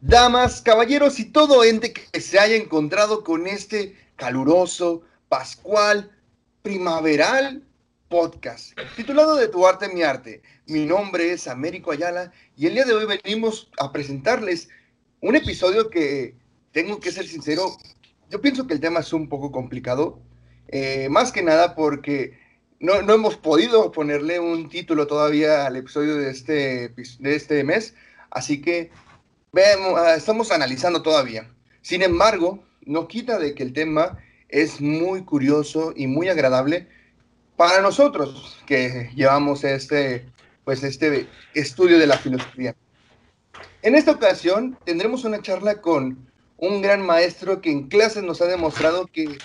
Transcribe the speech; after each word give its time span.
Damas, 0.00 0.62
caballeros 0.62 1.20
y 1.20 1.26
todo 1.26 1.64
ente 1.64 1.92
que 1.92 2.20
se 2.20 2.38
haya 2.38 2.56
encontrado 2.56 3.22
con 3.22 3.46
este 3.46 3.94
caluroso, 4.16 5.02
pascual, 5.28 6.10
primaveral 6.62 7.62
podcast, 8.08 8.72
titulado 8.96 9.36
De 9.36 9.48
tu 9.48 9.66
arte, 9.66 9.88
mi 9.88 10.02
arte. 10.02 10.40
Mi 10.66 10.86
nombre 10.86 11.32
es 11.32 11.46
Américo 11.46 11.90
Ayala 11.92 12.32
y 12.56 12.66
el 12.66 12.74
día 12.74 12.84
de 12.86 12.94
hoy 12.94 13.04
venimos 13.04 13.70
a 13.78 13.92
presentarles 13.92 14.70
un 15.20 15.36
episodio 15.36 15.90
que, 15.90 16.34
tengo 16.72 17.00
que 17.00 17.12
ser 17.12 17.26
sincero, 17.26 17.76
yo 18.30 18.40
pienso 18.40 18.66
que 18.66 18.74
el 18.74 18.80
tema 18.80 19.00
es 19.00 19.12
un 19.12 19.28
poco 19.28 19.50
complicado, 19.50 20.20
eh, 20.68 21.08
más 21.10 21.32
que 21.32 21.42
nada 21.42 21.74
porque 21.74 22.38
no, 22.80 23.02
no, 23.02 23.14
hemos 23.14 23.36
podido 23.36 23.90
ponerle 23.90 24.38
un 24.38 24.68
título 24.68 25.06
todavía 25.06 25.66
al 25.66 25.76
episodio 25.76 26.16
de 26.16 26.30
este, 26.30 26.88
de 26.88 27.34
este 27.34 27.64
mes, 27.64 27.94
así 28.30 28.60
que 28.60 28.90
ah, 29.96 30.14
estamos 30.16 30.52
analizando 30.52 31.02
todavía. 31.02 31.48
Sin 31.82 32.02
embargo, 32.02 32.62
no 32.82 33.08
quita 33.08 33.38
de 33.38 33.54
que 33.54 33.62
el 33.62 33.72
tema 33.72 34.18
es 34.48 34.80
muy 34.80 35.24
curioso 35.24 35.92
y 35.96 36.06
muy 36.06 36.28
agradable 36.28 36.88
para 37.56 37.80
nosotros 37.80 38.62
que 38.66 39.10
llevamos 39.14 39.64
este, 39.64 40.26
pues 40.64 40.82
este 40.82 41.26
estudio 41.54 41.98
de 41.98 42.06
la 42.06 42.18
filosofía. 42.18 42.74
En 43.82 43.94
esta 43.94 44.12
ocasión 44.12 44.78
tendremos 44.84 45.24
una 45.24 45.42
charla 45.42 45.80
con 45.80 46.30
un 46.56 46.82
gran 46.82 47.04
maestro 47.04 47.60
que 47.60 47.70
en 47.70 47.88
clases 47.88 48.22
nos 48.22 48.40
ha 48.42 48.46
demostrado 48.46 49.06
que 49.06 49.38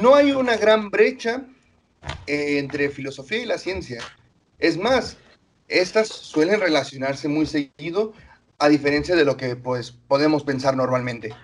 no 0.00 0.14
hay 0.14 0.32
una 0.32 0.56
gran 0.56 0.90
brecha 0.90 1.44
eh, 2.26 2.58
entre 2.58 2.88
filosofía 2.88 3.42
y 3.42 3.46
la 3.46 3.58
ciencia. 3.58 4.02
Es 4.58 4.76
más, 4.76 5.16
estas 5.68 6.08
suelen 6.08 6.60
relacionarse 6.60 7.28
muy 7.28 7.46
seguido 7.46 8.12
a 8.58 8.68
diferencia 8.68 9.14
de 9.14 9.24
lo 9.24 9.36
que 9.36 9.56
pues 9.56 9.92
podemos 9.92 10.44
pensar 10.44 10.76
normalmente. 10.76 11.34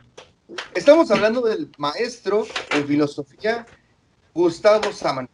Estamos 0.74 1.10
hablando 1.10 1.42
del 1.42 1.70
maestro 1.76 2.46
en 2.70 2.86
filosofía 2.86 3.66
Gustavo 4.32 4.92
Sámano, 4.92 5.28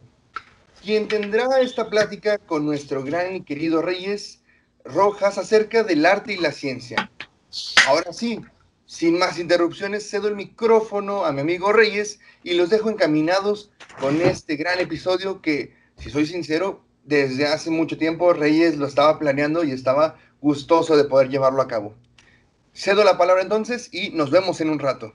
quien 0.83 1.07
tendrá 1.07 1.61
esta 1.61 1.89
plática 1.89 2.37
con 2.37 2.65
nuestro 2.65 3.03
gran 3.03 3.35
y 3.35 3.41
querido 3.43 3.81
Reyes 3.81 4.41
Rojas 4.83 5.37
acerca 5.37 5.83
del 5.83 6.05
arte 6.05 6.33
y 6.33 6.37
la 6.37 6.51
ciencia. 6.51 7.09
Ahora 7.87 8.11
sí, 8.11 8.41
sin 8.95 9.19
más 9.19 9.39
interrupciones, 9.39 10.09
cedo 10.09 10.29
el 10.29 10.37
micrófono 10.37 11.25
a 11.25 11.33
mi 11.33 11.41
amigo 11.41 11.73
Reyes 11.73 12.21
y 12.43 12.53
los 12.53 12.69
dejo 12.69 12.89
encaminados 12.89 13.69
con 13.99 14.21
este 14.21 14.55
gran 14.55 14.79
episodio 14.79 15.41
que, 15.41 15.75
si 15.97 16.09
soy 16.09 16.25
sincero, 16.25 16.81
desde 17.03 17.45
hace 17.45 17.71
mucho 17.71 17.97
tiempo 17.97 18.31
Reyes 18.31 18.77
lo 18.77 18.87
estaba 18.87 19.19
planeando 19.19 19.65
y 19.65 19.71
estaba 19.71 20.17
gustoso 20.39 20.95
de 20.95 21.03
poder 21.03 21.27
llevarlo 21.27 21.61
a 21.61 21.67
cabo. 21.67 21.93
Cedo 22.73 23.03
la 23.03 23.17
palabra 23.17 23.43
entonces 23.43 23.93
y 23.93 24.11
nos 24.11 24.31
vemos 24.31 24.61
en 24.61 24.69
un 24.69 24.79
rato. 24.79 25.13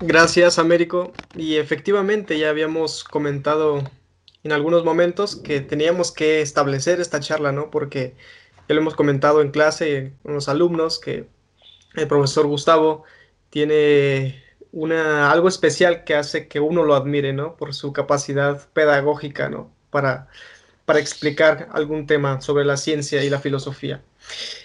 Gracias, 0.00 0.58
Américo. 0.58 1.12
Y 1.36 1.56
efectivamente 1.56 2.38
ya 2.38 2.48
habíamos 2.48 3.04
comentado 3.04 3.82
en 4.42 4.52
algunos 4.52 4.86
momentos 4.86 5.36
que 5.36 5.60
teníamos 5.60 6.12
que 6.12 6.40
establecer 6.40 6.98
esta 7.02 7.20
charla, 7.20 7.52
¿no? 7.52 7.70
Porque 7.70 8.16
ya 8.68 8.74
lo 8.74 8.80
hemos 8.80 8.94
comentado 8.94 9.40
en 9.42 9.50
clase 9.50 10.12
con 10.22 10.34
los 10.34 10.48
alumnos 10.48 10.98
que 10.98 11.26
el 11.94 12.08
profesor 12.08 12.46
Gustavo 12.46 13.04
tiene 13.50 14.42
una, 14.72 15.30
algo 15.30 15.48
especial 15.48 16.04
que 16.04 16.14
hace 16.14 16.48
que 16.48 16.60
uno 16.60 16.84
lo 16.84 16.94
admire, 16.94 17.32
¿no? 17.32 17.56
Por 17.56 17.74
su 17.74 17.92
capacidad 17.92 18.68
pedagógica, 18.72 19.48
¿no? 19.48 19.72
Para 19.90 20.28
para 20.84 20.98
explicar 20.98 21.68
algún 21.72 22.06
tema 22.06 22.40
sobre 22.40 22.64
la 22.64 22.76
ciencia 22.76 23.24
y 23.24 23.30
la 23.30 23.40
filosofía. 23.40 24.02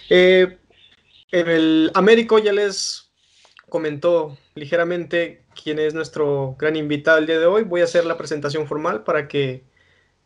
Eh, 0.08 0.58
el 1.30 1.90
Américo 1.94 2.38
ya 2.38 2.52
les 2.52 3.10
comentó 3.68 4.36
ligeramente 4.54 5.44
quién 5.62 5.78
es 5.78 5.94
nuestro 5.94 6.56
gran 6.58 6.76
invitado 6.76 7.18
el 7.18 7.26
día 7.26 7.38
de 7.38 7.46
hoy. 7.46 7.62
Voy 7.62 7.80
a 7.80 7.84
hacer 7.84 8.04
la 8.04 8.18
presentación 8.18 8.66
formal 8.66 9.04
para 9.04 9.28
que 9.28 9.64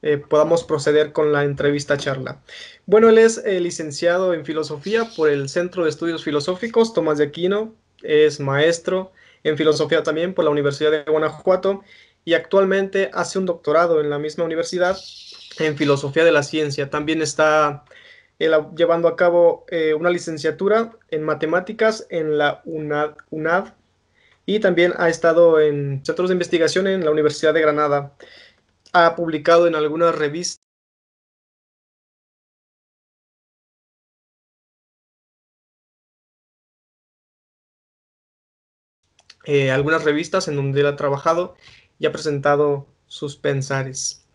eh, 0.06 0.18
podamos 0.18 0.64
proceder 0.64 1.12
con 1.12 1.32
la 1.32 1.44
entrevista 1.44 1.96
charla. 1.96 2.42
Bueno, 2.84 3.08
él 3.08 3.16
es 3.16 3.38
eh, 3.38 3.58
licenciado 3.58 4.34
en 4.34 4.44
filosofía 4.44 5.08
por 5.16 5.30
el 5.30 5.48
Centro 5.48 5.84
de 5.84 5.88
Estudios 5.88 6.22
Filosóficos 6.22 6.92
Tomás 6.92 7.16
de 7.16 7.24
Aquino, 7.24 7.74
es 8.02 8.38
maestro 8.38 9.12
en 9.44 9.56
filosofía 9.56 10.02
también 10.02 10.34
por 10.34 10.44
la 10.44 10.50
Universidad 10.50 10.90
de 10.90 11.10
Guanajuato 11.10 11.82
y 12.22 12.34
actualmente 12.34 13.10
hace 13.14 13.38
un 13.38 13.46
doctorado 13.46 13.98
en 14.02 14.10
la 14.10 14.18
misma 14.18 14.44
universidad 14.44 14.98
en 15.58 15.74
filosofía 15.74 16.24
de 16.24 16.32
la 16.32 16.42
ciencia. 16.42 16.90
También 16.90 17.22
está 17.22 17.86
llevando 18.38 19.08
a 19.08 19.16
cabo 19.16 19.64
eh, 19.68 19.94
una 19.94 20.10
licenciatura 20.10 20.92
en 21.10 21.22
matemáticas 21.22 22.06
en 22.10 22.36
la 22.36 22.60
UNAD, 22.66 23.72
y 24.46 24.60
también 24.60 24.92
ha 24.98 25.08
estado 25.08 25.60
en 25.60 26.04
centros 26.04 26.28
de 26.28 26.34
investigación 26.34 26.86
en 26.86 27.04
la 27.04 27.10
Universidad 27.10 27.54
de 27.54 27.62
Granada. 27.62 28.12
Ha 28.94 29.14
publicado 29.16 29.66
en 29.66 29.74
algunas 29.74 30.14
revistas. 30.14 30.64
Eh, 39.44 39.70
algunas 39.70 40.04
revistas 40.04 40.48
en 40.48 40.56
donde 40.56 40.80
él 40.80 40.86
ha 40.86 40.96
trabajado 40.96 41.56
y 41.98 42.06
ha 42.06 42.12
presentado 42.12 42.86
sus 43.06 43.36
pensares. 43.36 44.26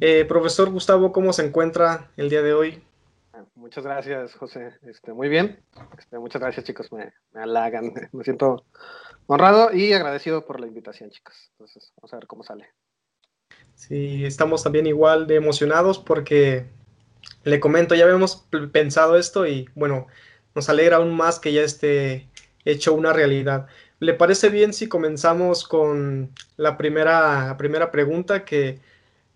Eh, 0.00 0.24
profesor 0.26 0.70
Gustavo, 0.70 1.12
¿cómo 1.12 1.32
se 1.32 1.46
encuentra 1.46 2.10
el 2.16 2.28
día 2.28 2.42
de 2.42 2.52
hoy? 2.52 2.82
Muchas 3.54 3.84
gracias, 3.84 4.34
José. 4.34 4.78
Este, 4.82 5.12
muy 5.12 5.28
bien. 5.28 5.62
Este, 5.96 6.18
muchas 6.18 6.42
gracias, 6.42 6.66
chicos. 6.66 6.92
Me, 6.92 7.12
me, 7.32 7.42
halagan. 7.42 7.92
Me 8.12 8.24
siento 8.24 8.64
honrado 9.26 9.72
y 9.72 9.92
agradecido 9.92 10.44
por 10.44 10.60
la 10.60 10.66
invitación, 10.66 11.10
chicos. 11.10 11.50
Entonces, 11.52 11.92
vamos 11.96 12.12
a 12.12 12.16
ver 12.16 12.26
cómo 12.26 12.42
sale. 12.42 12.68
Sí, 13.78 14.24
estamos 14.24 14.64
también 14.64 14.86
igual 14.88 15.28
de 15.28 15.36
emocionados 15.36 16.00
porque 16.00 16.66
le 17.44 17.60
comento, 17.60 17.94
ya 17.94 18.04
habíamos 18.04 18.44
pensado 18.72 19.16
esto 19.16 19.46
y 19.46 19.68
bueno, 19.76 20.08
nos 20.54 20.68
alegra 20.68 20.96
aún 20.96 21.16
más 21.16 21.38
que 21.38 21.52
ya 21.52 21.62
esté 21.62 22.28
hecho 22.64 22.92
una 22.92 23.12
realidad. 23.12 23.68
¿Le 24.00 24.14
parece 24.14 24.48
bien 24.48 24.72
si 24.72 24.88
comenzamos 24.88 25.66
con 25.66 26.32
la 26.56 26.76
primera, 26.76 27.56
primera 27.56 27.92
pregunta 27.92 28.44
que 28.44 28.80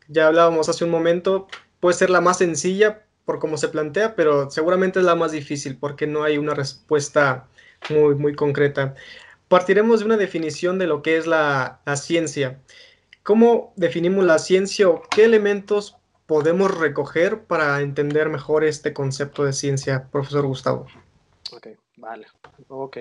ya 0.08 0.26
hablábamos 0.26 0.68
hace 0.68 0.84
un 0.84 0.90
momento, 0.90 1.46
puede 1.78 1.96
ser 1.96 2.10
la 2.10 2.20
más 2.20 2.38
sencilla 2.38 3.04
por 3.24 3.38
cómo 3.38 3.56
se 3.56 3.68
plantea, 3.68 4.16
pero 4.16 4.50
seguramente 4.50 4.98
es 4.98 5.04
la 5.04 5.14
más 5.14 5.30
difícil 5.30 5.76
porque 5.78 6.08
no 6.08 6.24
hay 6.24 6.36
una 6.36 6.54
respuesta 6.54 7.46
muy, 7.90 8.16
muy 8.16 8.34
concreta. 8.34 8.96
Partiremos 9.46 10.00
de 10.00 10.06
una 10.06 10.16
definición 10.16 10.78
de 10.80 10.88
lo 10.88 11.00
que 11.02 11.16
es 11.16 11.28
la 11.28 11.80
ciencia. 11.94 12.58
¿Cómo 13.22 13.72
definimos 13.76 14.24
la 14.24 14.38
ciencia 14.38 14.88
o 14.88 15.02
qué 15.10 15.24
elementos 15.24 15.96
podemos 16.26 16.76
recoger 16.76 17.44
para 17.44 17.80
entender 17.80 18.28
mejor 18.28 18.64
este 18.64 18.92
concepto 18.92 19.44
de 19.44 19.52
ciencia, 19.52 20.08
profesor 20.10 20.46
Gustavo? 20.46 20.86
Ok, 21.52 21.68
vale. 21.96 22.26
Ok. 22.68 22.96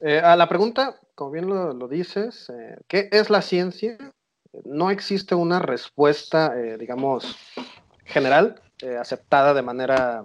Eh, 0.00 0.20
a 0.20 0.36
la 0.36 0.48
pregunta, 0.48 0.98
como 1.14 1.30
bien 1.30 1.46
lo, 1.46 1.72
lo 1.72 1.88
dices, 1.88 2.50
eh, 2.50 2.76
¿qué 2.88 3.08
es 3.12 3.30
la 3.30 3.42
ciencia? 3.42 3.96
no 4.64 4.90
existe 4.90 5.34
una 5.34 5.58
respuesta, 5.58 6.58
eh, 6.58 6.78
digamos, 6.78 7.36
general, 8.04 8.60
eh, 8.82 8.96
aceptada 8.96 9.54
de 9.54 9.62
manera 9.62 10.24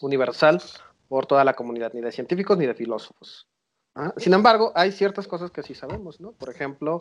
universal 0.00 0.62
por 1.08 1.26
toda 1.26 1.44
la 1.44 1.54
comunidad, 1.54 1.92
ni 1.92 2.00
de 2.00 2.12
científicos 2.12 2.56
ni 2.58 2.66
de 2.66 2.74
filósofos. 2.74 3.46
¿ah? 3.94 4.12
Sin 4.16 4.34
embargo, 4.34 4.72
hay 4.74 4.92
ciertas 4.92 5.28
cosas 5.28 5.50
que 5.50 5.62
sí 5.62 5.74
sabemos, 5.74 6.20
¿no? 6.20 6.32
Por 6.32 6.50
ejemplo, 6.50 7.00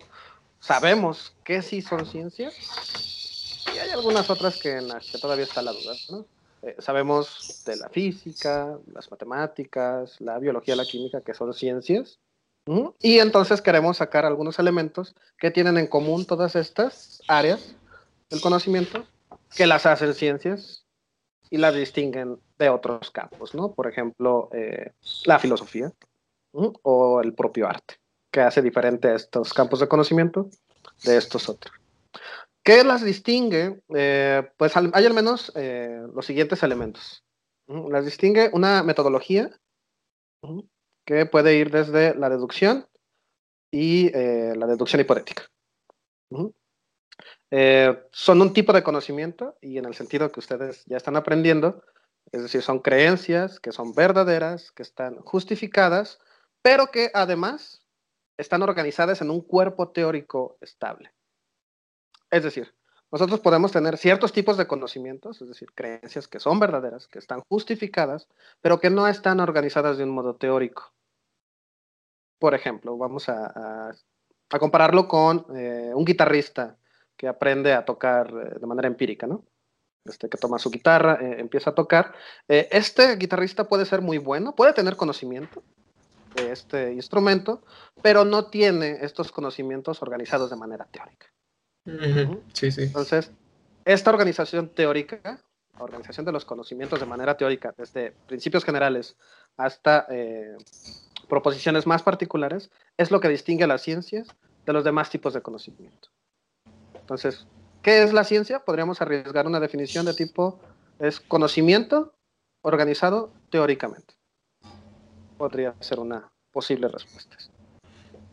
sabemos 0.61 1.35
que 1.43 1.61
sí 1.61 1.81
son 1.81 2.05
ciencias 2.05 2.55
y 3.75 3.77
hay 3.77 3.89
algunas 3.89 4.29
otras 4.29 4.57
que 4.57 4.77
en 4.77 4.87
las 4.87 5.11
que 5.11 5.17
todavía 5.17 5.43
está 5.43 5.61
la 5.61 5.73
duda, 5.73 5.93
¿no? 6.09 6.25
Eh, 6.61 6.75
sabemos 6.79 7.63
de 7.65 7.75
la 7.75 7.89
física, 7.89 8.77
las 8.93 9.09
matemáticas, 9.11 10.21
la 10.21 10.37
biología, 10.37 10.75
la 10.75 10.85
química, 10.85 11.21
que 11.21 11.33
son 11.33 11.53
ciencias, 11.53 12.19
y 12.99 13.19
entonces 13.19 13.61
queremos 13.61 13.97
sacar 13.97 14.25
algunos 14.25 14.59
elementos 14.59 15.15
que 15.37 15.49
tienen 15.49 15.77
en 15.77 15.87
común 15.87 16.25
todas 16.25 16.55
estas 16.55 17.21
áreas 17.27 17.75
del 18.29 18.39
conocimiento, 18.39 19.03
que 19.55 19.65
las 19.65 19.85
hacen 19.85 20.13
ciencias 20.13 20.85
y 21.49 21.57
las 21.57 21.73
distinguen 21.73 22.39
de 22.59 22.69
otros 22.69 23.09
campos, 23.09 23.55
¿no? 23.55 23.73
Por 23.73 23.87
ejemplo, 23.87 24.49
eh, 24.53 24.93
la 25.25 25.39
filosofía 25.39 25.91
o 26.53 27.21
el 27.21 27.33
propio 27.33 27.67
arte, 27.67 27.95
que 28.31 28.41
hace 28.41 28.61
diferente 28.61 29.09
a 29.09 29.15
estos 29.15 29.53
campos 29.53 29.79
de 29.79 29.87
conocimiento 29.87 30.49
de 31.03 31.17
estos 31.17 31.49
otros. 31.49 31.75
¿Qué 32.63 32.83
las 32.83 33.03
distingue? 33.03 33.81
Eh, 33.95 34.49
pues 34.57 34.75
hay 34.77 35.05
al 35.05 35.13
menos 35.13 35.51
eh, 35.55 36.01
los 36.13 36.25
siguientes 36.25 36.63
elementos. 36.63 37.23
Las 37.67 38.05
distingue 38.05 38.49
una 38.53 38.83
metodología 38.83 39.49
que 41.05 41.25
puede 41.25 41.55
ir 41.55 41.71
desde 41.71 42.15
la 42.15 42.29
deducción 42.29 42.87
y 43.71 44.07
eh, 44.13 44.53
la 44.55 44.67
deducción 44.67 45.01
hipotética. 45.01 45.43
Eh, 47.49 48.07
son 48.11 48.41
un 48.41 48.53
tipo 48.53 48.73
de 48.73 48.83
conocimiento 48.83 49.57
y 49.61 49.77
en 49.77 49.85
el 49.85 49.93
sentido 49.93 50.31
que 50.31 50.39
ustedes 50.39 50.83
ya 50.85 50.97
están 50.97 51.15
aprendiendo, 51.15 51.83
es 52.31 52.43
decir, 52.43 52.61
son 52.61 52.79
creencias 52.79 53.59
que 53.59 53.71
son 53.71 53.93
verdaderas, 53.93 54.71
que 54.71 54.83
están 54.83 55.17
justificadas, 55.19 56.19
pero 56.61 56.87
que 56.87 57.11
además 57.13 57.80
están 58.37 58.61
organizadas 58.61 59.21
en 59.21 59.29
un 59.29 59.41
cuerpo 59.41 59.89
teórico 59.89 60.57
estable. 60.61 61.11
Es 62.29 62.43
decir, 62.43 62.73
nosotros 63.11 63.41
podemos 63.41 63.73
tener 63.73 63.97
ciertos 63.97 64.31
tipos 64.31 64.55
de 64.55 64.67
conocimientos, 64.67 65.41
es 65.41 65.49
decir, 65.49 65.73
creencias 65.75 66.29
que 66.29 66.39
son 66.39 66.59
verdaderas, 66.59 67.07
que 67.07 67.19
están 67.19 67.41
justificadas, 67.49 68.29
pero 68.61 68.79
que 68.79 68.89
no 68.89 69.05
están 69.07 69.41
organizadas 69.41 69.97
de 69.97 70.05
un 70.05 70.11
modo 70.11 70.35
teórico. 70.35 70.93
Por 72.39 72.55
ejemplo, 72.55 72.97
vamos 72.97 73.27
a, 73.27 73.91
compararlo 74.59 75.07
con 75.07 75.45
eh, 75.55 75.91
un 75.93 76.05
guitarrista 76.05 76.77
que 77.17 77.27
aprende 77.27 77.73
a 77.73 77.85
tocar 77.85 78.27
eh, 78.29 78.59
de 78.59 78.65
manera 78.65 78.87
empírica, 78.87 79.27
¿no? 79.27 79.45
Este, 80.05 80.29
que 80.29 80.37
toma 80.37 80.57
su 80.57 80.71
guitarra, 80.71 81.19
eh, 81.21 81.35
empieza 81.39 81.69
a 81.69 81.75
tocar. 81.75 82.13
este 82.47 83.15
guitarrista 83.17 83.67
puede 83.67 83.85
ser 83.85 84.01
muy 84.01 84.17
bueno, 84.17 84.55
puede 84.55 84.73
tener 84.73 84.95
conocimiento 84.95 85.63
de 86.35 86.51
este 86.51 86.93
instrumento, 86.93 87.63
pero 88.01 88.25
no 88.25 88.45
tiene 88.45 88.99
estos 89.01 89.31
conocimientos 89.31 90.01
organizados 90.01 90.49
de 90.49 90.55
manera 90.55 90.85
teórica. 90.85 91.27
Sí, 92.53 92.71
sí. 92.71 92.83
Entonces, 92.83 93.31
esta 93.85 94.11
organización 94.11 94.69
teórica, 94.69 95.41
organización 95.79 96.25
de 96.25 96.31
los 96.31 96.45
conocimientos 96.45 96.99
de 96.99 97.05
manera 97.05 97.35
teórica, 97.35 97.73
desde 97.77 98.11
principios 98.27 98.63
generales 98.63 99.17
hasta 99.57 100.05
eh, 100.09 100.55
proposiciones 101.27 101.87
más 101.87 102.03
particulares, 102.03 102.69
es 102.97 103.11
lo 103.11 103.19
que 103.19 103.29
distingue 103.29 103.63
a 103.63 103.67
las 103.67 103.81
ciencias 103.81 104.27
de 104.65 104.73
los 104.73 104.83
demás 104.83 105.09
tipos 105.09 105.33
de 105.33 105.41
conocimiento. 105.41 106.09
Entonces, 106.99 107.47
¿qué 107.81 108.03
es 108.03 108.13
la 108.13 108.23
ciencia? 108.23 108.59
Podríamos 108.59 109.01
arriesgar 109.01 109.47
una 109.47 109.59
definición 109.59 110.05
de 110.05 110.13
tipo, 110.13 110.59
es 110.99 111.19
conocimiento 111.19 112.13
organizado 112.61 113.33
teóricamente. 113.49 114.20
Podría 115.41 115.73
ser 115.79 115.99
una 115.99 116.31
posible 116.51 116.87
respuesta. 116.87 117.35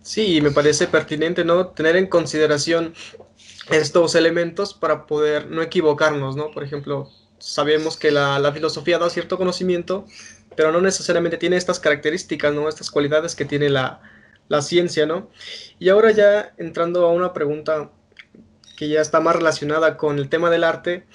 Sí, 0.02 0.43
me 0.43 0.50
parece 0.50 0.87
pertinente 0.87 1.43
no 1.43 1.69
tener 1.69 1.96
en 1.96 2.06
consideración 2.06 2.93
estos 3.70 4.14
elementos 4.14 4.75
para 4.75 5.06
poder 5.06 5.50
no 5.50 5.62
equivocarnos, 5.62 6.37
¿no? 6.37 6.50
Por 6.50 6.64
ejemplo, 6.64 7.08
sabemos 7.38 7.96
que 7.96 8.10
la, 8.10 8.52
filosofía 8.52 8.99
da 8.99 9.08
cierto 9.08 9.38
conocimiento, 9.38 10.05
pero 10.55 10.70
no 10.70 10.82
necesariamente 10.82 11.38
tiene 11.38 11.56
estas 11.56 11.81
características, 11.81 12.52
¿no? 12.52 12.69
Estas 12.69 12.90
cualidades 12.90 13.34
que 13.34 13.46
tiene 13.46 13.70
la, 13.70 14.02
ciencia, 14.60 15.06
¿no? 15.06 15.31
Y 15.78 15.88
ahora 15.88 16.10
ya 16.10 16.52
entrando 16.58 17.06
a 17.06 17.12
una 17.12 17.32
pregunta 17.32 17.90
que 18.76 18.90
ya 18.90 19.00
está 19.00 19.20
más 19.20 19.34
relacionada 19.34 19.96
con 19.96 20.19
el 20.19 20.28
tema 20.28 20.50
del 20.50 20.62
arte, 20.62 21.06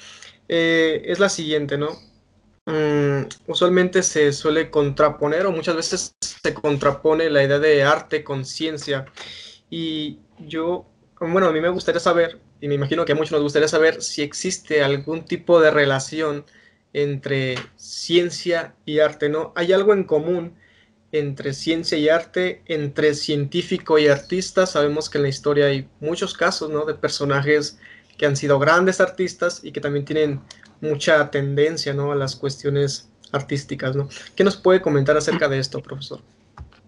eh, 0.48 1.04
es 1.06 1.20
la 1.20 1.30
siguiente, 1.30 1.78
¿no? 1.78 1.90
Mm, 2.66 3.24
usualmente 3.48 4.04
se 4.04 4.32
suele 4.32 4.70
contraponer 4.70 5.46
o 5.46 5.52
muchas 5.52 5.76
veces 5.76 6.16
se 6.22 6.54
contrapone 6.54 7.30
la 7.30 7.44
idea 7.44 7.60
de 7.60 7.84
arte 7.84 8.24
con 8.24 8.46
ciencia. 8.46 9.06
Y 9.70 10.20
yo 10.40 10.88
bueno, 11.32 11.48
a 11.48 11.52
mí 11.52 11.62
me 11.62 11.70
gustaría 11.70 12.00
saber, 12.00 12.40
y 12.60 12.68
me 12.68 12.76
imagino 12.76 13.06
que 13.06 13.14
a 13.14 13.16
muchos 13.16 13.32
nos 13.32 13.42
gustaría 13.42 13.68
saber, 13.68 14.02
si 14.02 14.22
existe 14.22 14.84
algún 14.84 15.26
tipo 15.26 15.62
de 15.62 15.72
relación 15.72 16.46
entre 16.94 17.56
ciencia 17.76 18.76
y 18.86 19.00
arte, 19.00 19.30
¿no? 19.30 19.54
¿Hay 19.56 19.74
algo 19.74 19.94
en 19.94 20.04
común 20.04 20.56
entre 21.12 21.54
ciencia 21.54 21.98
y 21.98 22.10
arte, 22.10 22.62
entre 22.66 23.14
científico 23.14 23.98
y 24.00 24.08
artista? 24.08 24.66
Sabemos 24.66 25.10
que 25.10 25.20
en 25.20 25.24
la 25.24 25.30
historia 25.30 25.68
hay 25.68 25.88
muchos 26.00 26.34
casos, 26.34 26.70
¿no? 26.70 26.86
De 26.86 26.96
personajes 26.96 27.80
que 28.18 28.26
han 28.26 28.36
sido 28.36 28.60
grandes 28.60 29.00
artistas 29.02 29.62
y 29.64 29.72
que 29.72 29.82
también 29.82 30.06
tienen 30.06 30.42
mucha 30.84 31.32
tendencia, 31.32 31.94
¿no? 31.94 32.12
A 32.12 32.16
las 32.16 32.36
cuestiones 32.36 33.10
artísticas, 33.32 33.96
¿no? 33.96 34.10
¿Qué 34.36 34.44
nos 34.44 34.58
puede 34.58 34.82
comentar 34.82 35.16
acerca 35.18 35.48
de 35.48 35.60
esto, 35.60 35.82
profesor? 35.82 36.22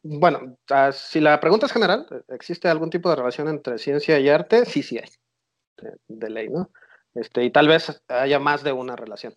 Bueno, 0.04 0.58
ah, 0.70 0.92
si 0.92 1.20
la 1.20 1.40
pregunta 1.40 1.66
es 1.66 1.72
general, 1.72 2.06
¿existe 2.28 2.68
algún 2.68 2.90
tipo 2.90 3.10
de 3.10 3.16
relación 3.16 3.48
entre 3.48 3.80
ciencia 3.80 4.20
y 4.20 4.30
arte? 4.30 4.66
Sí, 4.66 4.84
sí 4.84 5.00
hay, 5.00 5.10
de, 6.08 6.30
ley, 6.30 6.50
¿no? 6.50 6.70
Este, 7.16 7.44
y 7.44 7.50
tal 7.50 7.68
vez 7.68 8.04
haya 8.08 8.38
más 8.38 8.64
de 8.64 8.72
una 8.74 8.96
relación. 8.96 9.36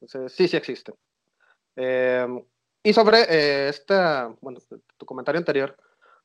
Entonces, 0.00 0.32
sí, 0.36 0.46
sí 0.46 0.56
existe. 0.56 0.92
Em, 1.74 2.44
y 2.82 2.92
sobre 2.92 3.22
eh, 3.22 3.68
esta, 3.68 4.32
bueno, 4.40 4.60
tu 4.96 5.06
comentario 5.06 5.38
anterior, 5.38 5.76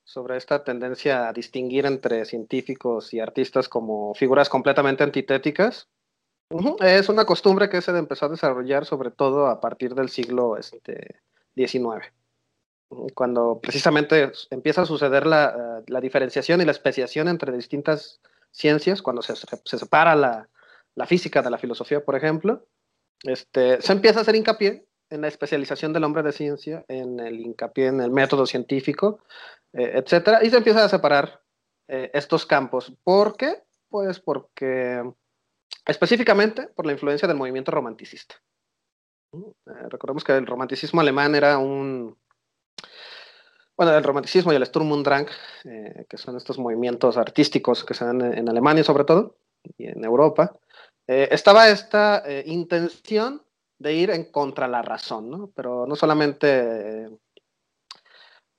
sobre 0.03 0.37
esta 0.37 0.63
tendencia 0.63 1.29
a 1.29 1.33
distinguir 1.33 1.85
entre 1.85 2.25
científicos 2.25 3.13
y 3.13 3.19
artistas 3.19 3.69
como 3.69 4.13
figuras 4.13 4.49
completamente 4.49 5.03
antitéticas, 5.03 5.87
es 6.79 7.09
una 7.09 7.25
costumbre 7.25 7.69
que 7.69 7.81
se 7.81 7.91
empezó 7.91 8.25
a 8.25 8.29
desarrollar 8.29 8.85
sobre 8.85 9.11
todo 9.11 9.47
a 9.47 9.59
partir 9.59 9.93
del 9.93 10.09
siglo 10.09 10.57
este, 10.57 11.21
XIX 11.55 12.11
cuando 13.13 13.59
precisamente 13.61 14.31
empieza 14.49 14.81
a 14.81 14.85
suceder 14.85 15.25
la, 15.25 15.83
la, 15.87 16.01
diferenciación 16.01 16.61
y 16.61 16.65
la 16.65 16.71
especiación 16.71 17.27
entre 17.27 17.51
distintas 17.51 18.19
ciencias, 18.51 19.01
cuando 19.01 19.21
se, 19.21 19.35
se 19.35 19.77
separa 19.77 20.15
la, 20.15 20.49
la, 20.95 21.05
física 21.05 21.41
de 21.41 21.51
la 21.51 21.59
filosofía, 21.59 22.03
por 22.03 22.15
ejemplo, 22.15 22.65
este, 23.23 23.81
se 23.81 23.93
empieza 23.93 24.19
a 24.19 24.21
hacer 24.23 24.35
hincapié 24.35 24.87
en 25.09 25.21
la 25.21 25.27
especialización 25.27 25.93
del 25.93 26.03
hombre 26.03 26.23
de 26.23 26.31
ciencia, 26.31 26.85
en 26.87 27.19
el 27.19 27.39
hincapié 27.39 27.87
en 27.87 28.01
el 28.01 28.11
método 28.11 28.45
científico, 28.45 29.19
eh, 29.73 29.91
etcétera, 29.95 30.43
y 30.43 30.49
se 30.49 30.57
empieza 30.57 30.83
a 30.83 30.89
separar 30.89 31.41
eh, 31.87 32.09
estos 32.13 32.45
campos. 32.45 32.93
¿Por 33.03 33.37
qué? 33.37 33.63
Pues 33.89 34.19
porque 34.19 35.03
específicamente 35.85 36.67
por 36.67 36.85
la 36.85 36.91
influencia 36.93 37.27
del 37.27 37.37
movimiento 37.37 37.71
romanticista. 37.71 38.35
Eh, 39.33 39.89
recordemos 39.89 40.23
que 40.23 40.33
el 40.33 40.47
romanticismo 40.47 41.01
alemán 41.01 41.35
era 41.35 41.57
un, 41.57 42.17
bueno, 43.77 43.95
el 43.95 44.03
romanticismo 44.03 44.51
y 44.51 44.55
el 44.55 44.65
Sturm 44.65 44.91
und 44.91 45.05
Drang, 45.05 45.27
eh, 45.65 46.05
que 46.09 46.17
son 46.17 46.35
estos 46.37 46.57
movimientos 46.57 47.17
artísticos 47.17 47.83
que 47.83 47.93
se 47.93 48.05
dan 48.05 48.21
en, 48.21 48.49
Alemania 48.49 48.83
sobre 48.83 49.03
todo, 49.03 49.37
y 49.77 49.87
en 49.87 50.03
Europa, 50.03 50.57
eh, 51.07 51.29
estaba 51.31 51.69
esta 51.69 52.23
intención 52.45 53.43
de 53.77 53.93
ir 53.93 54.09
en 54.09 54.25
contra 54.25 54.67
la 54.67 54.81
razón, 54.81 55.29
¿no? 55.29 55.51
Pero 55.55 55.85
no 55.87 55.95
solamente 55.95 57.09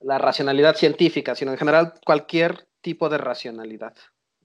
la 0.01 0.19
racionalidad 0.19 0.77
científica, 0.77 1.35
sino 1.35 1.53
en 1.53 1.59
general 1.59 1.95
cualquier 2.05 2.67
tipo 2.81 3.09
de 3.09 3.19
racionalidad. 3.19 3.95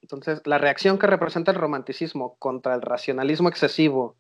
Entonces, 0.05 0.41
la 0.45 0.59
reacción 0.59 0.99
que 0.99 1.07
representa 1.07 1.51
el 1.51 1.57
romanticismo 1.57 2.35
contra 2.37 2.75
el 2.75 2.83
racionalismo 2.83 3.49
excesivo 3.49 4.17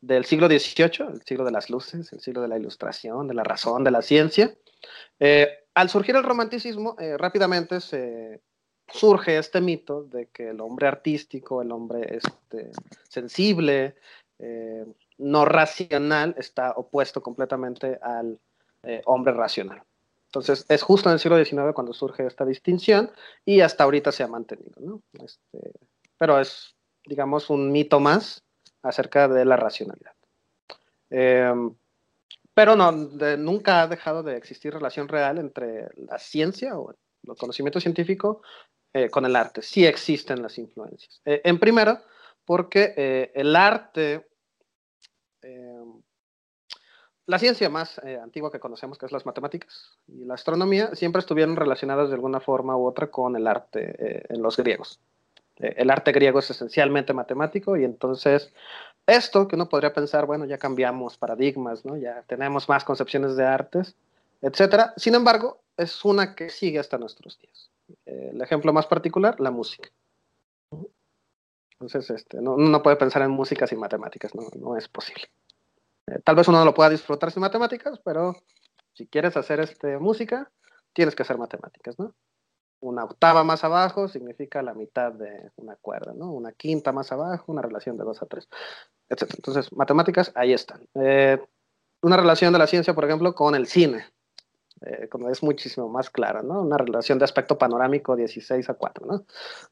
del 0.00 0.24
siglo 0.24 0.46
XVIII, 0.46 1.12
el 1.12 1.22
siglo 1.22 1.44
de 1.44 1.50
las 1.50 1.68
luces, 1.68 2.10
el 2.14 2.20
siglo 2.20 2.40
de 2.40 2.48
la 2.48 2.56
ilustración, 2.56 3.28
de 3.28 3.34
la 3.34 3.44
razón, 3.44 3.84
de 3.84 3.90
la 3.90 4.00
ciencia, 4.00 4.56
al 5.76 5.90
surgir 5.90 6.16
el 6.16 6.24
romanticismo, 6.24 6.96
eh, 6.98 7.18
rápidamente 7.18 7.82
se 7.82 8.40
surge 8.88 9.36
este 9.36 9.60
mito 9.60 10.04
de 10.04 10.28
que 10.28 10.48
el 10.48 10.60
hombre 10.62 10.88
artístico, 10.88 11.60
el 11.60 11.70
hombre 11.70 12.16
este, 12.16 12.70
sensible, 13.10 13.96
eh, 14.38 14.86
no 15.18 15.44
racional, 15.44 16.34
está 16.38 16.72
opuesto 16.72 17.22
completamente 17.22 17.98
al 18.00 18.40
eh, 18.84 19.02
hombre 19.04 19.34
racional. 19.34 19.82
Entonces, 20.26 20.66
es 20.68 20.82
justo 20.82 21.08
en 21.08 21.14
el 21.14 21.18
siglo 21.18 21.42
XIX 21.42 21.72
cuando 21.74 21.92
surge 21.92 22.26
esta 22.26 22.44
distinción 22.44 23.10
y 23.44 23.60
hasta 23.60 23.84
ahorita 23.84 24.12
se 24.12 24.22
ha 24.22 24.28
mantenido. 24.28 24.74
¿no? 24.80 25.02
Este, 25.12 25.72
pero 26.18 26.38
es, 26.40 26.74
digamos, 27.04 27.50
un 27.50 27.72
mito 27.72 28.00
más 28.00 28.44
acerca 28.82 29.28
de 29.28 29.44
la 29.44 29.56
racionalidad. 29.56 30.12
Pero 32.56 32.74
no, 32.74 32.90
nunca 32.90 33.82
ha 33.82 33.86
dejado 33.86 34.22
de 34.22 34.38
existir 34.38 34.72
relación 34.72 35.08
real 35.08 35.36
entre 35.36 35.88
la 35.96 36.18
ciencia 36.18 36.78
o 36.78 36.90
el 36.90 37.36
conocimiento 37.36 37.80
científico 37.80 38.40
eh, 38.94 39.10
con 39.10 39.26
el 39.26 39.36
arte. 39.36 39.60
Sí 39.60 39.84
existen 39.84 40.40
las 40.40 40.56
influencias. 40.56 41.20
Eh, 41.26 41.42
en 41.44 41.58
primero, 41.58 41.98
porque 42.46 42.94
eh, 42.96 43.30
el 43.34 43.54
arte, 43.54 44.26
la 47.26 47.38
ciencia 47.38 47.68
más 47.68 47.98
antigua 48.22 48.52
que 48.52 48.60
conocemos, 48.60 48.98
que 48.98 49.06
es 49.06 49.12
las 49.12 49.26
matemáticas 49.26 49.98
y 50.06 50.24
la 50.24 50.34
astronomía, 50.34 50.94
siempre 50.94 51.20
estuvieron 51.20 51.56
relacionadas 51.56 52.08
de 52.08 52.14
alguna 52.14 52.40
forma 52.40 52.76
u 52.76 52.86
otra 52.86 53.10
con 53.10 53.36
el 53.36 53.46
arte 53.46 54.32
en 54.32 54.42
los 54.42 54.56
griegos. 54.56 55.00
el 55.56 55.90
arte 55.90 56.12
griego 56.12 56.38
es 56.38 56.50
esencialmente 56.50 57.12
matemático 57.12 57.76
y 57.76 57.84
entonces 57.84 58.52
esto 59.06 59.46
que 59.46 59.54
uno 59.54 59.68
podría 59.68 59.92
pensar, 59.92 60.26
bueno, 60.26 60.44
ya 60.44 60.58
cambiamos 60.58 61.16
paradigmas, 61.16 61.84
¿no? 61.84 61.96
Ya 61.96 62.22
tenemos 62.26 62.68
más 62.68 62.84
concepciones 62.84 63.36
de 63.36 63.44
artes, 63.44 63.94
etcétera. 64.42 64.92
Sin 64.96 65.14
embargo, 65.14 65.60
es 65.76 66.04
una 66.04 66.34
que 66.34 66.50
sigue 66.50 66.78
hasta 66.78 66.98
nuestros 66.98 67.38
días. 67.38 67.70
el 68.04 68.40
ejemplo 68.42 68.72
más 68.72 68.86
particular, 68.86 69.38
la 69.40 69.52
música. 69.52 69.88
Entonces, 71.72 72.10
este, 72.10 72.40
no 72.40 72.82
puede 72.82 72.96
pensar 72.96 73.22
en 73.22 73.30
música 73.30 73.66
sin 73.66 73.78
matemáticas, 73.78 74.34
no, 74.34 74.42
no 74.58 74.76
es 74.76 74.88
posible. 74.88 75.28
Tal 76.24 76.36
vez 76.36 76.48
uno 76.48 76.58
no 76.58 76.64
lo 76.64 76.74
pueda 76.74 76.90
disfrutar 76.90 77.30
sin 77.30 77.40
matemáticas, 77.40 78.00
pero 78.04 78.36
si 78.92 79.06
quieres 79.06 79.36
hacer 79.36 79.60
este, 79.60 79.98
música, 79.98 80.50
tienes 80.92 81.14
que 81.14 81.22
hacer 81.22 81.38
matemáticas, 81.38 81.98
¿no? 81.98 82.14
una 82.80 83.04
octava 83.04 83.44
más 83.44 83.64
abajo 83.64 84.08
significa 84.08 84.62
la 84.62 84.74
mitad 84.74 85.12
de 85.12 85.50
una 85.56 85.76
cuerda, 85.76 86.12
¿no? 86.14 86.30
Una 86.32 86.52
quinta 86.52 86.92
más 86.92 87.12
abajo, 87.12 87.52
una 87.52 87.62
relación 87.62 87.96
de 87.96 88.04
2 88.04 88.22
a 88.22 88.26
3, 88.26 88.48
etc. 89.08 89.30
Entonces, 89.36 89.72
matemáticas, 89.72 90.32
ahí 90.34 90.52
están. 90.52 90.86
Eh, 90.94 91.38
una 92.02 92.16
relación 92.16 92.52
de 92.52 92.58
la 92.58 92.66
ciencia, 92.66 92.94
por 92.94 93.04
ejemplo, 93.04 93.34
con 93.34 93.54
el 93.54 93.66
cine, 93.66 94.04
eh, 94.82 95.08
como 95.08 95.30
es 95.30 95.42
muchísimo 95.42 95.88
más 95.88 96.10
clara, 96.10 96.42
¿no? 96.42 96.62
Una 96.62 96.76
relación 96.76 97.18
de 97.18 97.24
aspecto 97.24 97.56
panorámico 97.56 98.14
16 98.14 98.68
a 98.68 98.74
4, 98.74 99.06
¿no? 99.06 99.24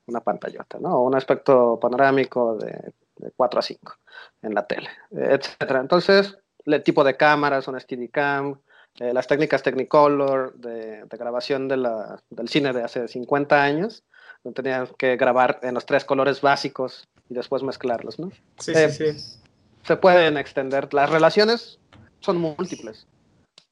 Una 0.06 0.20
pantallota, 0.20 0.78
¿no? 0.80 0.96
O 0.96 1.06
un 1.06 1.14
aspecto 1.14 1.78
panorámico 1.78 2.56
de, 2.56 2.94
4 3.37 3.59
a 3.59 3.62
5 3.62 3.94
en 4.42 4.54
la 4.54 4.66
tele, 4.66 4.90
etc. 5.12 5.49
Entonces, 5.80 6.38
el 6.64 6.83
tipo 6.83 7.04
de 7.04 7.16
cámaras, 7.16 7.68
un 7.68 7.78
Steadicam, 7.78 8.61
eh, 8.99 9.12
las 9.12 9.26
técnicas 9.26 9.62
Technicolor 9.62 10.54
de, 10.54 11.04
grabación 11.11 11.66
de 11.68 11.76
la, 11.76 12.23
del 12.30 12.49
cine 12.49 12.73
de 12.73 12.85
hace 12.85 13.09
50 13.09 13.62
años, 13.62 14.04
donde 14.44 14.62
tenían 14.62 14.88
que 14.99 15.16
grabar 15.16 15.59
en 15.62 15.75
los 15.75 15.85
tres 15.85 16.04
colores 16.04 16.40
básicos 16.40 17.09
y 17.28 17.35
después 17.35 17.62
mezclarlos, 17.62 18.18
¿no? 18.18 18.30
Sí, 18.59 18.73
sí, 18.73 18.78
eh, 18.78 18.90
sí. 18.90 19.40
Se 19.83 19.97
pueden 19.97 20.37
extender. 20.37 20.92
Las 20.94 21.11
relaciones 21.11 21.80
son 22.21 22.38
múltiples. 22.38 23.06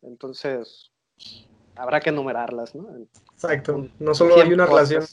Entonces, 0.02 0.90
habrá 1.76 2.00
que 2.00 2.10
enumerarlas, 2.10 2.74
¿no? 2.74 2.88
Exacto. 3.32 3.88
No 3.98 4.14
solo 4.14 4.40
hay 4.40 4.52
una 4.52 4.66
relación. 4.66 5.04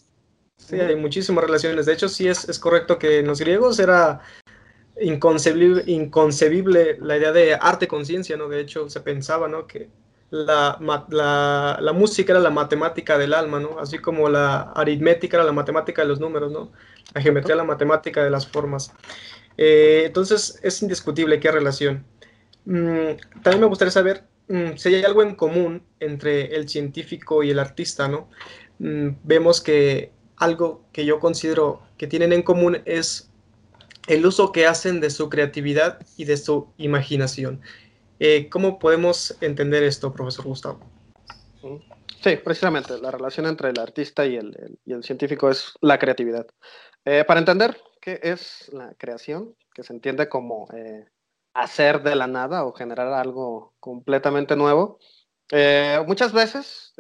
Sí, 0.59 0.79
hay 0.79 0.95
muchísimas 0.95 1.43
relaciones. 1.43 1.85
De 1.87 1.93
hecho, 1.93 2.07
sí 2.09 2.27
es, 2.27 2.47
es 2.47 2.59
correcto 2.59 2.99
que 2.99 3.19
en 3.19 3.27
los 3.27 3.39
griegos 3.39 3.79
era 3.79 4.21
inconcebible, 5.01 6.97
la 7.01 7.17
idea 7.17 7.31
de 7.31 7.55
arte-conciencia, 7.55 8.37
¿no? 8.37 8.49
De 8.49 8.59
hecho, 8.59 8.89
se 8.89 8.99
pensaba, 8.99 9.47
¿no? 9.47 9.65
Que 9.65 9.89
la, 10.29 10.77
la, 11.09 11.79
la, 11.81 11.93
música 11.93 12.33
era 12.33 12.39
la 12.39 12.51
matemática 12.51 13.17
del 13.17 13.33
alma, 13.33 13.59
¿no? 13.59 13.79
Así 13.79 13.97
como 13.97 14.29
la 14.29 14.71
aritmética 14.75 15.37
era 15.37 15.45
la 15.45 15.53
matemática 15.53 16.03
de 16.03 16.09
los 16.09 16.19
números, 16.19 16.51
¿no? 16.51 16.71
La 17.13 17.21
geometría 17.21 17.55
la 17.55 17.63
matemática 17.63 18.23
de 18.23 18.29
las 18.29 18.45
formas. 18.45 18.91
Eh, 19.57 20.03
entonces, 20.05 20.59
es 20.61 20.81
indiscutible 20.81 21.39
qué 21.39 21.51
relación. 21.51 22.05
Mm, 22.65 23.41
también 23.41 23.61
me 23.61 23.67
gustaría 23.67 23.91
saber 23.91 24.25
mm, 24.49 24.75
si 24.75 24.93
hay 24.93 25.03
algo 25.03 25.23
en 25.23 25.35
común 25.35 25.83
entre 25.99 26.55
el 26.55 26.69
científico 26.69 27.41
y 27.41 27.49
el 27.49 27.59
artista, 27.59 28.07
¿no? 28.07 28.29
Mm, 28.79 29.09
vemos 29.23 29.61
que 29.61 30.11
algo 30.39 30.85
que 30.93 31.05
yo 31.05 31.19
considero 31.19 31.81
que 31.97 32.07
tienen 32.07 32.33
en 32.33 32.41
común 32.41 32.81
es 32.85 33.29
el 34.07 34.25
uso 34.25 34.51
que 34.51 34.65
hacen 34.65 35.01
de 35.01 35.11
su 35.11 35.29
creatividad 35.29 35.99
y 36.17 36.25
de 36.25 36.37
su 36.37 36.67
imaginación. 36.77 37.61
Eh, 38.19 38.49
¿Cómo 38.49 38.79
podemos 38.79 39.37
entender 39.41 39.83
esto, 39.83 40.11
profesor 40.11 40.45
Gustavo? 40.45 40.79
Sí, 42.21 42.37
precisamente, 42.37 42.97
la 42.99 43.11
relación 43.11 43.45
entre 43.45 43.69
el 43.69 43.79
artista 43.79 44.25
y 44.25 44.35
el, 44.37 45.03
científico 45.03 45.49
es 45.49 45.73
la 45.81 45.99
creatividad. 45.99 46.47
Eh, 47.05 47.23
para 47.25 47.39
entender 47.39 47.77
qué 48.01 48.19
es 48.23 48.69
la 48.73 48.93
creación, 48.97 49.55
que 49.73 49.83
se 49.83 49.93
entiende 49.93 50.27
como 50.27 50.67
eh, 50.73 51.05
hacer 51.53 52.01
de 52.01 52.15
la 52.15 52.27
nada 52.27 52.65
o 52.65 52.73
generar 52.73 53.13
algo 53.13 53.73
completamente 53.79 54.55
nuevo, 54.55 54.99
muchas 56.05 56.31
veces 56.31 56.93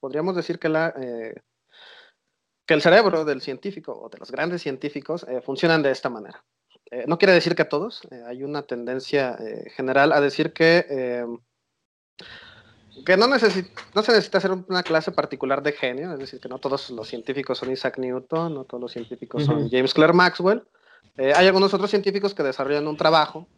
podríamos 0.00 0.34
decir 0.34 0.58
que 0.58 0.70
la 0.70 0.94
que 2.72 2.76
el 2.76 2.80
cerebro 2.80 3.26
del 3.26 3.42
científico 3.42 3.92
o 3.92 4.08
de 4.08 4.16
los 4.16 4.30
grandes 4.30 4.62
científicos 4.62 5.26
eh, 5.28 5.42
funcionan 5.42 5.82
de 5.82 5.90
esta 5.90 6.08
manera. 6.08 6.42
Eh, 6.90 7.04
no 7.06 7.18
quiere 7.18 7.34
decir 7.34 7.54
que 7.54 7.66
todos, 7.66 8.00
eh, 8.10 8.22
hay 8.26 8.44
una 8.44 8.62
tendencia 8.62 9.36
general 9.76 10.10
a 10.10 10.22
decir 10.22 10.54
que, 10.54 11.26
que 13.04 13.16
no, 13.18 13.28
no 13.28 13.38
se 13.38 13.66
necesita 13.94 14.38
hacer 14.38 14.52
una 14.52 14.82
clase 14.82 15.12
particular 15.12 15.62
de 15.62 15.72
genio, 15.72 16.14
es 16.14 16.18
decir, 16.18 16.40
que 16.40 16.48
no 16.48 16.58
todos 16.60 16.88
los 16.88 17.06
científicos 17.06 17.58
son 17.58 17.70
Isaac 17.70 17.98
Newton, 17.98 18.54
no 18.54 18.64
todos 18.64 18.80
los 18.80 18.92
científicos 18.92 19.44
son 19.44 19.68
James 19.68 19.92
Clerk 19.92 20.14
Maxwell. 20.14 20.66
hay 21.18 21.46
algunos 21.46 21.74
otros 21.74 21.90
científicos 21.90 22.34
que 22.34 22.42
desarrollan 22.42 22.88
un 22.88 22.96
trabajo, 22.96 23.48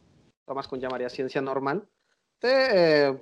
Thomas 0.44 0.66
Kuhn 0.66 0.80
llamaría 0.80 1.08
ciencia 1.08 1.40
normal, 1.40 1.86
de 2.40 3.16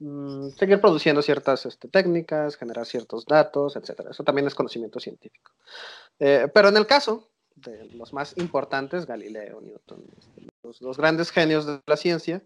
Mm, 0.00 0.48
seguir 0.50 0.80
produciendo 0.80 1.22
ciertas 1.22 1.66
este, 1.66 1.88
técnicas, 1.88 2.56
generar 2.56 2.86
ciertos 2.86 3.24
datos, 3.26 3.76
etc. 3.76 4.08
Eso 4.10 4.24
también 4.24 4.46
es 4.46 4.54
conocimiento 4.54 4.98
científico. 5.00 5.52
Eh, 6.18 6.48
pero 6.52 6.68
en 6.68 6.76
el 6.76 6.86
caso 6.86 7.28
de 7.54 7.84
los 7.94 8.12
más 8.12 8.36
importantes, 8.36 9.06
Galileo, 9.06 9.60
Newton, 9.60 10.04
este, 10.18 10.80
los, 10.80 10.96
grandes 10.96 11.30
genios 11.30 11.66
de 11.66 11.80
la 11.86 11.96
ciencia, 11.96 12.42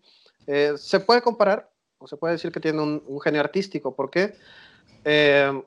eh, 0.47 0.75
se 0.77 1.01
puede 1.01 1.23
comparar 1.23 1.71
o 1.99 2.07
se 2.07 2.17
puede 2.17 2.35
decir 2.35 2.53
que 2.53 2.61
tiene 2.61 2.83
un, 2.83 3.21
genio 3.21 3.41
artístico. 3.41 3.95
porque 3.95 4.35
eh, 5.05 5.63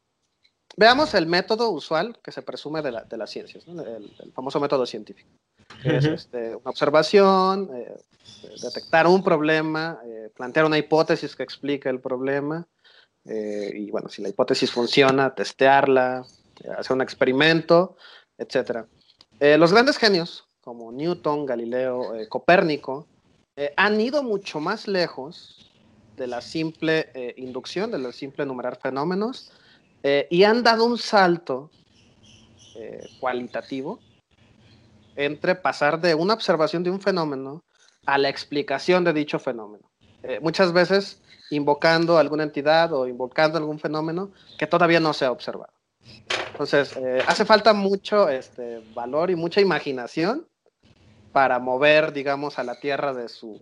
veamos 0.77 1.13
el 1.15 1.25
método 1.25 1.71
usual 1.71 2.17
que 2.23 2.31
se 2.31 2.41
presume 2.41 2.81
de, 2.81 2.91
las 2.91 3.29
ciencias, 3.29 3.65
el, 3.67 4.31
famoso 4.33 4.59
método 4.59 4.85
científico. 4.85 5.29
es 5.83 6.05
este, 6.05 6.55
una 6.55 6.69
observación, 6.69 7.69
detectar 8.61 9.07
un 9.07 9.23
problema, 9.23 9.99
eh, 10.05 10.10
plantear 10.35 10.65
una 10.65 10.77
hipótesis 10.77 11.35
que 11.35 11.43
explique 11.43 11.89
el 11.89 11.99
problema, 11.99 12.67
eh, 13.25 13.71
y 13.75 13.91
bueno, 13.91 14.09
si 14.09 14.21
la 14.21 14.29
hipótesis 14.29 14.71
funciona, 14.71 15.35
testearla, 15.35 16.25
eh, 16.63 16.69
hacer 16.77 16.95
un 16.95 17.01
experimento, 17.01 17.95
etc. 18.37 18.85
los 19.39 19.71
grandes 19.71 19.97
genios, 19.97 20.47
como 20.61 20.91
Newton, 20.91 21.45
Galileo, 21.45 22.13
Copérnico, 22.29 23.07
han 23.75 23.99
ido 23.99 24.23
mucho 24.23 24.59
más 24.59 24.87
lejos 24.87 25.71
de 26.15 26.27
la 26.27 26.41
simple 26.41 27.11
inducción, 27.37 27.91
de 27.91 27.99
la 27.99 28.11
simple 28.11 28.43
enumerar 28.43 28.79
fenómenos, 28.79 29.51
y 30.03 30.43
han 30.43 30.63
dado 30.63 30.85
un 30.85 30.97
salto 30.97 31.71
cualitativo 33.19 33.99
entre 35.15 35.55
pasar 35.55 35.99
de 35.99 36.15
una 36.15 36.33
observación 36.33 36.83
de 36.83 36.91
un 36.91 37.01
fenómeno 37.01 37.63
a 38.05 38.17
la 38.17 38.29
explicación 38.29 39.03
de 39.03 39.13
dicho 39.13 39.39
fenómeno. 39.39 39.90
Eh, 40.23 40.39
muchas 40.41 40.71
veces 40.73 41.21
invocando 41.49 42.17
alguna 42.17 42.43
entidad 42.43 42.93
o 42.93 43.07
invocando 43.07 43.57
algún 43.57 43.79
fenómeno 43.79 44.31
que 44.57 44.67
todavía 44.67 44.99
no 44.99 45.13
se 45.13 45.25
ha 45.25 45.31
observado. 45.31 45.73
Entonces, 46.51 46.95
eh, 46.97 47.23
hace 47.27 47.45
falta 47.45 47.73
mucho 47.73 48.29
este, 48.29 48.83
valor 48.93 49.31
y 49.31 49.35
mucha 49.35 49.61
imaginación 49.61 50.47
para 51.31 51.59
mover, 51.59 52.13
digamos, 52.13 52.59
a 52.59 52.63
la 52.63 52.79
Tierra 52.79 53.13
de 53.13 53.29
su, 53.29 53.61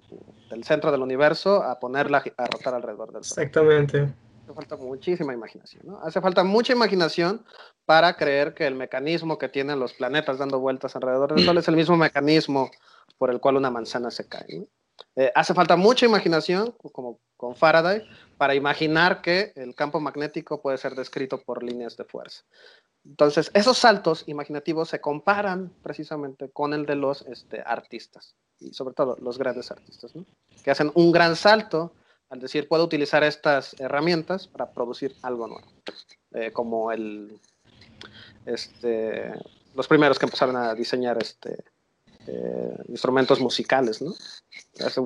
del 0.50 0.64
centro 0.64 0.92
del 0.92 1.02
universo 1.02 1.64
a 1.64 1.80
ponerla 1.80 2.24
a 2.38 2.46
rotar 2.46 2.74
alrededor 2.74 3.12
del 3.14 3.24
Sol. 3.24 3.44
Exactamente. 3.44 4.14
Hace 4.44 4.54
falta 4.54 4.78
muchísima 4.78 5.34
imaginación, 5.34 5.84
¿no? 5.86 6.00
Hace 6.02 6.20
falta 6.22 6.44
mucha 6.44 6.74
imaginación 6.74 7.46
para 7.86 8.18
creer 8.18 8.56
que 8.56 8.66
el 8.66 8.76
mecanismo 8.76 9.38
que 9.38 9.50
tienen 9.50 9.80
los 9.80 9.94
planetas 9.94 10.40
dando 10.40 10.60
vueltas 10.60 10.96
alrededor 10.96 11.36
del 11.36 11.46
Sol 11.46 11.58
es 11.60 11.68
el 11.68 11.76
mismo 11.76 11.96
mecanismo 11.96 12.72
por 13.18 13.30
el 13.30 13.40
cual 13.40 13.58
una 13.58 13.70
manzana 13.70 14.10
se 14.10 14.28
cae. 14.28 14.68
Eh, 15.16 15.32
hace 15.36 15.54
falta 15.54 15.76
mucha 15.76 16.06
imaginación, 16.06 16.74
como 16.92 17.20
con 17.38 17.56
Faraday, 17.56 18.04
para 18.38 18.56
imaginar 18.56 19.22
que 19.22 19.54
el 19.56 19.76
campo 19.76 20.00
magnético 20.00 20.62
puede 20.62 20.78
ser 20.78 20.96
descrito 20.96 21.42
por 21.42 21.64
líneas 21.64 21.98
de 21.98 22.06
fuerza. 22.06 22.44
Entonces, 23.06 23.50
esos 23.54 23.78
saltos 23.78 24.24
imaginativos 24.28 24.90
se 24.90 25.00
comparan 25.00 25.72
precisamente 25.82 26.50
con 26.50 26.74
el 26.74 26.86
de 26.86 26.96
los 26.96 27.22
este, 27.24 27.62
artistas, 27.66 28.36
y 28.60 28.74
sobre 28.74 28.94
todo 28.94 29.18
los 29.22 29.38
grandes 29.38 29.72
artistas, 29.72 30.14
que 30.64 30.72
hacen 30.72 30.92
un 30.96 31.12
gran 31.12 31.36
salto 31.36 31.94
al 32.30 32.40
decir, 32.40 32.68
puedo 32.68 32.84
utilizar 32.84 33.24
estas 33.24 33.76
herramientas 33.80 34.48
para 34.48 34.72
producir 34.72 35.16
algo 35.24 35.48
nuevo, 35.48 35.68
eh, 36.34 36.52
como 36.52 36.92
este, 38.46 39.34
los 39.74 39.88
primeros 39.88 40.20
que 40.20 40.26
empezaron 40.26 40.56
a 40.56 40.76
diseñar 40.76 41.18
este, 41.22 41.64
eh, 42.28 42.78
instrumentos 42.88 43.40
musicales, 43.40 44.02
¿no? 44.02 44.14
Hace, 44.80 45.02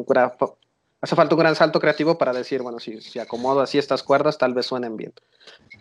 hace, 1.01 1.15
falta 1.15 1.35
un 1.35 1.39
gran 1.39 1.55
salto 1.55 1.79
creativo 1.79 2.17
para 2.17 2.33
decir, 2.33 2.61
bueno, 2.61 2.79
si, 2.79 3.01
si 3.01 3.19
acomodo 3.19 3.61
así 3.61 3.77
estas 3.77 4.03
cuerdas, 4.03 4.37
tal 4.37 4.53
vez 4.53 4.65
suenen 4.65 4.97
bien, 4.97 5.13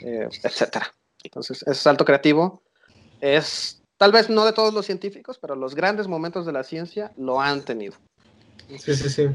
eh, 0.00 0.28
etcétera. 0.42 0.94
Entonces, 1.22 1.62
ese 1.62 1.80
salto 1.80 2.04
creativo 2.04 2.62
es, 3.20 3.82
tal 3.96 4.12
vez 4.12 4.28
no 4.28 4.44
de 4.44 4.52
todos 4.52 4.74
los 4.74 4.86
científicos, 4.86 5.38
pero 5.38 5.54
los 5.54 5.74
grandes 5.74 6.08
momentos 6.08 6.46
de 6.46 6.52
la 6.52 6.64
ciencia 6.64 7.12
lo 7.16 7.40
han 7.40 7.64
tenido. 7.64 7.94
Sí, 8.68 8.94
sí, 8.94 9.08
sí. 9.08 9.28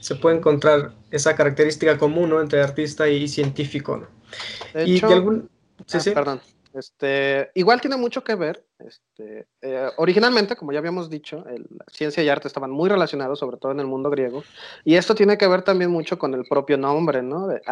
Se 0.00 0.14
puede 0.14 0.36
encontrar 0.36 0.94
esa 1.10 1.34
característica 1.34 1.98
común 1.98 2.30
¿no? 2.30 2.40
entre 2.40 2.62
artista 2.62 3.08
y 3.08 3.28
científico. 3.28 3.96
¿no? 3.96 4.84
y 4.84 5.02
algún... 5.04 5.50
sí, 5.86 5.96
ah, 5.96 6.00
sí. 6.00 6.10
Perdón. 6.12 6.40
Este, 6.76 7.50
igual 7.54 7.80
tiene 7.80 7.96
mucho 7.96 8.22
que 8.22 8.34
ver. 8.34 8.66
Este, 8.78 9.46
eh, 9.62 9.90
originalmente, 9.96 10.56
como 10.56 10.72
ya 10.72 10.78
habíamos 10.78 11.08
dicho, 11.08 11.42
la 11.46 11.84
ciencia 11.90 12.22
y 12.22 12.28
arte 12.28 12.48
estaban 12.48 12.70
muy 12.70 12.90
relacionados, 12.90 13.38
sobre 13.38 13.56
todo 13.56 13.72
en 13.72 13.80
el 13.80 13.86
mundo 13.86 14.10
griego. 14.10 14.44
Y 14.84 14.96
esto 14.96 15.14
tiene 15.14 15.38
que 15.38 15.48
ver 15.48 15.62
también 15.62 15.90
mucho 15.90 16.18
con 16.18 16.34
el 16.34 16.44
propio 16.44 16.76
nombre, 16.76 17.22
¿no? 17.22 17.46
De 17.46 17.62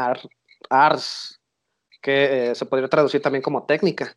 ars, 0.70 1.40
que 2.00 2.50
eh, 2.50 2.54
se 2.54 2.64
podría 2.64 2.88
traducir 2.88 3.20
también 3.20 3.42
como 3.42 3.64
técnica. 3.64 4.16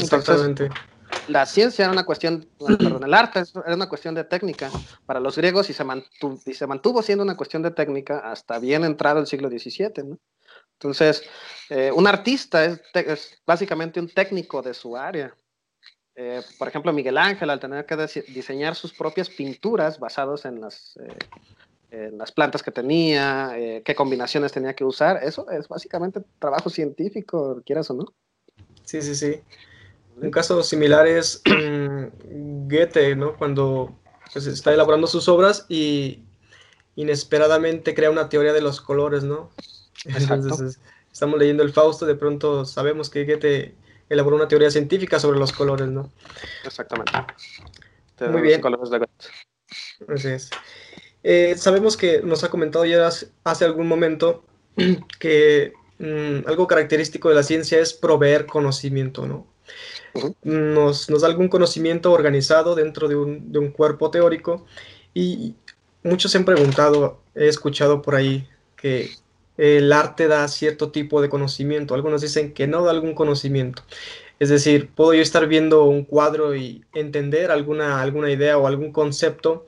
Exactamente. 0.00 0.68
la 1.28 1.46
ciencia 1.46 1.84
era 1.84 1.92
una 1.92 2.04
cuestión, 2.04 2.48
perdón, 2.58 3.04
el 3.04 3.14
arte 3.14 3.42
era 3.66 3.74
una 3.74 3.88
cuestión 3.88 4.14
de 4.14 4.24
técnica 4.24 4.70
para 5.06 5.20
los 5.20 5.36
griegos 5.36 5.70
y 5.70 5.74
se, 5.74 5.84
mantuvo, 5.84 6.40
y 6.44 6.54
se 6.54 6.66
mantuvo 6.66 7.02
siendo 7.02 7.22
una 7.22 7.36
cuestión 7.36 7.62
de 7.62 7.70
técnica 7.70 8.18
hasta 8.18 8.58
bien 8.58 8.84
entrado 8.84 9.20
el 9.20 9.26
siglo 9.26 9.48
XVII, 9.48 10.04
¿no? 10.04 10.18
Entonces, 10.80 11.22
eh, 11.68 11.92
un 11.94 12.06
artista 12.06 12.64
es, 12.64 13.38
básicamente 13.46 14.00
un 14.00 14.08
técnico 14.08 14.62
de 14.62 14.72
su 14.72 14.96
área. 14.96 15.34
Eh, 16.14 16.40
por 16.58 16.68
ejemplo, 16.68 16.92
Miguel 16.92 17.18
Ángel, 17.18 17.50
al 17.50 17.60
tener 17.60 17.84
que 17.84 17.96
diseñar 18.28 18.74
sus 18.74 18.94
propias 18.94 19.28
pinturas 19.28 19.98
basadas 20.00 20.46
en 20.46 20.60
las, 20.60 20.98
en 21.90 22.16
las 22.16 22.32
plantas 22.32 22.62
que 22.62 22.70
tenía, 22.70 23.52
qué 23.84 23.94
combinaciones 23.94 24.52
tenía 24.52 24.74
que 24.74 24.84
usar, 24.84 25.22
eso 25.22 25.50
es 25.50 25.68
básicamente 25.68 26.20
trabajo 26.38 26.70
científico, 26.70 27.62
quieras 27.64 27.90
o 27.90 27.94
no. 27.94 28.06
Sí, 28.84 29.02
sí, 29.02 29.14
sí. 29.14 29.40
Un 30.16 30.30
caso 30.30 30.62
similar 30.62 31.06
es 31.06 31.42
Goethe, 32.24 33.16
¿no? 33.16 33.36
Cuando 33.36 33.94
pues, 34.32 34.46
está 34.46 34.72
elaborando 34.72 35.06
sus 35.06 35.28
obras 35.28 35.66
y 35.68 36.24
inesperadamente 36.96 37.94
crea 37.94 38.10
una 38.10 38.28
teoría 38.28 38.52
de 38.52 38.60
los 38.60 38.80
colores, 38.80 39.24
¿no? 39.24 39.50
Entonces, 40.04 40.80
estamos 41.12 41.38
leyendo 41.38 41.62
el 41.62 41.72
Fausto, 41.72 42.06
de 42.06 42.14
pronto 42.14 42.64
sabemos 42.64 43.10
que 43.10 43.24
Goethe 43.24 43.74
elaboró 44.08 44.36
una 44.36 44.48
teoría 44.48 44.70
científica 44.70 45.18
sobre 45.18 45.38
los 45.38 45.52
colores, 45.52 45.88
¿no? 45.88 46.10
Exactamente. 46.64 47.12
Muy 48.30 48.42
bien. 48.42 48.60
Colores 48.60 48.90
de 48.90 49.06
Así 50.08 50.28
es. 50.28 50.50
Eh, 51.22 51.54
sabemos 51.56 51.96
que 51.96 52.22
nos 52.22 52.44
ha 52.44 52.50
comentado 52.50 52.84
ya 52.84 53.08
hace 53.44 53.64
algún 53.64 53.86
momento 53.86 54.44
que 55.18 55.72
mm, 55.98 56.48
algo 56.48 56.66
característico 56.66 57.28
de 57.28 57.34
la 57.34 57.42
ciencia 57.42 57.78
es 57.78 57.92
proveer 57.92 58.46
conocimiento, 58.46 59.26
¿no? 59.26 59.46
nos, 60.42 61.06
da 61.06 61.26
algún 61.26 61.48
conocimiento 61.48 62.12
organizado 62.12 62.74
dentro 62.74 63.06
de 63.06 63.16
un, 63.16 63.52
de 63.52 63.58
un 63.58 63.70
cuerpo 63.70 64.10
teórico 64.10 64.66
y 65.14 65.54
muchos 66.02 66.32
se 66.32 66.38
han 66.38 66.44
preguntado, 66.44 67.20
he 67.34 67.48
escuchado 67.48 68.02
por 68.02 68.14
ahí 68.14 68.48
que 68.76 69.10
el 69.60 69.92
arte 69.92 70.26
da 70.26 70.48
cierto 70.48 70.90
tipo 70.90 71.20
de 71.20 71.28
conocimiento. 71.28 71.94
Algunos 71.94 72.22
dicen 72.22 72.54
que 72.54 72.66
no 72.66 72.82
da 72.82 72.92
algún 72.92 73.14
conocimiento. 73.14 73.82
Es 74.38 74.48
decir, 74.48 74.88
puedo 74.88 75.12
yo 75.12 75.20
estar 75.20 75.46
viendo 75.46 75.84
un 75.84 76.04
cuadro 76.04 76.56
y 76.56 76.82
entender 76.94 77.50
alguna, 77.50 78.00
alguna 78.00 78.30
idea 78.30 78.56
o 78.56 78.66
algún 78.66 78.90
concepto 78.90 79.66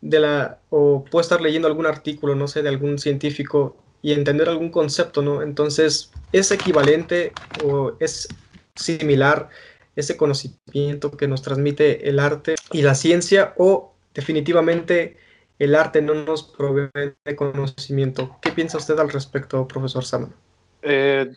de 0.00 0.20
la, 0.20 0.60
o 0.70 1.04
puedo 1.04 1.20
estar 1.20 1.42
leyendo 1.42 1.68
algún 1.68 1.84
artículo, 1.84 2.34
no 2.34 2.48
sé, 2.48 2.62
de 2.62 2.70
algún 2.70 2.98
científico 2.98 3.76
y 4.00 4.12
entender 4.12 4.48
algún 4.48 4.70
concepto, 4.70 5.20
¿no? 5.20 5.42
Entonces, 5.42 6.10
¿es 6.32 6.50
equivalente 6.50 7.32
o 7.62 7.92
es 8.00 8.28
similar 8.76 9.50
ese 9.94 10.16
conocimiento 10.16 11.10
que 11.10 11.28
nos 11.28 11.42
transmite 11.42 12.08
el 12.08 12.18
arte 12.18 12.54
y 12.72 12.80
la 12.80 12.94
ciencia 12.94 13.52
o 13.58 13.92
definitivamente 14.14 15.18
el 15.58 15.74
arte 15.74 16.00
no 16.00 16.14
nos 16.14 16.44
provee 16.44 16.90
de 17.24 17.36
conocimiento. 17.36 18.38
¿Qué 18.40 18.52
piensa 18.52 18.78
usted 18.78 18.98
al 18.98 19.10
respecto, 19.10 19.66
profesor 19.66 20.04
Saman? 20.04 20.34
Eh, 20.82 21.32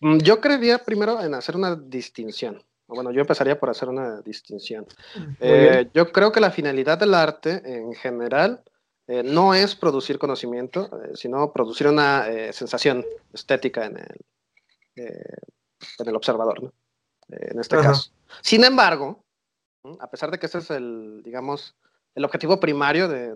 yo 0.00 0.40
creería 0.40 0.78
primero 0.78 1.20
en 1.22 1.34
hacer 1.34 1.56
una 1.56 1.74
distinción. 1.74 2.62
Bueno, 2.86 3.10
yo 3.10 3.22
empezaría 3.22 3.58
por 3.58 3.70
hacer 3.70 3.88
una 3.88 4.20
distinción. 4.20 4.86
Eh, 5.40 5.88
yo 5.92 6.12
creo 6.12 6.30
que 6.30 6.40
la 6.40 6.50
finalidad 6.50 6.98
del 6.98 7.14
arte 7.14 7.62
en 7.64 7.94
general 7.94 8.62
eh, 9.08 9.22
no 9.24 9.54
es 9.54 9.74
producir 9.74 10.18
conocimiento, 10.18 10.90
sino 11.14 11.52
producir 11.52 11.88
una 11.88 12.26
sensación 12.52 13.04
estética 13.32 13.86
en 13.86 13.96
el, 13.96 14.16
en 14.96 16.08
el 16.08 16.14
observador, 16.14 16.62
¿no? 16.62 16.72
en 17.28 17.58
este 17.58 17.76
caso. 17.76 18.12
Sin 18.40 18.62
embargo, 18.62 19.24
a 19.98 20.08
pesar 20.08 20.30
de 20.30 20.38
que 20.38 20.46
ese 20.46 20.58
es 20.58 20.70
el, 20.70 21.22
digamos, 21.24 21.74
el 22.16 22.24
objetivo 22.24 22.58
primario 22.58 23.08
de, 23.08 23.34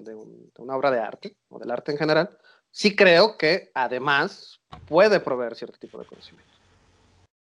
una 0.58 0.74
obra 0.74 0.90
de 0.90 0.98
arte, 0.98 1.36
o 1.50 1.58
del 1.58 1.70
arte 1.70 1.92
en 1.92 1.98
general, 1.98 2.36
sí 2.70 2.96
creo 2.96 3.36
que 3.36 3.70
además 3.74 4.58
puede 4.86 5.20
proveer 5.20 5.54
cierto 5.54 5.78
tipo 5.78 5.98
de 5.98 6.06
conocimiento. 6.06 6.50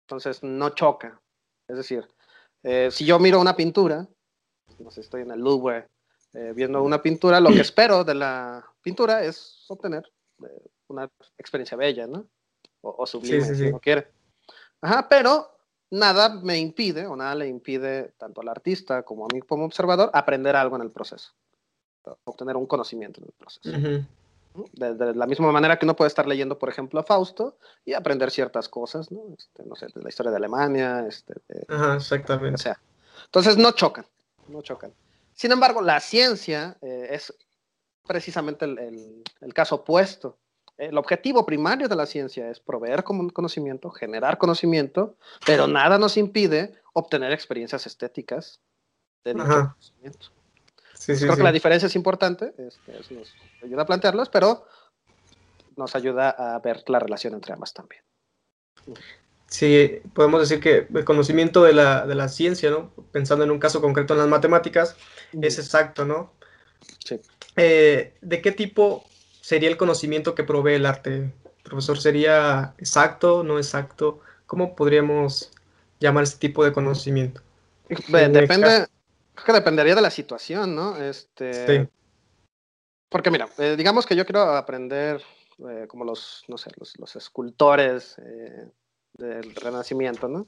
Entonces, 0.08 0.42
no 0.44 0.70
choca. 0.70 1.22
Es 1.68 1.76
decir, 1.76 2.08
eh, 2.64 2.90
si 2.90 3.06
yo 3.06 3.20
miro 3.20 3.42
una 3.42 3.56
pintura, 3.56 4.08
no 4.80 4.92
sé, 4.92 5.02
estoy 5.02 5.24
en 5.24 5.32
el 5.32 5.42
Louvre 5.42 5.90
eh, 6.34 6.54
viendo 6.56 6.82
una 6.82 7.02
pintura, 7.02 7.42
lo 7.42 7.50
que 7.50 7.62
espero 7.62 8.06
de 8.06 8.16
la 8.16 8.66
pintura 8.82 9.24
es 9.24 9.66
obtener 9.68 10.10
eh, 10.42 10.70
una 10.88 11.10
experiencia 11.38 11.76
bella, 11.76 12.08
¿no? 12.08 12.30
O, 12.82 13.06
sublime, 13.06 13.44
si 13.44 13.64
uno 13.64 13.80
quiere. 13.80 14.08
Ajá, 14.80 15.10
pero 15.10 15.55
nada 15.90 16.30
me 16.30 16.60
impide 16.60 17.06
o 17.06 17.16
nada 17.16 17.36
le 17.36 17.48
impide 17.48 18.14
tanto 18.18 18.42
al 18.42 18.50
artista 18.50 19.04
como 19.04 19.26
a 19.26 19.28
mí 19.34 19.42
como 19.42 19.66
observador 19.66 20.10
aprender 20.14 20.56
algo 20.56 20.76
en 20.76 20.82
el 20.82 20.92
proceso, 20.92 21.34
obtener 22.24 22.58
un 22.58 22.66
conocimiento 22.66 23.22
en 23.22 23.28
el 23.28 23.34
proceso. 23.34 24.06
de, 24.74 25.14
la 25.16 25.28
misma 25.28 25.52
manera 25.52 25.78
que 25.78 25.86
uno 25.86 25.96
puede 25.96 26.08
estar 26.08 26.28
leyendo, 26.28 26.58
por 26.58 26.70
ejemplo, 26.70 27.00
a 27.00 27.04
Fausto 27.04 27.58
y 27.84 27.94
aprender 27.94 28.32
ciertas 28.32 28.70
cosas, 28.70 29.12
¿no? 29.12 29.22
Este, 29.38 29.64
no 29.64 29.76
sé, 29.76 29.88
de 29.94 30.02
la 30.02 30.10
historia 30.10 30.32
de 30.32 30.38
Alemania, 30.38 31.06
este, 31.08 31.34
exactamente. 31.96 32.56
O 32.56 32.58
sea, 32.58 32.80
entonces 33.26 33.58
no 33.58 33.72
chocan, 33.72 34.06
no 34.48 34.62
chocan. 34.62 34.94
Sin 35.34 35.52
embargo, 35.52 35.82
la 35.82 36.00
ciencia 36.00 36.78
eh, 36.82 37.08
es 37.12 37.34
precisamente 38.08 38.66
el, 38.66 39.24
el 39.42 39.54
caso 39.54 39.76
opuesto 39.76 40.38
el 40.78 40.98
objetivo 40.98 41.46
primario 41.46 41.88
de 41.88 41.96
la 41.96 42.06
ciencia 42.06 42.50
es 42.50 42.60
proveer 42.60 43.04
conocimiento, 43.04 43.90
generar 43.92 44.38
conocimiento, 44.38 45.16
pero 45.46 45.68
nada 45.68 45.98
nos 45.98 46.18
impide 46.18 46.74
obtener 46.94 47.32
experiencias 47.32 47.86
estéticas 47.88 48.60
de 49.24 49.34
dicho 49.34 49.46
conocimiento. 49.46 50.28
creo 51.06 51.36
que 51.36 51.44
la 51.44 51.52
diferencia 51.52 51.88
es 51.88 51.96
importante, 51.96 52.54
este, 52.58 53.16
nos 53.16 53.34
ayuda 53.64 53.82
a 53.84 53.86
plantearlas, 53.86 54.30
pero 54.30 54.66
nos 55.78 55.96
ayuda 55.96 56.30
a 56.30 56.60
ver 56.60 56.84
la 56.88 57.00
relación 57.00 57.34
entre 57.34 57.54
ambas 57.54 57.74
también. 57.74 58.02
Sí, 59.48 60.02
podemos 60.14 60.42
decir 60.42 60.60
que 60.60 60.88
el 60.94 61.06
conocimiento 61.06 61.64
de 61.64 61.74
la, 61.74 62.06
de 62.06 62.16
la 62.16 62.28
ciencia, 62.28 62.70
¿no? 62.70 62.92
pensando 63.12 63.44
en 63.46 63.52
un 63.52 63.60
caso 63.60 63.82
concreto 63.82 64.14
en 64.14 64.20
las 64.20 64.28
matemáticas, 64.28 64.98
es 65.42 65.60
exacto, 65.60 66.04
¿no? 66.04 66.34
Sí. 67.00 67.20
Eh, 67.56 68.16
¿De 68.22 68.42
qué 68.42 68.52
tipo 68.52 69.06
sería 69.46 69.70
el 69.70 69.78
conocimiento 69.78 70.34
que 70.34 70.44
provee 70.44 70.74
el 70.74 70.88
arte? 70.88 71.32
Profesor, 71.62 72.00
¿sería 72.00 72.74
exacto, 72.80 73.44
no 73.44 73.60
exacto? 73.60 74.20
¿Cómo 74.48 74.76
podríamos 74.76 75.52
llamar 76.00 76.24
este 76.24 76.40
tipo 76.40 76.66
de 76.66 76.74
conocimiento? 76.74 77.42
Depende, 77.88 78.88
creo 79.36 79.46
que 79.46 79.54
dependería 79.54 79.94
de 79.94 80.02
la 80.02 80.10
situación, 80.10 80.74
¿no? 80.74 80.98
Este, 80.98 81.68
sí. 81.68 81.90
Porque 83.08 83.30
mira, 83.30 83.48
eh, 83.60 83.76
digamos 83.78 84.08
que 84.08 84.16
yo 84.16 84.26
quiero 84.26 84.42
aprender 84.42 85.22
eh, 85.70 85.86
como 85.88 86.06
los, 86.06 86.44
no 86.48 86.58
sé, 86.58 86.72
los, 86.98 87.16
escultores 87.16 88.18
eh, 88.18 88.68
del 89.14 89.56
Renacimiento, 89.56 90.28
¿no? 90.28 90.48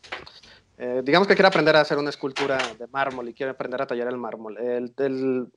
digamos 1.03 1.27
que 1.27 1.33
quiero 1.33 1.47
aprender 1.47 1.75
a 1.75 1.81
hacer 1.81 1.97
una 1.97 2.11
escultura 2.11 2.59
de 2.77 2.85
mármol 2.85 3.27
y 3.27 3.33
quiero 3.33 3.51
aprender 3.51 3.81
a 3.81 3.87
tallar 3.87 4.09
el 4.09 4.17
mármol. 4.17 4.57
el, 4.59 5.51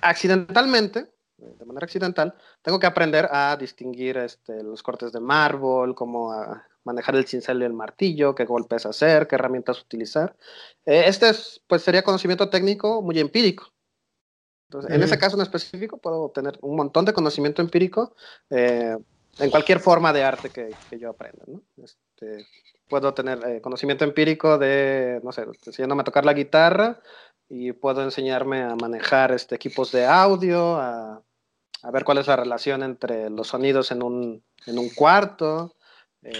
accidentalmente, 0.00 1.15
de 1.38 1.64
manera 1.64 1.84
accidental, 1.84 2.34
tengo 2.62 2.78
que 2.78 2.86
aprender 2.86 3.28
a 3.30 3.56
distinguir 3.56 4.16
este, 4.18 4.62
los 4.62 4.82
cortes 4.82 5.12
de 5.12 5.20
mármol, 5.20 5.94
cómo 5.94 6.32
manejar 6.86 7.16
el 7.16 7.26
cincel 7.26 7.60
y 7.60 7.64
el 7.64 7.72
martillo, 7.72 8.34
qué 8.34 8.44
golpes 8.44 8.86
hacer, 8.86 9.26
qué 9.26 9.34
herramientas 9.34 9.82
utilizar. 9.82 10.36
Eh, 10.86 11.04
este 11.06 11.28
es, 11.28 11.60
pues 11.66 11.82
sería 11.82 12.02
conocimiento 12.02 12.48
técnico 12.48 13.02
muy 13.02 13.18
empírico. 13.18 13.66
Entonces, 14.68 14.90
en 14.92 15.02
ese 15.02 15.18
caso 15.18 15.36
en 15.36 15.42
específico, 15.42 15.98
puedo 15.98 16.22
obtener 16.22 16.58
un 16.62 16.76
montón 16.76 17.04
de 17.04 17.12
conocimiento 17.12 17.62
empírico 17.62 18.16
eh, 18.50 18.96
en 19.38 19.50
cualquier 19.50 19.80
forma 19.80 20.12
de 20.12 20.24
arte 20.24 20.50
que, 20.50 20.74
que 20.88 20.98
yo 20.98 21.10
aprenda. 21.10 21.44
¿no? 21.46 21.62
Este, 21.76 22.46
puedo 22.88 23.14
tener 23.14 23.38
eh, 23.46 23.60
conocimiento 23.60 24.04
empírico 24.04 24.58
de, 24.58 25.20
no 25.22 25.32
sé, 25.32 25.44
enseñándome 25.66 26.02
a 26.02 26.04
tocar 26.04 26.24
la 26.24 26.34
guitarra 26.34 27.00
y 27.48 27.72
puedo 27.72 28.02
enseñarme 28.02 28.62
a 28.62 28.74
manejar 28.74 29.32
este, 29.32 29.54
equipos 29.54 29.92
de 29.92 30.06
audio, 30.06 30.76
a, 30.76 31.22
a 31.82 31.90
ver 31.90 32.04
cuál 32.04 32.18
es 32.18 32.26
la 32.26 32.36
relación 32.36 32.82
entre 32.82 33.30
los 33.30 33.48
sonidos 33.48 33.92
en 33.92 34.02
un, 34.02 34.42
en 34.66 34.78
un 34.78 34.90
cuarto. 34.90 35.74
Eh, 36.22 36.32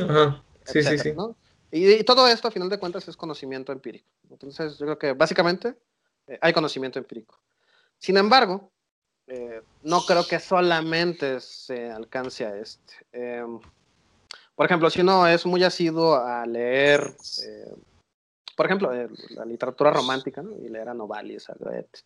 sí, 0.64 0.83
sí, 0.83 0.99
sí. 0.99 1.14
Y, 1.71 2.05
todo 2.05 2.27
esto, 2.27 2.49
a 2.49 2.51
final 2.51 2.69
de 2.69 2.79
cuentas, 2.79 3.07
es 3.07 3.16
conocimiento 3.16 3.73
empírico. 3.73 4.09
Entonces, 4.31 4.79
yo 4.79 4.87
creo 4.87 4.99
que 4.99 5.12
básicamente 5.12 5.77
eh, 6.27 6.38
hay 6.40 6.53
conocimiento 6.53 6.99
empírico. 6.99 7.38
Sin 7.99 8.16
embargo, 8.16 8.71
eh, 9.27 9.62
no 9.83 10.01
creo 10.05 10.27
que 10.27 10.40
solamente 10.40 11.40
se 11.40 11.90
alcance 11.90 12.45
a 12.45 12.57
este. 12.57 12.95
Em, 13.12 13.61
por 14.55 14.66
ejemplo, 14.66 14.88
si 14.90 15.01
uno 15.01 15.27
es 15.27 15.45
muy 15.45 15.62
asiduo 15.62 16.16
a 16.16 16.47
leer, 16.47 17.14
por 18.57 18.66
ejemplo, 18.66 18.90
la 19.31 19.45
literatura 19.45 19.92
romántica, 19.92 20.42
y 20.61 20.69
leer 20.69 20.88
a 20.88 20.95
Novalis, 20.95 21.49
a 21.51 21.55
Goethe, 21.59 22.01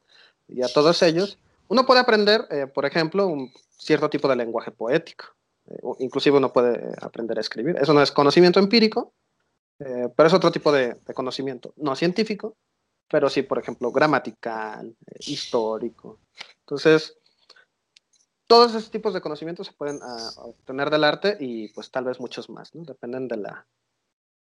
y 0.48 0.62
a 0.62 0.68
todos 0.68 1.00
ellos, 1.02 1.38
uno 1.68 1.86
puede 1.86 2.00
aprender, 2.00 2.46
eh, 2.50 2.66
por 2.66 2.84
ejemplo, 2.84 3.28
un 3.28 3.52
cierto 3.78 4.10
tipo 4.10 4.26
de 4.28 4.34
lenguaje 4.34 4.72
poético. 4.72 5.26
Eh, 5.66 5.78
inclusive 6.00 6.36
uno 6.36 6.52
puede 6.52 6.92
aprender 7.00 7.38
a 7.38 7.40
escribir. 7.40 7.76
Eso 7.80 7.94
no 7.94 8.02
es 8.02 8.10
conocimiento 8.10 8.58
empírico, 8.58 9.12
eh, 9.78 10.08
pero 10.14 10.26
es 10.26 10.34
otro 10.34 10.50
tipo 10.50 10.72
de, 10.72 10.96
conocimiento, 11.14 11.72
no 11.76 11.94
científico, 11.94 12.56
pero 13.08 13.30
sí, 13.30 13.42
por 13.42 13.58
ejemplo, 13.58 13.92
gramatical, 13.92 14.96
histórico. 15.20 16.18
Entonces, 16.60 17.16
todos 18.48 18.70
esos 18.74 18.90
tipos 18.90 19.14
de 19.14 19.20
conocimientos 19.20 19.68
se 19.68 19.72
pueden 19.72 20.00
ah, 20.02 20.30
obtener 20.38 20.90
del 20.90 21.04
arte 21.04 21.36
y 21.38 21.68
pues 21.68 21.92
tal 21.92 22.04
vez 22.04 22.18
muchos 22.18 22.50
más, 22.50 22.74
¿no? 22.74 22.82
Dependen 22.82 23.28
de 23.28 23.36
la, 23.36 23.66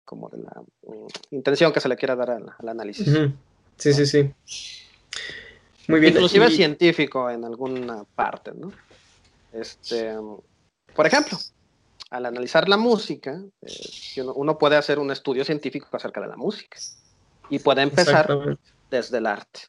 como 0.09 0.31
de 0.31 0.38
la 0.38 0.62
mm, 0.87 1.07
intención 1.33 1.71
que 1.71 1.81
se 1.81 1.88
le 1.88 1.97
quiera 1.97 2.16
dar 2.16 2.31
al, 2.31 2.68
análisis. 2.68 3.07
Sí, 3.77 3.92
sí, 3.92 4.07
sí. 4.07 4.31
Muy 5.87 6.01
bien. 6.01 6.14
Inclusive 6.14 6.51
científico 6.51 7.29
en 7.29 7.44
alguna 7.44 8.05
parte, 8.05 8.53
¿no? 8.55 8.73
Este, 9.53 10.14
por 10.94 11.07
ejemplo, 11.07 11.37
al 12.11 12.25
analizar 12.25 12.71
la 12.71 12.79
música, 12.79 13.38
eh, 13.61 14.23
uno, 14.35 14.57
puede 14.57 14.77
hacer 14.77 14.99
un 14.99 15.11
estudio 15.11 15.44
científico 15.44 15.88
acerca 15.92 16.23
de 16.23 16.29
la 16.29 16.37
música 16.37 16.79
y 17.51 17.59
puede 17.59 17.83
empezar 17.83 18.59
desde 18.90 19.18
el 19.18 19.27
arte. 19.27 19.61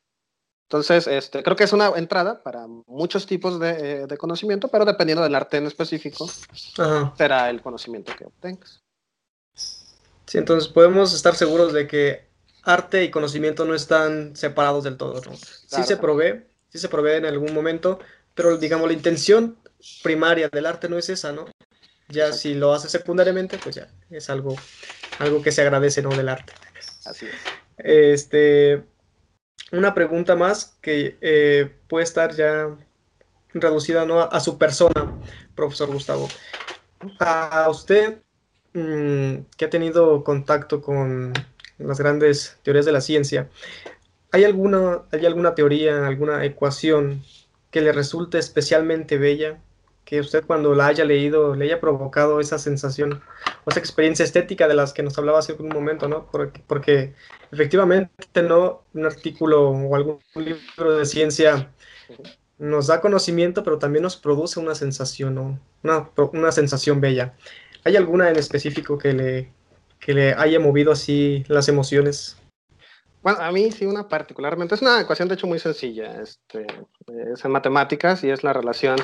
Entonces, 0.69 1.08
este, 1.08 1.43
creo 1.43 1.56
que 1.58 1.63
es 1.65 1.73
una 1.73 1.89
entrada 1.97 2.43
para 2.43 2.65
muchos 2.88 3.25
tipos 3.25 3.60
de, 3.60 4.04
eh, 4.04 4.17
conocimiento, 4.17 4.69
pero 4.69 4.86
dependiendo 4.86 5.23
del 5.23 5.36
arte 5.36 5.58
en 5.58 5.65
específico, 5.65 6.30
será 7.17 7.49
el 7.49 7.62
conocimiento 7.62 8.13
que 8.15 8.25
obtengas. 8.25 8.82
Sí, 10.29 10.37
entonces 10.37 10.69
podemos 10.69 11.11
estar 11.15 11.35
seguros 11.35 11.73
de 11.73 11.87
que 11.87 12.29
arte 12.61 13.03
y 13.03 13.09
conocimiento 13.09 13.65
no 13.65 13.73
están 13.73 14.35
separados 14.35 14.83
del 14.83 14.95
todo, 14.95 15.21
¿no? 15.25 15.35
Sí 15.35 15.81
se 15.83 15.97
provee, 15.97 16.43
sí 16.69 16.77
se 16.77 16.87
provee 16.87 17.17
en 17.17 17.25
algún 17.25 17.51
momento, 17.51 17.99
pero 18.35 18.55
digamos 18.57 18.87
la 18.87 18.93
intención 18.93 19.57
primaria 20.03 20.47
del 20.47 20.67
arte 20.67 20.87
no 20.87 20.99
es 20.99 21.09
esa, 21.09 21.31
¿no? 21.31 21.45
Ya 22.09 22.31
si 22.31 22.53
lo 22.53 22.75
hace 22.75 22.89
secundariamente, 22.89 23.57
pues 23.57 23.77
ya 23.77 23.89
es 24.11 24.29
algo, 24.29 24.55
algo 25.17 25.41
que 25.41 25.51
se 25.51 25.63
agradece, 25.63 26.03
¿no? 26.03 26.09
Del 26.09 26.29
arte. 26.29 26.53
Así 27.05 27.25
es. 27.25 27.33
Este, 27.79 28.83
una 29.71 29.95
pregunta 29.95 30.35
más 30.35 30.77
que 30.79 31.17
eh, 31.21 31.75
puede 31.87 32.03
estar 32.03 32.35
ya 32.35 32.69
reducida 33.51 34.05
¿no? 34.05 34.21
a, 34.21 34.39
su 34.39 34.59
persona, 34.59 35.19
profesor 35.55 35.91
Gustavo. 35.91 36.29
A 37.17 37.67
usted, 37.67 38.21
que 38.73 39.65
ha 39.65 39.69
tenido 39.69 40.23
contacto 40.23 40.82
con 40.82 41.34
las 41.77 41.99
grandes 41.99 42.58
teorías 42.63 42.86
de 42.86 42.91
la 42.91 43.01
ciencia, 43.01 43.49
¿hay 44.32 44.43
alguna, 44.43 45.03
¿hay 45.12 45.25
alguna 45.25 45.55
teoría, 45.55 46.05
alguna 46.08 46.45
ecuación 46.45 47.23
que 47.71 47.82
le 47.82 47.91
resulte 47.91 48.38
especialmente 48.38 49.17
bella? 49.17 49.60
Que 50.05 50.19
usted 50.19 50.43
cuando 50.45 50.73
la 50.73 50.88
haya 50.88 51.05
leído 51.05 51.55
le 51.55 51.65
haya 51.65 51.79
provocado 51.79 52.39
esa 52.39 52.58
sensación 52.58 53.21
o 53.65 53.69
esa 53.69 53.79
experiencia 53.79 54.25
estética 54.25 54.67
de 54.67 54.73
las 54.73 54.91
que 54.91 55.03
nos 55.03 55.17
hablaba 55.17 55.39
hace 55.39 55.53
un 55.53 55.69
momento, 55.69 56.08
¿no? 56.08 56.27
Porque, 56.32 57.13
efectivamente, 57.51 58.41
¿no? 58.41 58.84
Un 58.93 59.05
artículo 59.05 59.69
o 59.69 59.95
algún 59.95 60.19
libro 60.36 60.97
de 60.97 61.05
ciencia 61.05 61.71
nos 62.58 62.88
da 62.88 63.01
conocimiento, 63.01 63.63
pero 63.63 63.77
también 63.77 64.03
nos 64.03 64.17
produce 64.17 64.60
una 64.60 64.73
sensación, 64.73 65.60
¿no? 65.84 66.12
Una 66.34 66.51
sensación 66.51 67.01
bella. 67.01 67.36
¿Hay 67.83 67.95
alguna 67.95 68.29
en 68.29 68.37
específico 68.37 68.97
que 68.97 69.13
le, 69.13 69.53
que 69.99 70.13
le 70.13 70.33
haya 70.33 70.59
movido 70.59 70.91
así 70.91 71.43
las 71.47 71.67
emociones? 71.69 72.37
Bueno, 73.21 73.39
a 73.39 73.51
mí 73.51 73.71
sí, 73.71 73.85
una 73.85 74.07
particularmente. 74.07 74.75
Es 74.75 74.81
una 74.81 75.01
ecuación, 75.01 75.27
de 75.27 75.35
hecho, 75.35 75.47
muy 75.47 75.59
sencilla. 75.59 76.21
Este, 76.21 76.65
es 77.31 77.43
en 77.43 77.51
matemáticas 77.51 78.23
y 78.23 78.29
es 78.29 78.43
la 78.43 78.53
relación 78.53 78.97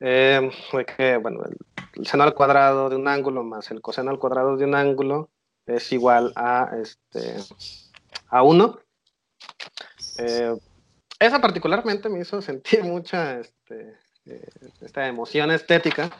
eh, 0.00 0.50
de 0.72 0.84
que, 0.84 1.16
bueno, 1.18 1.42
el 1.94 2.06
seno 2.06 2.24
al 2.24 2.34
cuadrado 2.34 2.88
de 2.88 2.96
un 2.96 3.08
ángulo 3.08 3.44
más 3.44 3.70
el 3.70 3.80
coseno 3.80 4.10
al 4.10 4.18
cuadrado 4.18 4.56
de 4.56 4.64
un 4.64 4.74
ángulo 4.74 5.30
es 5.66 5.92
igual 5.92 6.32
a, 6.36 6.70
este, 6.80 7.36
a 8.28 8.42
1. 8.42 8.78
Eh, 10.18 10.56
esa 11.18 11.40
particularmente 11.40 12.08
me 12.08 12.20
hizo 12.20 12.42
sentir 12.42 12.82
mucha 12.84 13.38
este, 13.40 13.96
eh, 14.26 14.46
esta 14.80 15.06
emoción 15.06 15.50
estética. 15.50 16.10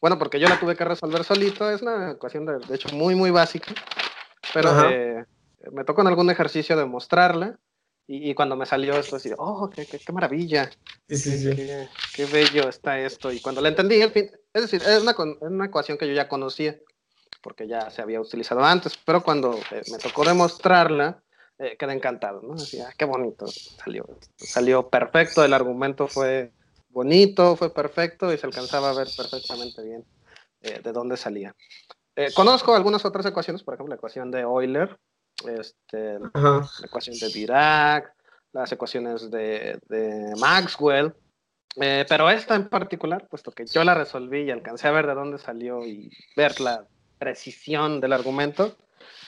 Bueno, 0.00 0.18
porque 0.18 0.40
yo 0.40 0.48
la 0.48 0.58
tuve 0.58 0.76
que 0.76 0.84
resolver 0.84 1.24
solito. 1.24 1.70
Es 1.70 1.82
una 1.82 2.12
ecuación, 2.12 2.46
de, 2.46 2.58
de 2.58 2.74
hecho, 2.74 2.94
muy, 2.94 3.14
muy 3.14 3.30
básica. 3.30 3.72
Pero 4.52 4.90
eh, 4.90 5.24
me 5.70 5.84
tocó 5.84 6.02
en 6.02 6.08
algún 6.08 6.30
ejercicio 6.30 6.76
demostrarla. 6.76 7.58
Y, 8.06 8.30
y, 8.30 8.34
cuando 8.34 8.56
me 8.56 8.66
salió 8.66 8.94
esto, 8.94 9.16
así, 9.16 9.30
oh, 9.38 9.70
qué, 9.70 9.86
qué, 9.86 9.98
qué 9.98 10.12
maravilla. 10.12 10.70
Sí, 11.08 11.16
sí, 11.16 11.38
sí. 11.38 11.54
Qué, 11.54 11.88
qué, 12.14 12.26
bello 12.26 12.68
está 12.68 12.98
esto. 12.98 13.30
Y 13.30 13.40
cuando 13.40 13.60
la 13.60 13.68
entendí, 13.68 14.02
el 14.02 14.10
fin, 14.10 14.28
es 14.52 14.62
decir, 14.62 14.82
es 14.82 15.02
una, 15.02 15.12
es 15.12 15.16
una 15.42 15.66
ecuación 15.66 15.96
que 15.96 16.08
yo 16.08 16.12
ya 16.12 16.28
conocía 16.28 16.76
porque 17.42 17.66
ya 17.66 17.90
se 17.90 18.00
había 18.00 18.20
utilizado 18.20 18.64
antes, 18.64 18.96
pero 19.04 19.22
cuando 19.22 19.58
eh, 19.70 19.82
me 19.90 19.98
tocó 19.98 20.24
demostrarla, 20.24 21.22
eh, 21.58 21.76
quedé 21.78 21.92
encantado, 21.92 22.40
¿no? 22.42 22.54
Decía, 22.54 22.86
ah, 22.88 22.94
qué 22.96 23.04
bonito 23.04 23.46
salió. 23.46 24.06
Salió 24.36 24.88
perfecto, 24.88 25.44
el 25.44 25.52
argumento 25.52 26.06
fue 26.06 26.52
bonito, 26.92 27.56
fue 27.56 27.72
perfecto 27.72 28.32
y 28.32 28.38
se 28.38 28.46
alcanzaba 28.46 28.90
a 28.90 28.94
ver 28.94 29.08
perfectamente 29.16 29.82
bien 29.82 30.04
eh, 30.60 30.80
de 30.82 30.92
dónde 30.92 31.16
salía. 31.16 31.54
conozco 32.34 32.74
algunas 32.74 33.04
otras 33.04 33.26
ecuaciones, 33.26 33.62
por 33.62 33.74
ejemplo, 33.74 33.90
la 33.90 33.96
ecuación 33.96 34.30
de 34.30 34.40
Euler, 34.40 34.98
este, 35.46 36.18
la 36.20 36.68
ecuación 36.84 37.18
de 37.18 37.28
Dirac, 37.28 38.14
las 38.52 38.70
ecuaciones 38.70 39.30
de, 39.30 39.78
de 39.88 40.34
Maxwell, 40.38 41.14
pero 41.74 42.30
esta 42.30 42.54
en 42.54 42.68
particular, 42.68 43.26
puesto 43.28 43.50
que 43.50 43.66
yo 43.66 43.82
la 43.82 43.94
resolví 43.94 44.42
y 44.42 44.50
alcancé 44.50 44.88
a 44.88 44.92
ver 44.92 45.06
de 45.06 45.14
dónde 45.14 45.38
salió 45.38 45.86
y 45.86 46.10
verla 46.36 46.86
precisión 47.18 48.00
del 48.00 48.12
argumento, 48.12 48.76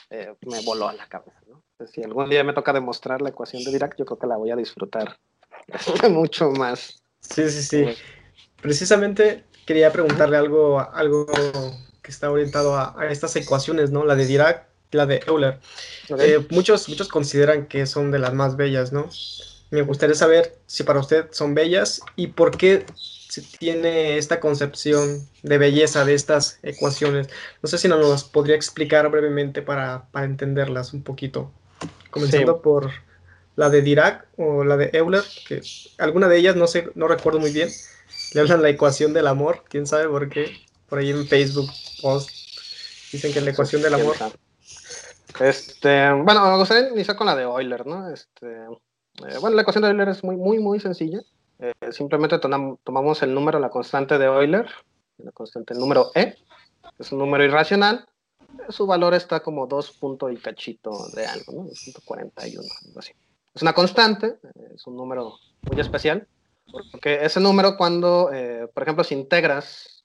eh, 0.09 0.35
me 0.41 0.61
voló 0.63 0.87
a 0.87 0.93
la 0.93 1.07
cabeza. 1.07 1.39
¿no? 1.47 1.63
si 1.87 2.03
algún 2.03 2.29
día 2.29 2.43
me 2.43 2.53
toca 2.53 2.73
demostrar 2.73 3.21
la 3.21 3.29
ecuación 3.29 3.63
de 3.63 3.71
Dirac, 3.71 3.95
yo 3.97 4.05
creo 4.05 4.19
que 4.19 4.27
la 4.27 4.37
voy 4.37 4.51
a 4.51 4.55
disfrutar 4.55 5.17
mucho 6.09 6.51
más. 6.51 7.01
Sí, 7.33 7.49
sí, 7.49 7.63
sí. 7.63 7.85
Precisamente 8.61 9.43
quería 9.65 9.91
preguntarle 9.91 10.37
algo, 10.37 10.79
algo 10.79 11.25
que 12.01 12.11
está 12.11 12.31
orientado 12.31 12.77
a, 12.77 13.07
estas 13.09 13.35
ecuaciones, 13.35 13.91
¿no? 13.91 14.05
La 14.05 14.15
de 14.15 14.25
Dirac 14.25 14.67
y 14.91 14.97
la 14.97 15.05
de 15.05 15.21
Euler. 15.27 15.59
Eh, 16.19 16.45
muchos, 16.51 16.87
muchos 16.87 17.07
consideran 17.07 17.65
que 17.67 17.85
son 17.85 18.11
de 18.11 18.19
las 18.19 18.33
más 18.33 18.55
bellas, 18.55 18.93
¿no? 18.93 19.09
Me 19.71 19.81
gustaría 19.81 20.15
saber 20.15 20.57
si 20.67 20.83
para 20.83 20.99
usted 20.99 21.27
son 21.31 21.55
bellas 21.55 22.01
y 22.15 22.27
por 22.27 22.55
qué 22.55 22.85
tiene 23.59 24.17
esta 24.17 24.39
concepción 24.39 25.27
de 25.43 25.57
belleza 25.57 26.05
de 26.05 26.13
estas 26.13 26.59
ecuaciones. 26.63 27.27
No 27.61 27.67
sé 27.67 27.77
si 27.77 27.87
nos 27.87 28.07
las 28.07 28.23
podría 28.23 28.55
explicar 28.55 29.09
brevemente 29.09 29.61
para, 29.61 30.05
para 30.11 30.25
entenderlas 30.25 30.93
un 30.93 31.03
poquito. 31.03 31.51
Comenzando 32.11 32.61
por 32.61 32.91
la 33.55 33.69
de 33.69 33.81
Dirac 33.81 34.27
o 34.37 34.63
la 34.63 34.77
de 34.77 34.89
Euler, 34.93 35.23
que 35.47 35.61
alguna 35.97 36.27
de 36.27 36.37
ellas 36.37 36.55
no 36.55 36.67
sé, 36.67 36.89
no 36.95 37.07
recuerdo 37.07 37.39
muy 37.39 37.51
bien. 37.51 37.69
Le 38.33 38.41
hablan 38.41 38.61
la 38.61 38.69
ecuación 38.69 39.13
del 39.13 39.27
amor, 39.27 39.63
quién 39.69 39.87
sabe 39.87 40.07
por 40.07 40.29
qué. 40.29 40.51
Por 40.87 40.99
ahí 40.99 41.09
en 41.09 41.27
Facebook 41.27 41.69
post 42.01 42.29
dicen 43.11 43.33
que 43.33 43.41
la 43.41 43.51
ecuación 43.51 43.81
del 43.81 43.93
amor. 43.93 44.15
Este, 45.39 46.11
bueno, 46.11 46.49
me 46.49 46.57
gustaría 46.57 46.89
iniciar 46.89 47.17
con 47.17 47.27
la 47.27 47.35
de 47.35 47.43
Euler, 47.43 47.85
¿no? 47.85 48.09
Este, 48.09 48.47
eh, 48.47 49.37
bueno, 49.39 49.55
la 49.55 49.61
ecuación 49.61 49.83
de 49.83 49.89
Euler 49.89 50.09
es 50.09 50.23
muy, 50.23 50.35
muy, 50.35 50.59
muy 50.59 50.79
sencilla. 50.79 51.21
Eh, 51.59 51.73
simplemente 51.91 52.37
tomamos 52.39 53.23
el 53.23 53.33
número, 53.33 53.59
la 53.59 53.69
constante 53.69 54.17
de 54.17 54.25
Euler, 54.25 54.69
la 55.17 55.31
constante, 55.31 55.73
el 55.73 55.79
número 55.79 56.11
E, 56.13 56.35
es 56.99 57.11
un 57.11 57.19
número 57.19 57.43
irracional, 57.43 58.05
su 58.69 58.85
valor 58.85 59.13
está 59.13 59.41
como 59.41 59.67
2 59.67 59.91
punto 59.93 60.29
y 60.29 60.37
cachito 60.37 60.91
de 61.13 61.25
algo, 61.25 61.53
¿no? 61.53 61.63
2.41, 61.65 62.59
algo 62.87 62.99
así. 62.99 63.13
Es 63.55 63.61
una 63.61 63.73
constante, 63.73 64.37
es 64.75 64.85
un 64.85 64.97
número 64.97 65.39
muy 65.61 65.79
especial, 65.79 66.27
porque 66.91 67.23
ese 67.23 67.39
número 67.39 67.77
cuando, 67.77 68.29
eh, 68.33 68.67
por 68.73 68.83
ejemplo, 68.83 69.05
si 69.05 69.15
integras 69.15 70.03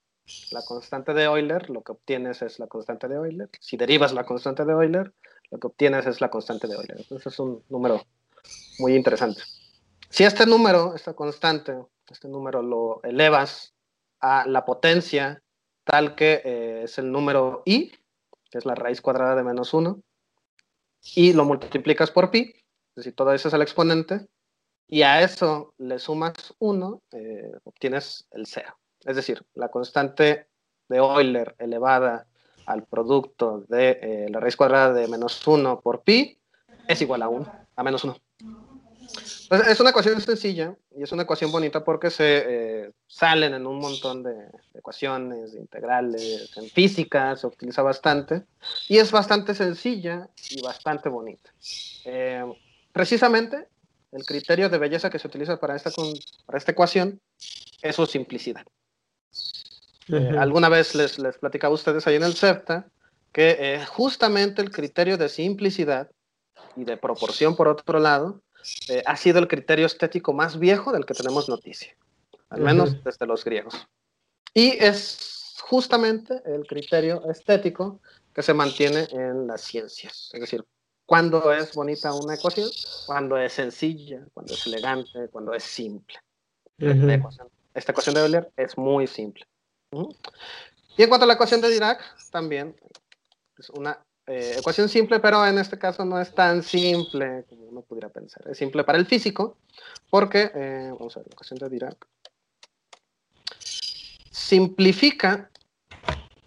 la 0.52 0.62
constante 0.64 1.12
de 1.12 1.24
Euler, 1.24 1.68
lo 1.68 1.82
que 1.82 1.90
obtienes 1.90 2.42
es 2.42 2.60
la 2.60 2.68
constante 2.68 3.08
de 3.08 3.16
Euler. 3.16 3.50
Si 3.58 3.76
derivas 3.76 4.12
la 4.12 4.22
constante 4.22 4.64
de 4.64 4.70
Euler, 4.70 5.12
lo 5.50 5.58
que 5.58 5.66
obtienes 5.66 6.06
es 6.06 6.20
la 6.20 6.30
constante 6.30 6.68
de 6.68 6.74
Euler. 6.74 6.98
Entonces 6.98 7.32
es 7.32 7.38
un 7.40 7.64
número 7.68 8.04
muy 8.78 8.94
interesante. 8.94 9.42
Si 10.08 10.22
este 10.22 10.46
número, 10.46 10.94
esta 10.94 11.14
constante, 11.14 11.76
este 12.08 12.28
número 12.28 12.62
lo 12.62 13.00
elevas 13.02 13.74
a 14.20 14.46
la 14.46 14.64
potencia 14.64 15.42
tal 15.82 16.14
que 16.14 16.40
eh, 16.44 16.82
es 16.84 16.98
el 16.98 17.10
número 17.10 17.62
i, 17.64 17.90
que 18.48 18.58
es 18.58 18.64
la 18.64 18.76
raíz 18.76 19.00
cuadrada 19.00 19.34
de 19.34 19.42
menos 19.42 19.74
1, 19.74 20.00
y 21.16 21.32
lo 21.32 21.44
multiplicas 21.44 22.12
por 22.12 22.30
pi, 22.30 22.54
decir, 23.00 23.14
todo 23.14 23.32
eso 23.32 23.48
es 23.48 23.54
el 23.54 23.62
exponente, 23.62 24.26
y 24.86 25.02
a 25.02 25.22
eso 25.22 25.74
le 25.78 25.98
sumas 25.98 26.54
1, 26.58 27.02
eh, 27.12 27.52
obtienes 27.64 28.26
el 28.32 28.46
0. 28.46 28.76
Es 29.04 29.16
decir, 29.16 29.42
la 29.54 29.68
constante 29.68 30.48
de 30.88 30.96
Euler 30.96 31.54
elevada 31.58 32.26
al 32.66 32.84
producto 32.84 33.64
de 33.68 33.98
eh, 34.02 34.26
la 34.30 34.40
raíz 34.40 34.56
cuadrada 34.56 34.92
de 34.92 35.08
menos 35.08 35.46
1 35.46 35.80
por 35.80 36.02
pi 36.02 36.38
es 36.88 37.00
igual 37.00 37.22
a 37.22 37.28
1, 37.28 37.52
a 37.76 37.82
menos 37.82 38.04
1. 38.04 38.16
Pues, 39.48 39.66
es 39.66 39.80
una 39.80 39.90
ecuación 39.90 40.20
sencilla 40.20 40.76
y 40.96 41.02
es 41.02 41.12
una 41.12 41.22
ecuación 41.24 41.50
bonita 41.50 41.82
porque 41.82 42.10
se 42.10 42.44
eh, 42.46 42.92
salen 43.06 43.54
en 43.54 43.66
un 43.66 43.80
montón 43.80 44.22
de, 44.22 44.34
ecuaciones, 44.74 45.54
integrales, 45.54 46.56
en 46.56 46.68
física 46.68 47.36
se 47.36 47.46
utiliza 47.46 47.82
bastante 47.82 48.44
y 48.88 48.98
es 48.98 49.10
bastante 49.10 49.54
sencilla 49.54 50.28
y 50.50 50.62
bastante 50.62 51.08
bonita. 51.08 51.50
Precisamente 52.92 53.68
el 54.12 54.24
criterio 54.24 54.68
de 54.68 54.78
belleza 54.78 55.10
que 55.10 55.18
se 55.18 55.28
utiliza 55.28 55.58
para 55.58 55.76
esta, 55.76 55.90
para 56.46 56.58
esta 56.58 56.72
ecuación 56.72 57.20
es 57.82 57.96
su 57.96 58.06
simplicidad. 58.06 58.64
Eh, 60.08 60.36
alguna 60.38 60.68
vez 60.68 60.94
les, 60.94 61.18
les 61.18 61.38
platicaba 61.38 61.72
a 61.72 61.74
ustedes 61.74 62.06
ahí 62.06 62.16
en 62.16 62.24
el 62.24 62.34
CEPTA 62.34 62.90
que 63.32 63.56
eh, 63.58 63.86
justamente 63.86 64.60
el 64.60 64.70
criterio 64.70 65.16
de 65.16 65.28
simplicidad 65.28 66.10
y 66.76 66.84
de 66.84 66.96
proporción, 66.96 67.56
por 67.56 67.68
otro 67.68 67.98
lado, 68.00 68.42
eh, 68.88 69.02
ha 69.06 69.16
sido 69.16 69.38
el 69.38 69.48
criterio 69.48 69.86
estético 69.86 70.32
más 70.32 70.58
viejo 70.58 70.92
del 70.92 71.06
que 71.06 71.14
tenemos 71.14 71.48
noticia, 71.48 71.96
al 72.48 72.60
menos 72.60 73.02
desde 73.04 73.26
los 73.26 73.44
griegos. 73.44 73.86
Y 74.52 74.70
es 74.82 75.56
justamente 75.62 76.42
el 76.44 76.66
criterio 76.66 77.22
estético 77.30 78.00
que 78.34 78.42
se 78.42 78.54
mantiene 78.54 79.06
en 79.12 79.46
las 79.46 79.62
ciencias, 79.62 80.30
es 80.32 80.40
decir, 80.40 80.64
cuando 81.10 81.52
es 81.52 81.74
bonita 81.74 82.14
una 82.14 82.36
ecuación, 82.36 82.70
cuando 83.04 83.36
es 83.36 83.54
sencilla, 83.54 84.24
cuando 84.32 84.54
es 84.54 84.64
elegante, 84.68 85.26
cuando 85.32 85.52
es 85.52 85.64
simple. 85.64 86.16
esta, 86.78 87.90
ecuación, 87.90 88.14
de 88.14 88.20
Euler 88.20 88.52
es 88.56 88.78
muy 88.78 89.08
simple. 89.08 89.44
Y 90.96 91.02
en 91.02 91.08
cuanto 91.08 91.24
a 91.24 91.26
la 91.26 91.34
ecuación 91.34 91.60
de 91.60 91.68
Dirac, 91.68 92.00
también 92.30 92.76
es 93.58 93.70
una 93.70 93.98
eh, 94.28 94.54
ecuación 94.58 94.88
simple, 94.88 95.18
pero 95.18 95.44
en 95.44 95.58
este 95.58 95.76
caso 95.76 96.04
no 96.04 96.20
es 96.20 96.32
tan 96.32 96.62
simple 96.62 97.44
como 97.48 97.64
uno 97.64 97.82
pudiera 97.82 98.08
pensar. 98.08 98.46
Es 98.48 98.58
simple 98.58 98.84
para 98.84 98.96
el 98.96 99.06
físico, 99.06 99.56
porque, 100.10 100.52
eh, 100.54 100.90
vamos 100.96 101.16
a 101.16 101.20
ver, 101.20 101.26
la 101.26 101.32
ecuación 101.32 101.58
de 101.58 101.70
Dirac 101.70 102.06
simplifica 104.30 105.50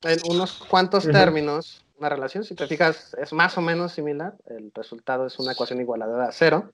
en 0.04 0.20
unos 0.30 0.54
cuantos 0.54 1.04
términos 1.04 1.84
una 2.04 2.10
relación. 2.10 2.44
Si 2.44 2.54
te 2.54 2.68
fijas, 2.68 3.16
es 3.20 3.32
más 3.34 3.58
o 3.58 3.62
menos 3.62 3.94
similar. 3.94 4.36
El 4.46 4.72
resultado 4.74 5.26
es 5.26 5.40
una 5.40 5.54
ecuación 5.54 5.80
igualada 5.80 6.28
a 6.28 6.32
cero. 6.32 6.72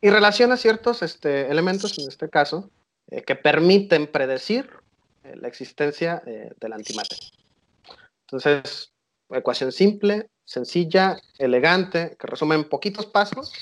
Y 0.00 0.10
relaciona 0.10 0.56
ciertos 0.56 1.02
este, 1.02 1.50
elementos, 1.50 1.98
en 1.98 2.08
este 2.08 2.28
caso, 2.28 2.70
eh, 3.08 3.22
que 3.22 3.36
permiten 3.36 4.10
predecir 4.10 4.70
la 5.22 5.48
existencia 5.48 6.22
del 6.24 6.72
antimateria. 6.72 7.30
Entonces, 8.26 8.92
ecuación 9.30 9.72
simple, 9.72 10.28
sencilla, 10.44 11.18
elegante, 11.38 12.16
que 12.18 12.26
resume 12.26 12.56
en 12.56 12.68
poquitos 12.68 13.06
pasos 13.06 13.52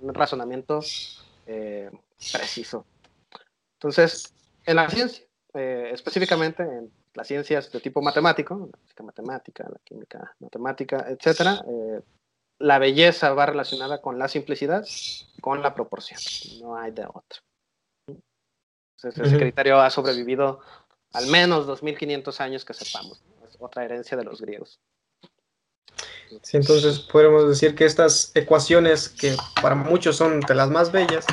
un 0.00 0.14
razonamiento 0.14 0.80
eh, 1.46 1.90
preciso. 2.32 2.86
Entonces, 3.74 4.32
en 4.64 4.76
la 4.76 4.88
ciencia, 4.88 5.24
eh, 5.54 5.90
específicamente 5.92 6.62
en 6.62 6.90
las 7.14 7.26
ciencias 7.26 7.70
de 7.72 7.80
tipo 7.80 8.00
matemático, 8.02 8.68
la 8.70 8.78
física 8.78 9.02
matemática, 9.02 9.68
la 9.68 9.78
química 9.84 10.34
matemática, 10.38 11.06
etc., 11.08 11.62
eh, 11.66 12.00
la 12.58 12.78
belleza 12.78 13.32
va 13.32 13.46
relacionada 13.46 14.00
con 14.02 14.18
la 14.18 14.28
simplicidad, 14.28 14.86
con 15.40 15.62
la 15.62 15.74
proporción. 15.74 16.20
No 16.60 16.76
hay 16.76 16.90
de 16.92 17.06
otra. 17.06 17.40
Entonces, 18.06 19.26
ese 19.26 19.38
criterio 19.38 19.80
ha 19.80 19.88
sobrevivido 19.88 20.60
al 21.12 21.26
menos 21.28 21.66
2.500 21.66 22.40
años 22.40 22.64
que 22.64 22.74
sepamos 22.74 23.22
otra 23.60 23.84
herencia 23.84 24.16
de 24.16 24.24
los 24.24 24.40
griegos. 24.40 24.80
Sí, 26.42 26.56
entonces 26.56 27.00
podemos 27.00 27.48
decir 27.48 27.74
que 27.74 27.84
estas 27.84 28.30
ecuaciones, 28.34 29.08
que 29.08 29.34
para 29.60 29.74
muchos 29.74 30.16
son 30.16 30.40
de 30.40 30.54
las 30.54 30.70
más 30.70 30.92
bellas, 30.92 31.26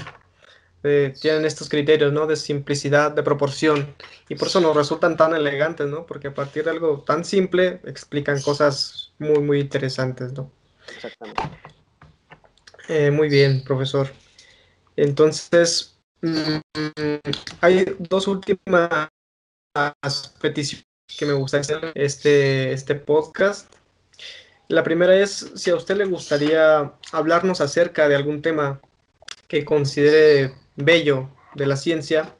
eh, 0.83 1.13
tienen 1.19 1.45
estos 1.45 1.69
criterios, 1.69 2.13
¿no? 2.13 2.27
De 2.27 2.35
simplicidad, 2.35 3.11
de 3.11 3.23
proporción, 3.23 3.95
y 4.29 4.35
por 4.35 4.47
eso 4.47 4.61
nos 4.61 4.75
resultan 4.75 5.17
tan 5.17 5.35
elegantes, 5.35 5.87
¿no? 5.87 6.05
Porque 6.05 6.27
a 6.27 6.33
partir 6.33 6.63
de 6.63 6.71
algo 6.71 7.03
tan 7.05 7.25
simple 7.25 7.81
explican 7.85 8.41
cosas 8.41 9.13
muy, 9.17 9.39
muy 9.39 9.59
interesantes, 9.59 10.33
¿no? 10.33 10.51
Exactamente. 10.95 11.41
Eh, 12.87 13.11
muy 13.11 13.27
bien, 13.27 13.63
profesor. 13.63 14.09
Entonces, 14.95 15.97
mm, 16.21 16.57
hay 17.61 17.85
dos 17.99 18.27
últimas 18.27 19.09
peticiones 20.39 20.87
que 21.17 21.25
me 21.25 21.33
gustaría 21.33 21.61
hacer 21.61 21.91
este, 21.95 22.71
este 22.71 22.95
podcast. 22.95 23.71
La 24.67 24.83
primera 24.83 25.15
es 25.15 25.51
si 25.55 25.69
a 25.69 25.75
usted 25.75 25.97
le 25.97 26.05
gustaría 26.05 26.93
hablarnos 27.11 27.61
acerca 27.61 28.07
de 28.07 28.15
algún 28.15 28.41
tema 28.41 28.81
que 29.47 29.63
considere 29.63 30.53
bello 30.77 31.29
de 31.55 31.65
la 31.65 31.75
ciencia 31.75 32.35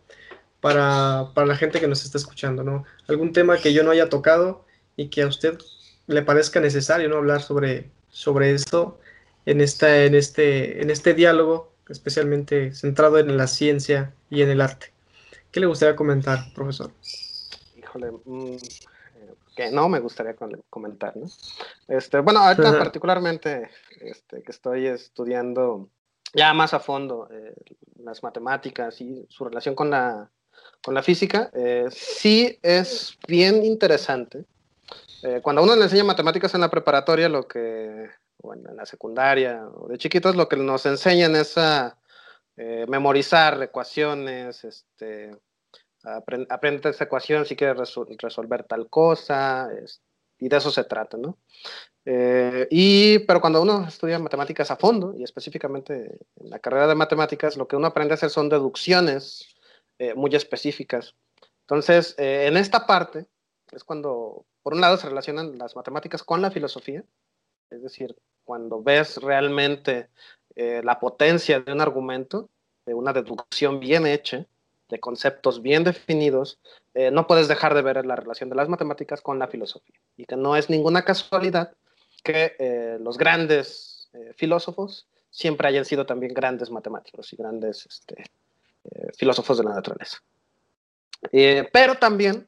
para, 0.62 1.32
la 1.36 1.56
gente 1.56 1.80
que 1.80 1.88
nos 1.88 2.06
está 2.06 2.18
escuchando, 2.18 2.64
¿no? 2.64 2.86
Algún 3.08 3.34
tema 3.34 3.58
que 3.58 3.74
yo 3.74 3.84
no 3.84 3.92
haya 3.92 4.10
tocado 4.10 4.66
y 4.96 5.10
que 5.10 5.24
a 5.24 5.28
usted 5.28 5.58
le 6.08 6.22
parezca 6.22 6.60
necesario, 6.60 7.10
¿no? 7.10 7.18
Hablar 7.18 7.42
sobre, 7.42 7.90
sobre 8.10 8.54
esto 8.54 9.00
en, 9.46 9.62
esta, 9.62 10.04
en, 10.06 10.16
este, 10.16 10.82
en 10.82 10.90
este 10.90 11.14
diálogo, 11.14 11.74
especialmente 11.90 12.74
centrado 12.74 13.20
en 13.20 13.36
la 13.38 13.48
ciencia 13.48 14.14
y 14.30 14.42
en 14.42 14.50
el 14.50 14.62
arte. 14.62 14.94
¿Qué 15.52 15.60
le 15.60 15.66
gustaría 15.66 15.96
comentar, 15.96 16.40
profesor? 16.54 16.92
Mm, 18.26 18.58
que 19.56 19.72
no 19.72 19.90
me 19.90 20.00
gustaría 20.00 20.36
comentar, 20.70 21.18
¿no? 21.18 21.28
Este, 21.88 22.20
bueno, 22.20 22.42
ahorita 22.42 22.78
particularmente 22.78 23.70
este, 24.02 24.44
que 24.44 24.52
estoy 24.52 24.88
estudiando 24.88 25.90
ya 26.38 26.54
más 26.54 26.74
a 26.76 26.80
fondo 26.80 27.28
eh, 27.32 27.54
las 27.98 28.22
matemáticas 28.22 29.02
y 29.02 29.26
su 29.28 29.44
relación 29.44 29.74
con 29.74 29.90
la, 29.90 30.30
con 30.84 30.94
la 30.94 31.02
física, 31.02 31.50
eh, 31.54 31.88
sí 31.90 32.60
es 32.62 33.18
bien 33.28 33.66
interesante. 33.66 34.46
Eh, 35.24 35.42
cuando 35.42 35.64
uno 35.64 35.76
le 35.76 35.84
enseña 35.84 36.04
matemáticas 36.04 36.54
en 36.54 36.62
la 36.62 36.70
preparatoria, 36.70 37.28
lo 37.28 37.48
que, 37.48 38.08
bueno, 38.38 38.70
en 38.70 38.78
la 38.78 38.86
secundaria 38.86 39.68
o 39.68 39.88
de 39.88 39.98
chiquitos, 39.98 40.36
lo 40.36 40.48
que 40.48 40.58
nos 40.58 40.86
enseñan 40.86 41.36
es 41.36 41.58
a 41.58 41.98
memorizar 42.88 43.62
ecuaciones, 43.62 44.64
este, 44.64 45.30
aprende 46.50 46.90
esta 46.90 47.04
ecuación 47.04 47.46
si 47.46 47.56
quieres 47.56 47.94
resolver 48.20 48.64
tal 48.64 48.90
cosa, 48.90 49.70
y 50.40 50.50
de 50.50 50.58
eso 50.58 50.72
se 50.72 50.84
trata, 50.84 51.18
¿no? 51.18 51.38
Eh, 52.06 52.68
y, 52.72 53.20
pero 53.20 53.42
cuando 53.42 53.62
uno 53.62 53.86
estudia 53.88 54.18
matemáticas 54.20 54.72
a 54.72 54.78
fondo, 54.78 55.14
y 55.14 55.24
específicamente 55.24 56.20
en 56.38 56.50
la 56.50 56.60
carrera 56.60 56.88
de 56.88 56.96
matemáticas, 56.96 57.58
lo 57.58 57.68
que 57.68 57.76
uno 57.76 57.88
aprende 57.88 58.14
a 58.14 58.16
hacer 58.16 58.30
son 58.30 58.50
deducciones 58.50 59.56
eh, 60.00 60.14
muy 60.14 60.34
específicas. 60.36 61.16
Entonces, 61.62 62.16
eh, 62.18 62.48
en 62.48 62.56
esta 62.56 62.88
parte 62.88 63.26
es 63.72 63.84
cuando, 63.84 64.46
por 64.64 64.74
un 64.74 64.82
lado, 64.82 64.98
se 64.98 65.10
relacionan 65.10 65.58
las 65.58 65.76
matemáticas 65.76 66.24
con 66.24 66.42
la 66.42 66.52
filosofía, 66.52 67.04
es 67.70 67.84
decir, 67.84 68.16
cuando 68.46 68.82
ves 68.82 69.18
realmente 69.18 70.10
la 70.56 71.00
potencia 71.00 71.60
de 71.60 71.72
un 71.72 71.82
argumento, 71.82 72.50
de 72.88 72.96
una 72.96 73.14
deducción 73.14 73.80
bien 73.80 74.08
hecha, 74.08 74.48
de 74.90 75.00
conceptos 75.00 75.62
bien 75.62 75.84
definidos, 75.84 76.60
eh, 76.94 77.12
no 77.12 77.28
puedes 77.28 77.48
dejar 77.48 77.74
de 77.74 77.82
ver 77.82 78.06
la 78.06 78.16
relación 78.16 78.50
de 78.50 78.56
las 78.56 78.70
matemáticas 78.70 79.22
con 79.22 79.40
la 79.40 79.48
filosofía. 79.48 80.00
Y 80.16 80.26
que 80.26 80.36
no 80.36 80.56
es 80.56 80.70
ninguna 80.70 81.04
casualidad 81.04 81.74
que 82.24 82.56
eh, 82.60 82.98
los 83.00 83.18
grandes 83.18 84.10
eh, 84.14 84.34
filósofos 84.36 85.08
siempre 85.30 85.68
hayan 85.68 85.86
sido 85.86 86.06
también 86.06 86.34
grandes 86.34 86.72
matemáticos 86.72 87.32
y 87.34 87.36
grandes 87.36 87.86
este, 87.86 88.24
filósofos 89.18 89.58
de 89.58 89.64
la 89.66 89.74
naturaleza. 89.74 90.18
pero 91.72 91.96
también 91.96 92.48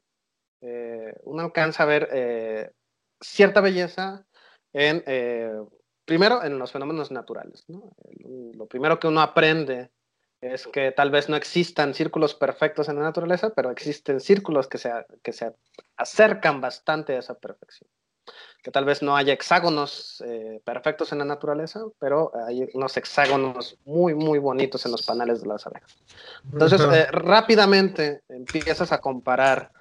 uno 1.24 1.44
alcanza 1.44 1.84
a 1.84 1.86
ver 1.86 2.74
cierta 3.20 3.62
belleza 3.62 4.26
en, 4.74 5.04
primero, 6.06 6.44
en 6.44 6.58
los 6.58 6.72
fenómenos 6.72 7.12
naturales. 7.12 7.66
Lo 7.68 8.66
primero 8.66 9.00
que 9.00 9.08
uno 9.08 9.22
aprende 9.22 9.92
es 10.42 10.68
que 10.68 10.92
tal 10.92 11.12
vez 11.12 11.30
no 11.30 11.36
existan 11.36 11.94
círculos 11.94 12.34
perfectos 12.34 12.88
en 12.90 12.96
la 12.96 13.04
naturaleza, 13.04 13.52
pero 13.56 13.72
existen 13.72 14.20
círculos 14.20 14.68
que 14.68 14.78
se, 14.78 14.92
que 15.22 15.34
se 15.34 15.54
acercan 15.98 16.62
bastante 16.62 17.16
a 17.16 17.20
esa 17.20 17.34
perfección. 17.36 17.90
Que 18.64 18.72
tal 18.72 18.86
vez 18.86 19.02
no 19.02 19.16
haya 19.16 19.34
hexágonos 19.34 20.24
eh, 20.26 20.62
perfectos 20.64 21.12
en 21.12 21.20
la 21.20 21.26
naturaleza, 21.26 21.82
pero 21.98 22.32
hay 22.48 22.68
unos 22.74 22.96
hexágonos 22.96 23.78
muy, 23.86 24.14
muy 24.14 24.40
bonitos 24.40 24.86
en 24.86 24.92
los 24.92 25.04
paneles 25.04 25.42
de 25.42 25.48
las 25.48 25.66
abejas. 25.66 25.98
Entonces, 26.52 26.82
eh, 26.82 27.08
rápidamente 27.12 28.22
empiezas 28.30 28.92
a 28.92 29.00
comparar 29.00 29.72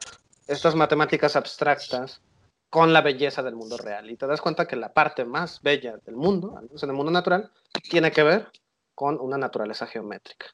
estas 0.47 0.75
matemáticas 0.75 1.37
abstractas 1.37 2.23
con 2.71 2.93
la 2.93 3.01
belleza 3.01 3.43
del 3.43 3.55
mundo 3.55 3.77
real 3.77 4.11
y 4.11 4.17
te 4.17 4.27
das 4.27 4.41
cuenta 4.41 4.67
que 4.67 4.77
la 4.77 4.93
parte 4.93 5.25
más 5.25 5.63
bella 5.63 5.99
del 6.05 6.17
mundo, 6.17 6.55
al 6.57 6.65
menos 6.65 6.83
en 6.83 6.91
el 6.91 6.97
mundo 6.97 7.13
natural, 7.13 7.51
tiene 7.89 8.11
que 8.11 8.23
ver 8.23 8.49
con 8.99 9.21
una 9.21 9.39
naturaleza 9.39 9.87
geométrica 9.87 10.47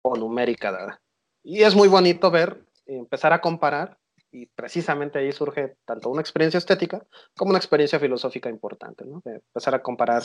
o 0.00 0.16
numérica 0.16 0.72
dada. 0.72 1.02
Y 1.42 1.62
es 1.62 1.74
muy 1.74 1.88
bonito 1.88 2.30
ver, 2.30 2.64
empezar 2.86 3.34
a 3.34 3.42
comparar, 3.42 3.98
y 4.32 4.46
precisamente 4.46 5.18
ahí 5.18 5.30
surge 5.30 5.76
tanto 5.84 6.08
una 6.08 6.22
experiencia 6.22 6.56
estética 6.56 7.04
como 7.36 7.50
una 7.50 7.58
experiencia 7.58 8.00
filosófica 8.00 8.48
importante, 8.48 9.04
¿no? 9.04 9.22
empezar 9.26 9.74
a 9.74 9.82
comparar 9.82 10.22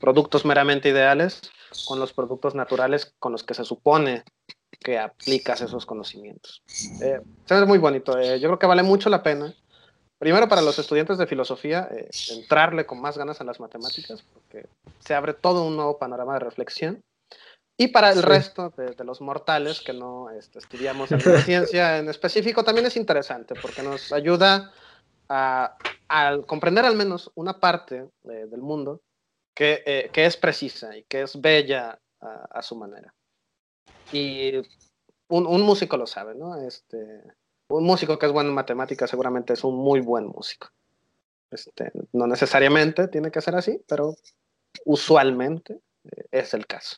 productos 0.00 0.46
meramente 0.46 0.88
ideales 0.88 1.42
con 1.86 2.00
los 2.00 2.14
productos 2.14 2.54
naturales 2.54 3.14
con 3.18 3.32
los 3.32 3.44
que 3.44 3.52
se 3.52 3.66
supone 3.66 4.24
que 4.80 4.98
aplicas 4.98 5.60
esos 5.60 5.84
conocimientos. 5.84 6.62
Eh, 7.02 7.20
es 7.50 7.66
muy 7.66 7.78
bonito, 7.78 8.18
eh, 8.18 8.40
yo 8.40 8.48
creo 8.48 8.58
que 8.58 8.66
vale 8.66 8.82
mucho 8.82 9.10
la 9.10 9.22
pena 9.22 9.54
primero 10.22 10.48
para 10.48 10.62
los 10.62 10.78
estudiantes 10.78 11.18
de 11.18 11.26
filosofía, 11.26 11.88
eh, 11.90 12.08
entrarle 12.30 12.86
con 12.86 13.00
más 13.00 13.18
ganas 13.18 13.40
a 13.40 13.44
las 13.44 13.58
matemáticas, 13.58 14.22
porque 14.22 14.68
se 15.00 15.14
abre 15.14 15.34
todo 15.34 15.66
un 15.66 15.74
nuevo 15.74 15.98
panorama 15.98 16.34
de 16.34 16.38
reflexión. 16.38 17.02
Y 17.76 17.88
para 17.88 18.12
el 18.12 18.22
resto 18.22 18.72
de, 18.76 18.94
los 19.04 19.20
mortales 19.20 19.80
que 19.80 19.92
no 19.92 20.30
este, 20.30 20.60
estudiamos 20.60 21.10
la 21.10 21.18
ciencia 21.42 21.98
en 21.98 22.08
específico, 22.08 22.62
también 22.62 22.86
es 22.86 22.96
interesante 22.96 23.56
porque 23.60 23.82
nos 23.82 24.12
ayuda 24.12 24.72
a, 25.28 25.76
comprender 26.46 26.84
al 26.84 26.94
menos 26.94 27.32
una 27.34 27.58
parte 27.58 28.08
del 28.22 28.60
mundo 28.60 29.00
que, 29.56 29.82
eh, 29.84 30.10
que, 30.12 30.26
es 30.26 30.36
precisa 30.36 30.96
y 30.96 31.02
que 31.02 31.22
es 31.22 31.40
bella 31.40 31.98
a, 32.20 32.62
su 32.62 32.76
manera. 32.76 33.12
Y 34.12 34.54
un, 35.26 35.48
un, 35.48 35.62
músico 35.62 35.96
lo 35.96 36.06
sabe, 36.06 36.36
¿no? 36.36 36.54
Este, 36.60 37.24
un 37.76 37.84
músico 37.84 38.18
que 38.18 38.26
es 38.26 38.32
bueno 38.32 38.50
en 38.50 38.54
matemáticas 38.54 39.10
seguramente 39.10 39.52
es 39.54 39.64
un 39.64 39.76
muy 39.76 40.00
buen 40.00 40.26
músico. 40.26 40.68
Este, 41.50 41.92
no 42.12 42.26
necesariamente 42.26 43.08
tiene 43.08 43.30
que 43.30 43.40
ser 43.40 43.54
así, 43.54 43.82
pero 43.86 44.16
usualmente 44.84 45.80
eh, 46.04 46.24
es 46.30 46.54
el 46.54 46.66
caso. 46.66 46.96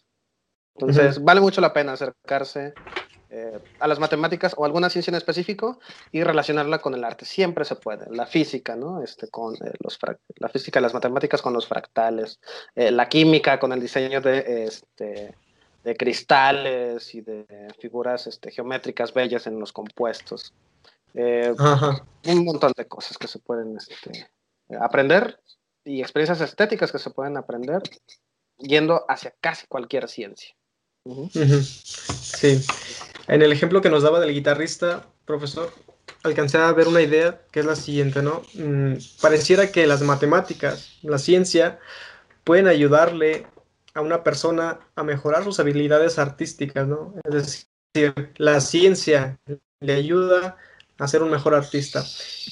Entonces, 0.76 1.22
vale 1.22 1.40
mucho 1.40 1.60
la 1.60 1.72
pena 1.72 1.92
acercarse 1.92 2.74
eh, 3.30 3.58
a 3.78 3.86
las 3.86 4.00
matemáticas 4.00 4.54
o 4.56 4.64
alguna 4.64 4.90
ciencia 4.90 5.12
en 5.12 5.16
específico 5.16 5.78
y 6.10 6.24
relacionarla 6.24 6.80
con 6.80 6.94
el 6.94 7.04
arte. 7.04 7.24
Siempre 7.24 7.64
se 7.64 7.76
puede. 7.76 8.06
La 8.10 8.26
física, 8.26 8.74
¿no? 8.74 9.00
Este, 9.02 9.28
con 9.28 9.54
eh, 9.54 9.72
los 9.78 9.98
la 10.36 10.48
física 10.48 10.80
y 10.80 10.82
las 10.82 10.94
matemáticas 10.94 11.42
con 11.42 11.52
los 11.52 11.68
fractales, 11.68 12.40
la 12.74 13.08
química 13.08 13.60
con 13.60 13.72
el 13.72 13.80
diseño 13.80 14.20
de, 14.20 14.64
este, 14.64 15.34
de 15.84 15.96
cristales 15.96 17.14
y 17.14 17.20
de 17.20 17.44
figuras 17.78 18.26
este, 18.26 18.50
geométricas 18.50 19.12
bellas 19.12 19.46
en 19.46 19.60
los 19.60 19.72
compuestos. 19.72 20.52
un 21.14 22.44
montón 22.44 22.72
de 22.76 22.88
cosas 22.88 23.18
que 23.18 23.28
se 23.28 23.38
pueden 23.38 23.76
este, 23.76 24.26
aprender 24.80 25.38
y 25.84 26.00
experiencias 26.00 26.40
estéticas 26.40 26.90
que 26.90 26.98
se 26.98 27.10
pueden 27.10 27.36
aprender 27.36 27.82
yendo 28.58 29.04
hacia 29.08 29.34
casi 29.40 29.66
cualquier 29.66 30.08
ciencia. 30.08 30.56
Sí. 31.34 32.64
En 33.28 33.42
el 33.42 33.52
ejemplo 33.52 33.82
que 33.82 33.90
nos 33.90 34.02
daba 34.02 34.20
del 34.20 34.32
guitarrista, 34.32 35.06
profesor, 35.26 35.70
alcancé 36.22 36.56
a 36.56 36.72
ver 36.72 36.88
una 36.88 37.02
idea 37.02 37.42
que 37.52 37.60
es 37.60 37.66
la 37.66 37.76
siguiente, 37.76 38.22
¿no? 38.22 38.42
Mm, 38.54 38.94
pareciera 39.20 39.70
que 39.70 39.86
las 39.86 40.00
matemáticas, 40.00 40.96
la 41.02 41.18
ciencia, 41.18 41.78
pueden 42.42 42.68
ayudarle 42.68 43.46
a 43.94 44.00
una 44.00 44.22
persona 44.22 44.80
a 44.96 45.04
mejorar 45.04 45.44
sus 45.44 45.60
habilidades 45.60 46.18
artísticas, 46.18 46.86
¿no? 46.86 47.14
Es 47.24 47.34
decir, 47.94 48.32
la 48.36 48.60
ciencia 48.60 49.38
le 49.80 49.92
ayuda 49.94 50.56
a 50.98 51.08
ser 51.08 51.22
un 51.22 51.30
mejor 51.30 51.54
artista. 51.54 52.04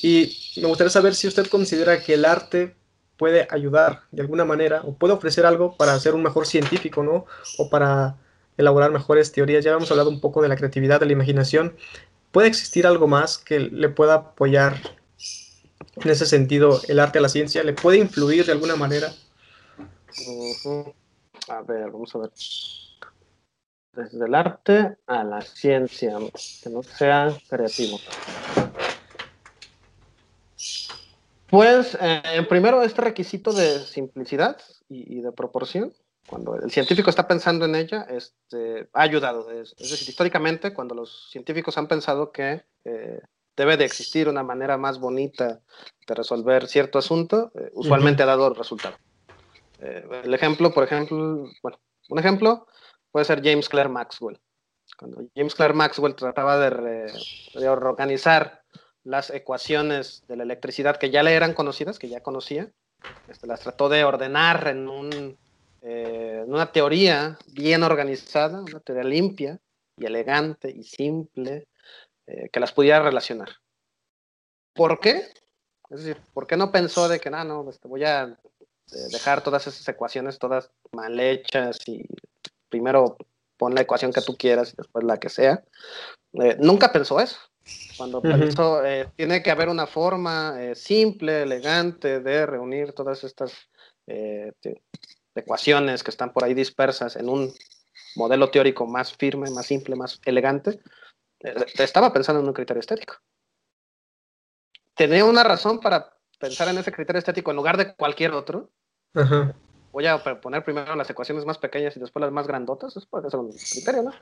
Y 0.02 0.60
me 0.60 0.68
gustaría 0.68 0.90
saber 0.90 1.14
si 1.14 1.28
usted 1.28 1.46
considera 1.46 2.00
que 2.02 2.14
el 2.14 2.24
arte 2.24 2.76
puede 3.16 3.46
ayudar 3.50 4.02
de 4.10 4.22
alguna 4.22 4.44
manera 4.44 4.82
o 4.84 4.94
puede 4.94 5.14
ofrecer 5.14 5.46
algo 5.46 5.76
para 5.76 5.98
ser 5.98 6.14
un 6.14 6.22
mejor 6.22 6.46
científico, 6.46 7.02
¿no? 7.02 7.26
O 7.58 7.70
para 7.70 8.16
elaborar 8.56 8.90
mejores 8.90 9.32
teorías. 9.32 9.64
Ya 9.64 9.72
hemos 9.72 9.90
hablado 9.90 10.10
un 10.10 10.20
poco 10.20 10.42
de 10.42 10.48
la 10.48 10.56
creatividad, 10.56 11.00
de 11.00 11.06
la 11.06 11.12
imaginación. 11.12 11.76
¿Puede 12.30 12.48
existir 12.48 12.86
algo 12.86 13.06
más 13.08 13.38
que 13.38 13.60
le 13.60 13.88
pueda 13.88 14.14
apoyar 14.14 14.80
en 15.96 16.10
ese 16.10 16.26
sentido 16.26 16.80
el 16.88 16.98
arte 17.00 17.18
a 17.18 17.22
la 17.22 17.28
ciencia? 17.28 17.62
¿Le 17.62 17.74
puede 17.74 17.98
influir 17.98 18.46
de 18.46 18.52
alguna 18.52 18.76
manera? 18.76 19.12
A 21.48 21.62
ver, 21.62 21.90
vamos 21.90 22.14
a 22.14 22.18
ver. 22.18 22.30
Desde 23.92 24.24
el 24.24 24.34
arte 24.34 24.96
a 25.06 25.22
la 25.22 25.42
ciencia, 25.42 26.16
que 26.62 26.70
no 26.70 26.82
sea 26.82 27.36
creativo. 27.48 27.98
Pues, 31.48 31.98
eh, 32.00 32.46
primero, 32.48 32.82
este 32.82 33.02
requisito 33.02 33.52
de 33.52 33.80
simplicidad 33.80 34.56
y 34.88 35.20
de 35.20 35.32
proporción 35.32 35.92
cuando 36.26 36.56
el 36.56 36.70
científico 36.70 37.10
está 37.10 37.26
pensando 37.26 37.64
en 37.64 37.74
ella, 37.74 38.06
este, 38.08 38.88
ha 38.92 39.02
ayudado. 39.02 39.50
Es, 39.50 39.74
decir, 39.76 40.08
históricamente, 40.08 40.72
cuando 40.72 40.94
los 40.94 41.28
científicos 41.30 41.76
han 41.78 41.88
pensado 41.88 42.32
que 42.32 42.62
eh, 42.84 43.20
debe 43.56 43.76
de 43.76 43.84
existir 43.84 44.28
una 44.28 44.42
manera 44.42 44.78
más 44.78 44.98
bonita 44.98 45.60
de 46.06 46.14
resolver 46.14 46.68
cierto 46.68 46.98
asunto, 46.98 47.52
eh, 47.54 47.70
usualmente 47.74 48.22
ha 48.22 48.26
dado 48.26 48.54
resultado. 48.54 48.96
Eh, 49.82 50.04
el 50.24 50.34
ejemplo, 50.34 50.72
por 50.72 50.84
ejemplo, 50.84 51.50
bueno, 51.62 51.78
un 52.08 52.18
ejemplo 52.18 52.66
puede 53.10 53.24
ser 53.24 53.42
James 53.42 53.68
Clerk 53.68 53.90
Maxwell. 53.90 54.40
Cuando 54.98 55.24
James 55.34 55.54
Clerk 55.54 55.74
Maxwell 55.74 56.14
trataba 56.14 56.58
de, 56.58 57.12
de 57.54 57.68
organizar 57.68 58.62
las 59.04 59.30
ecuaciones 59.30 60.24
de 60.28 60.36
la 60.36 60.44
electricidad 60.44 60.96
que 60.96 61.10
ya 61.10 61.22
le 61.22 61.34
eran 61.34 61.54
conocidas, 61.54 61.98
que 61.98 62.08
ya 62.08 62.22
conocía, 62.22 62.70
este, 63.28 63.46
las 63.46 63.60
trató 63.60 63.88
de 63.88 64.04
ordenar 64.04 64.68
en 64.68 64.88
un 64.88 65.36
eh, 65.84 66.44
una 66.46 66.70
teoría 66.70 67.36
bien 67.48 67.82
organizada, 67.82 68.60
una 68.60 68.78
teoría 68.78 69.02
limpia 69.02 69.58
y 69.96 70.06
elegante 70.06 70.70
y 70.70 70.84
simple, 70.84 71.66
eh, 72.26 72.48
que 72.50 72.60
las 72.60 72.72
pudiera 72.72 73.02
relacionar. 73.02 73.48
¿Por 74.74 75.00
qué? 75.00 75.26
Es 75.90 76.04
decir, 76.04 76.18
¿por 76.32 76.46
qué 76.46 76.56
no 76.56 76.70
pensó 76.70 77.08
de 77.08 77.18
que, 77.18 77.30
no, 77.30 77.42
no, 77.44 77.68
este, 77.68 77.88
voy 77.88 78.04
a 78.04 78.38
dejar 79.10 79.42
todas 79.42 79.66
esas 79.66 79.86
ecuaciones 79.88 80.38
todas 80.38 80.70
mal 80.92 81.18
hechas 81.18 81.78
y 81.86 82.04
primero 82.68 83.16
pon 83.56 83.74
la 83.74 83.82
ecuación 83.82 84.12
que 84.12 84.20
tú 84.20 84.36
quieras 84.36 84.72
y 84.72 84.76
después 84.76 85.04
la 85.04 85.18
que 85.18 85.28
sea? 85.28 85.62
nunca 86.58 86.90
pensó 86.90 87.20
eso. 87.20 87.38
Cuando 87.96 88.20
pensó, 88.22 88.82
tiene 89.16 89.42
que 89.42 89.50
haber 89.50 89.68
una 89.68 89.86
forma 89.86 90.56
simple, 90.74 91.42
elegante 91.42 92.20
de 92.20 92.46
reunir 92.46 92.92
todas 92.92 93.22
estas 93.22 93.68
ecuaciones 95.34 96.02
que 96.02 96.10
están 96.10 96.32
por 96.32 96.44
ahí 96.44 96.54
dispersas 96.54 97.16
en 97.16 97.28
un 97.28 97.52
modelo 98.16 98.50
teórico 98.50 98.86
más 98.86 99.12
firme, 99.12 99.50
más 99.50 99.66
simple, 99.66 99.96
más 99.96 100.20
elegante, 100.24 100.80
eh, 101.40 101.54
estaba 101.78 102.12
pensando 102.12 102.40
en 102.40 102.48
un 102.48 102.54
criterio 102.54 102.80
estético. 102.80 103.16
Tenía 104.94 105.24
una 105.24 105.42
razón 105.42 105.80
para 105.80 106.16
pensar 106.42 106.68
en 106.68 106.78
ese 106.78 106.90
criterio 106.90 107.20
estético 107.20 107.52
en 107.52 107.56
lugar 107.56 107.76
de 107.76 107.94
cualquier 107.94 108.32
otro. 108.32 108.68
Voy 109.92 110.06
a 110.06 110.18
poner 110.18 110.64
primero 110.64 110.96
las 110.96 111.08
ecuaciones 111.08 111.44
más 111.44 111.56
pequeñas 111.58 111.96
y 111.96 112.00
después 112.00 112.20
las 112.20 112.32
más 112.32 112.48
grandotas. 112.48 112.96
Eso 112.96 113.06
puede 113.08 113.30
ser 113.30 113.38
un 113.38 113.52
criterio, 113.52 114.02
¿no? 114.02 114.12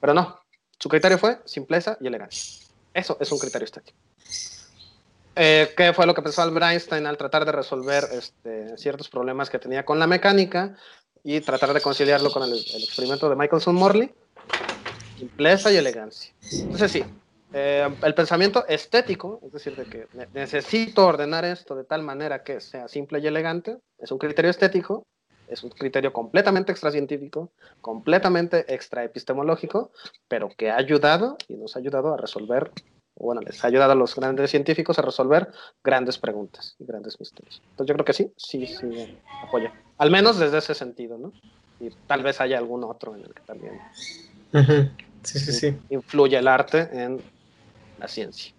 Pero 0.00 0.14
no. 0.14 0.38
Su 0.78 0.88
criterio 0.88 1.18
fue 1.18 1.40
simpleza 1.44 1.98
y 2.00 2.06
elegancia. 2.06 2.68
Eso 2.94 3.16
es 3.18 3.32
un 3.32 3.38
criterio 3.40 3.64
estético. 3.64 3.98
Eh, 5.34 5.74
¿Qué 5.76 5.92
fue 5.92 6.06
lo 6.06 6.14
que 6.14 6.22
pensó 6.22 6.42
Albert 6.42 6.66
Einstein 6.66 7.04
al 7.04 7.16
tratar 7.16 7.44
de 7.44 7.52
resolver 7.52 8.04
este, 8.12 8.78
ciertos 8.78 9.08
problemas 9.08 9.50
que 9.50 9.58
tenía 9.58 9.84
con 9.84 9.98
la 9.98 10.06
mecánica 10.06 10.76
y 11.24 11.40
tratar 11.40 11.74
de 11.74 11.80
conciliarlo 11.80 12.30
con 12.30 12.44
el, 12.44 12.54
experimento 12.54 13.28
de 13.28 13.34
Michelson-Morley? 13.34 14.14
Simpleza 15.18 15.72
y 15.72 15.76
elegancia. 15.76 16.32
Entonces 16.52 16.92
sí, 16.92 17.04
eh, 17.52 17.88
el 18.02 18.14
pensamiento 18.14 18.66
estético, 18.66 19.40
es 19.44 19.52
decir, 19.52 19.76
de 19.76 19.84
que 19.84 20.06
necesito 20.34 21.06
ordenar 21.06 21.44
esto 21.44 21.74
de 21.74 21.84
tal 21.84 22.02
manera 22.02 22.42
que 22.42 22.60
sea 22.60 22.88
simple 22.88 23.20
y 23.20 23.26
elegante, 23.26 23.78
es 23.98 24.10
un 24.10 24.18
criterio 24.18 24.50
estético, 24.50 25.06
es 25.48 25.62
un 25.62 25.70
criterio 25.70 26.12
completamente 26.12 26.72
extracientífico, 26.72 27.52
completamente 27.80 28.72
extraepistemológico, 28.74 29.92
pero 30.28 30.48
que 30.56 30.70
ha 30.70 30.76
ayudado 30.76 31.36
y 31.46 31.54
nos 31.54 31.76
ha 31.76 31.78
ayudado 31.78 32.14
a 32.14 32.16
resolver 32.16 32.72
bueno, 33.18 33.40
les 33.40 33.64
ha 33.64 33.68
ayudado 33.68 33.92
a 33.92 33.94
los 33.94 34.14
grandes 34.14 34.50
científicos 34.50 34.98
a 34.98 35.02
resolver 35.02 35.48
grandes 35.82 36.18
preguntas 36.18 36.76
y 36.78 36.84
grandes 36.84 37.18
misterios. 37.18 37.62
Entonces 37.70 37.88
yo 37.88 37.94
creo 37.94 38.04
que 38.04 38.12
sí, 38.12 38.30
sí, 38.36 38.66
sí, 38.66 39.18
apoya. 39.42 39.72
Al 39.98 40.10
menos 40.10 40.38
desde 40.38 40.58
ese 40.58 40.74
sentido, 40.74 41.16
¿no? 41.16 41.32
Y 41.80 41.90
tal 42.06 42.22
vez 42.22 42.40
haya 42.40 42.58
algún 42.58 42.84
otro 42.84 43.14
en 43.14 43.22
el 43.22 43.32
que 43.32 43.42
también 43.42 43.80
sí, 45.22 45.38
sí, 45.38 45.52
sí. 45.52 45.78
influye 45.90 46.36
el 46.38 46.48
arte 46.48 46.88
en 46.92 47.20
la 47.98 48.08
ciencia. 48.08 48.52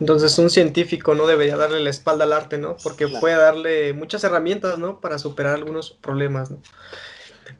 Entonces 0.00 0.38
un 0.38 0.50
científico 0.50 1.14
no 1.14 1.26
debería 1.26 1.56
darle 1.56 1.80
la 1.80 1.90
espalda 1.90 2.24
al 2.24 2.32
arte, 2.32 2.58
¿no? 2.58 2.76
Porque 2.82 3.08
puede 3.08 3.36
darle 3.36 3.92
muchas 3.92 4.22
herramientas, 4.24 4.78
¿no? 4.78 5.00
Para 5.00 5.18
superar 5.18 5.54
algunos 5.54 5.90
problemas, 5.90 6.50
¿no? 6.50 6.62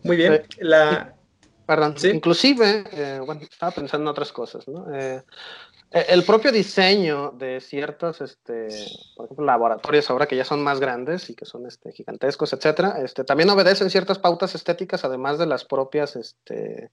Muy 0.03 0.17
bien. 0.17 0.43
La... 0.59 1.15
Perdón, 1.67 1.97
¿Sí? 1.97 2.09
inclusive, 2.09 2.85
eh, 2.93 3.21
bueno, 3.25 3.41
estaba 3.43 3.73
pensando 3.73 4.05
en 4.05 4.09
otras 4.09 4.33
cosas, 4.33 4.67
¿no? 4.69 4.93
Eh, 4.95 5.23
eh, 5.93 6.07
el 6.09 6.25
propio 6.25 6.51
diseño 6.51 7.33
de 7.33 7.61
ciertos, 7.61 8.21
este, 8.21 8.69
por 9.15 9.27
ejemplo, 9.27 9.45
laboratorios 9.45 10.09
ahora 10.11 10.27
que 10.27 10.37
ya 10.37 10.45
son 10.45 10.63
más 10.63 10.81
grandes 10.81 11.29
y 11.29 11.35
que 11.35 11.45
son 11.45 11.67
este, 11.67 11.93
gigantescos, 11.93 12.53
etcétera, 12.53 12.97
este, 13.03 13.25
también 13.25 13.51
obedecen 13.51 13.91
ciertas 13.91 14.19
pautas 14.19 14.55
estéticas, 14.55 15.05
además 15.05 15.39
de 15.39 15.47
las 15.47 15.65
propias 15.65 16.17
este, 16.17 16.91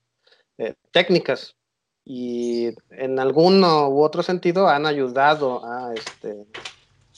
eh, 0.58 0.74
técnicas. 0.92 1.56
Y 2.04 2.74
en 2.90 3.18
alguno 3.18 3.88
u 3.88 4.02
otro 4.02 4.22
sentido 4.22 4.68
han 4.68 4.86
ayudado 4.86 5.64
a, 5.64 5.92
este, 5.94 6.46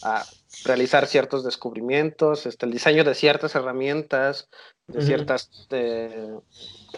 a 0.03 0.25
realizar 0.65 1.07
ciertos 1.07 1.45
descubrimientos, 1.45 2.47
este, 2.47 2.67
el 2.67 2.73
diseño 2.73 3.05
de 3.05 3.15
ciertas 3.15 3.55
herramientas, 3.55 4.49
de 4.89 5.03
ciertas 5.03 5.51
eh, 5.71 6.37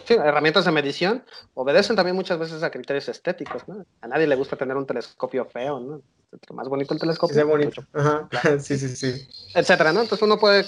herramientas 0.09 0.65
de 0.65 0.71
medición, 0.71 1.23
obedecen 1.53 1.95
también 1.95 2.15
muchas 2.15 2.39
veces 2.39 2.63
a 2.63 2.71
criterios 2.71 3.07
estéticos. 3.07 3.67
¿no? 3.67 3.85
A 4.01 4.07
nadie 4.07 4.27
le 4.27 4.35
gusta 4.35 4.55
tener 4.55 4.75
un 4.75 4.85
telescopio 4.85 5.45
feo, 5.45 5.79
¿no? 5.79 6.01
más 6.53 6.67
bonito 6.67 6.93
el 6.93 6.99
telescopio. 6.99 7.35
Sí, 7.35 7.43
bonito. 7.43 7.83
Ajá. 7.93 8.27
sí, 8.59 8.77
sí, 8.77 8.89
sí. 8.89 9.27
Etcétera, 9.53 9.93
¿no? 9.93 10.01
Entonces 10.01 10.21
uno 10.21 10.37
puede 10.37 10.65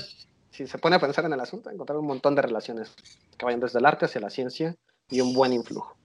si 0.58 0.66
se 0.66 0.80
pone 0.80 0.96
a 0.96 1.00
pensar 1.00 1.24
en 1.24 1.34
el 1.34 1.40
asunto, 1.40 1.70
encontrar 1.70 2.00
un 2.00 2.08
montón 2.08 2.34
de 2.34 2.42
relaciones 2.42 2.90
que 3.38 3.46
vayan 3.46 3.60
desde 3.60 3.78
el 3.78 3.86
arte 3.86 4.06
hacia 4.06 4.20
la 4.22 4.32
ciencia 4.32 4.76
y 5.08 5.22
un 5.22 5.34
buen 5.34 5.54
influjo. 5.54 5.96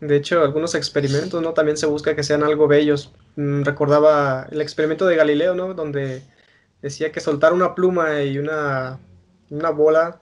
De 0.00 0.16
hecho, 0.16 0.42
algunos 0.42 0.74
experimentos, 0.74 1.40
¿no? 1.42 1.54
También 1.54 1.76
se 1.76 1.86
busca 1.86 2.16
que 2.16 2.22
sean 2.22 2.42
algo 2.42 2.66
bellos. 2.66 3.12
Mm, 3.36 3.62
recordaba 3.62 4.48
el 4.50 4.60
experimento 4.60 5.06
de 5.06 5.16
Galileo, 5.16 5.54
¿no? 5.54 5.74
Donde 5.74 6.22
decía 6.82 7.12
que 7.12 7.20
soltar 7.20 7.52
una 7.52 7.74
pluma 7.74 8.22
y 8.22 8.38
una, 8.38 8.98
una 9.50 9.70
bola, 9.70 10.20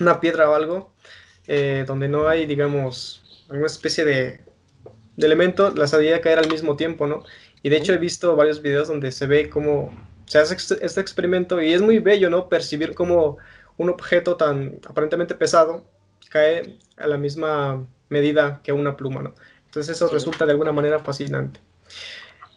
una 0.00 0.20
piedra 0.20 0.50
o 0.50 0.54
algo, 0.54 0.92
eh, 1.46 1.84
donde 1.86 2.08
no 2.08 2.28
hay, 2.28 2.46
digamos, 2.46 3.44
alguna 3.48 3.66
especie 3.66 4.04
de, 4.04 4.40
de 5.16 5.26
elemento, 5.26 5.70
las 5.74 5.94
hacía 5.94 6.20
caer 6.20 6.38
al 6.38 6.48
mismo 6.48 6.76
tiempo, 6.76 7.06
¿no? 7.06 7.24
Y 7.62 7.70
de 7.70 7.78
hecho 7.78 7.92
he 7.92 7.98
visto 7.98 8.36
varios 8.36 8.62
videos 8.62 8.88
donde 8.88 9.10
se 9.12 9.26
ve 9.26 9.50
cómo 9.50 9.90
se 10.26 10.38
hace 10.38 10.54
este 10.54 11.00
experimento 11.00 11.60
y 11.62 11.72
es 11.72 11.82
muy 11.82 11.98
bello, 11.98 12.30
¿no? 12.30 12.48
Percibir 12.48 12.94
cómo 12.94 13.38
un 13.78 13.88
objeto 13.90 14.36
tan 14.36 14.78
aparentemente 14.86 15.34
pesado 15.34 15.84
cae 16.28 16.78
a 16.96 17.06
la 17.06 17.16
misma 17.16 17.86
medida 18.08 18.60
que 18.62 18.72
una 18.72 18.96
pluma, 18.96 19.22
¿no? 19.22 19.34
Entonces 19.66 19.96
eso 19.96 20.08
resulta 20.08 20.46
de 20.46 20.52
alguna 20.52 20.72
manera 20.72 20.98
fascinante. 20.98 21.60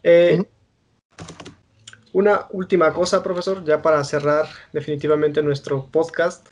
Eh, 0.03 0.43
una 2.13 2.47
última 2.51 2.93
cosa, 2.93 3.24
profesor, 3.24 3.63
ya 3.63 3.82
para 3.82 4.03
cerrar 4.03 4.47
definitivamente 4.74 5.41
nuestro 5.41 5.88
podcast, 5.88 6.47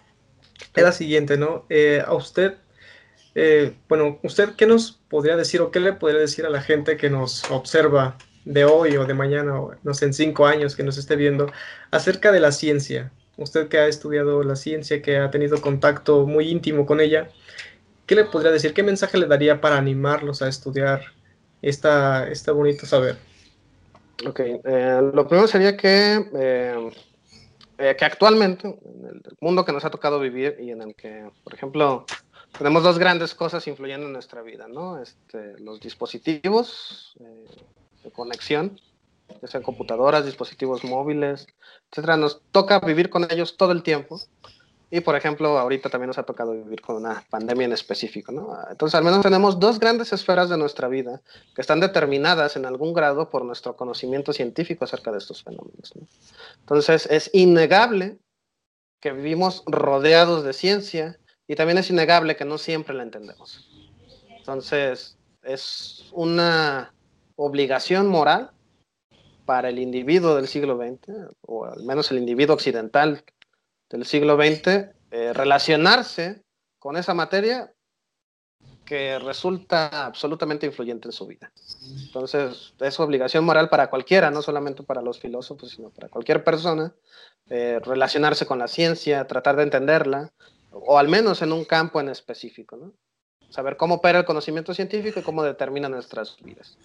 es 0.76 0.84
la 0.84 0.91
siguiente, 0.91 1.38
¿no? 1.38 1.65
Eh, 1.70 2.03
a 2.05 2.13
usted, 2.13 2.55
eh, 3.36 3.76
bueno, 3.88 4.20
¿usted 4.24 4.55
qué 4.55 4.65
nos 4.67 5.01
podría 5.09 5.36
decir 5.36 5.61
o 5.61 5.72
qué 5.72 5.80
le 5.80 5.93
podría 5.93 6.20
decir 6.20 6.45
a 6.45 6.49
la 6.49 6.61
gente 6.61 6.97
que 6.97 7.09
nos 7.09 7.49
observa 7.51 8.17
de 8.45 8.65
hoy 8.65 8.95
o 8.97 9.05
de 9.05 9.13
mañana 9.13 9.59
o 9.59 9.76
no 9.84 9.93
sé, 9.93 10.05
en 10.05 10.13
cinco 10.13 10.45
años 10.47 10.76
que 10.76 10.84
nos 10.84 10.97
esté 10.97 11.15
viendo 11.15 11.51
acerca 11.91 12.32
de 12.32 12.39
la 12.39 12.51
ciencia? 12.51 13.11
Usted 13.40 13.70
que 13.70 13.78
ha 13.78 13.88
estudiado 13.88 14.44
la 14.44 14.56
ciencia, 14.56 15.02
que 15.02 15.18
ha 15.18 15.32
tenido 15.32 15.62
contacto 15.62 16.26
muy 16.26 16.50
íntimo 16.50 16.86
con 16.86 17.00
ella, 17.00 17.30
¿qué 18.06 18.16
le 18.16 18.26
podría 18.26 18.52
decir? 18.52 18.74
¿Qué 18.74 18.84
mensaje 18.84 19.18
le 19.18 19.28
daría 19.28 19.62
para 19.62 19.78
animarlos 19.78 20.42
a 20.42 20.50
estudiar 20.50 21.02
esta, 21.62 22.28
este 22.28 22.52
bonito 22.52 22.86
saber? 22.86 23.18
Ok, 24.28 24.40
eh, 24.42 25.12
lo 25.14 25.26
primero 25.28 25.48
sería 25.48 25.78
que, 25.78 26.30
eh, 26.34 26.90
eh, 27.78 27.96
que 27.98 28.06
actualmente, 28.06 28.68
en 28.68 29.06
el 29.06 29.22
mundo 29.40 29.64
que 29.64 29.72
nos 29.72 29.86
ha 29.86 29.90
tocado 29.90 30.20
vivir 30.20 30.58
y 30.60 30.72
en 30.72 30.82
el 30.82 30.96
que, 30.96 31.30
por 31.44 31.54
ejemplo, 31.54 32.06
tenemos 32.58 32.84
dos 32.84 33.00
grandes 33.00 33.34
cosas 33.34 33.66
influyendo 33.68 34.08
en 34.08 34.14
nuestra 34.14 34.42
vida, 34.42 34.68
¿no? 34.68 35.02
Este, 35.02 35.58
los 35.60 35.80
dispositivos 35.80 37.16
de 38.04 38.12
conexión, 38.12 38.82
ya 39.41 39.47
sean 39.47 39.63
computadoras, 39.63 40.25
dispositivos 40.25 40.84
móviles, 40.84 41.47
etcétera. 41.91 42.17
Nos 42.17 42.41
toca 42.51 42.80
vivir 42.80 43.09
con 43.09 43.30
ellos 43.32 43.57
todo 43.57 43.71
el 43.71 43.84
tiempo 43.84 44.19
y, 44.91 45.01
por 45.01 45.15
ejemplo, 45.15 45.59
ahorita 45.59 45.89
también 45.89 46.07
nos 46.07 46.17
ha 46.17 46.23
tocado 46.23 46.53
vivir 46.53 46.82
con 46.82 46.95
una 46.95 47.23
pandemia 47.30 47.65
en 47.65 47.73
específico, 47.73 48.32
¿no? 48.32 48.57
Entonces, 48.71 48.95
al 48.95 49.03
menos 49.03 49.21
tenemos 49.21 49.59
dos 49.59 49.80
grandes 49.80 50.11
esferas 50.13 50.49
de 50.49 50.57
nuestra 50.57 50.88
vida 50.88 51.21
que 51.53 51.61
están 51.61 51.80
determinadas 51.80 52.55
en 52.55 52.65
algún 52.65 52.93
grado 52.93 53.30
por 53.30 53.45
nuestro 53.45 53.75
conocimiento 53.75 54.34
científico 54.34 54.86
acerca 54.86 55.11
de 55.11 55.19
estos 55.19 55.43
fenómenos. 55.43 55.95
¿no? 55.95 56.07
Entonces, 56.61 57.07
es 57.11 57.30
innegable 57.34 58.17
que 58.99 59.11
vivimos 59.11 59.63
rodeados 59.67 60.43
de 60.43 60.53
ciencia 60.53 61.19
y 61.47 61.55
también 61.55 61.77
es 61.77 61.89
innegable 61.91 62.36
que 62.36 62.45
no 62.45 62.57
siempre 62.57 62.95
la 62.95 63.03
entendemos. 63.03 63.69
Entonces, 64.38 65.17
es 65.43 66.05
una 66.13 66.93
obligación 67.36 68.07
moral 68.07 68.51
para 69.50 69.70
el 69.70 69.80
individuo 69.80 70.36
del 70.36 70.47
siglo 70.47 70.78
XX, 70.78 71.34
o 71.41 71.66
al 71.66 71.82
menos 71.82 72.12
el 72.12 72.20
individuo 72.20 72.54
occidental 72.54 73.24
del 73.89 74.06
siglo 74.06 74.36
XX 74.36 74.91
eh, 75.10 75.34
relacionarse 75.34 76.43
con 76.78 76.97
esa 76.97 77.16
materia 77.16 77.74
que 78.86 79.18
resulta 79.18 80.06
absolutamente 80.06 80.68
influyente 80.68 81.08
en 81.08 81.14
su 81.14 81.26
vida. 81.26 81.52
Entonces, 82.06 82.76
es 82.80 83.00
obligación 83.00 83.43
moral 83.43 83.70
para 83.70 83.89
cualquiera, 83.89 84.30
no 84.30 84.43
solamente 84.43 84.84
para 84.84 85.02
los 85.02 85.20
filósofos, 85.20 85.72
sino 85.72 85.89
para 85.89 86.10
cualquier 86.10 86.43
persona, 86.43 86.93
eh, 87.50 87.80
relacionarse 87.84 88.45
con 88.45 88.60
la 88.60 88.68
ciencia, 88.68 89.26
tratar 89.26 89.56
de 89.56 89.64
entenderla, 89.64 90.32
o 90.70 91.00
al 91.00 91.08
menos 91.08 91.41
en 91.41 91.54
un 91.54 91.66
campo 91.66 92.00
en 92.00 92.10
específico, 92.10 92.78
¿no? 92.78 92.93
Saber 93.50 93.78
cómo 93.78 93.95
opera 93.95 94.20
el 94.20 94.26
conocimiento 94.26 94.76
científico 94.76 95.22
y 95.22 95.24
cómo 95.24 95.41
determina 95.41 95.89
nuestras 95.89 96.38
vidas. 96.39 96.78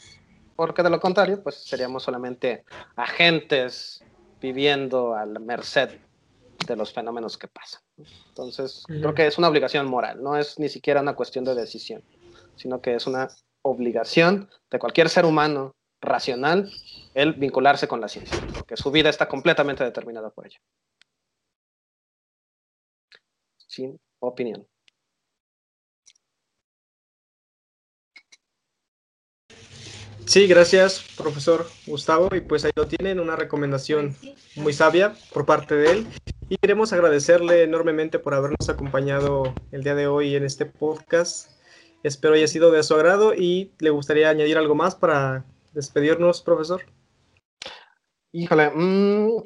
Porque 0.57 0.83
de 0.83 0.91
lo 0.91 1.01
contrario, 1.01 1.43
pues 1.43 1.57
seríamos 1.57 2.03
solamente 2.03 2.65
agentes 2.97 4.05
viviendo 4.41 5.15
a 5.15 5.27
la 5.27 5.41
merced 5.41 6.01
de 6.67 6.77
los 6.77 6.93
fenómenos 6.93 7.37
que 7.39 7.49
pasan. 7.49 7.83
Entonces, 8.29 8.85
creo 8.87 9.15
que 9.15 9.27
es 9.27 9.39
una 9.39 9.49
obligación 9.49 9.87
moral, 9.87 10.23
no 10.23 10.37
es 10.37 10.59
ni 10.59 10.69
siquiera 10.69 11.01
una 11.01 11.15
cuestión 11.15 11.45
de 11.45 11.55
decisión, 11.55 12.03
sino 12.57 12.81
que 12.81 12.95
es 12.95 13.07
una 13.07 13.29
obligación 13.63 14.51
de 14.71 14.79
cualquier 14.79 15.09
ser 15.09 15.25
humano 15.25 15.75
racional 16.01 16.71
el 17.15 17.35
vincularse 17.35 17.89
con 17.89 18.01
la 18.01 18.09
ciencia, 18.09 18.37
porque 18.53 18.77
su 18.77 18.91
vida 18.91 19.09
está 19.09 19.29
completamente 19.29 19.85
determinada 19.85 20.31
por 20.31 20.47
ella. 20.47 20.59
Sin 23.57 23.99
opinión. 24.21 24.67
Sí, 30.27 30.47
gracias, 30.47 31.05
profesor 31.17 31.67
Gustavo. 31.87 32.29
Y 32.35 32.41
pues 32.41 32.65
ahí 32.65 32.73
lo 32.75 32.87
tienen, 32.87 33.21
una 33.21 33.37
recomendación 33.37 34.17
muy 34.57 34.73
sabia 34.73 35.15
por 35.33 35.45
parte 35.45 35.75
de 35.75 35.91
él. 35.91 36.07
Y 36.49 36.57
queremos 36.57 36.93
agradecerle 36.93 37.63
enormemente 37.63 38.19
por 38.19 38.35
habernos 38.35 38.69
acompañado 38.69 39.55
el 39.71 39.83
día 39.83 39.95
de 39.95 40.07
hoy 40.07 40.35
en 40.35 40.45
este 40.45 40.67
podcast. 40.67 41.51
Espero 42.03 42.35
haya 42.35 42.49
sido 42.49 42.71
de 42.71 42.83
su 42.83 42.95
agrado 42.95 43.35
y 43.35 43.73
le 43.79 43.91
gustaría 43.91 44.29
añadir 44.29 44.59
algo 44.59 44.75
más 44.75 44.95
para 44.95 45.45
despedirnos, 45.73 46.43
profesor. 46.43 46.83
Híjole, 48.33 48.71
mmm, 48.75 49.43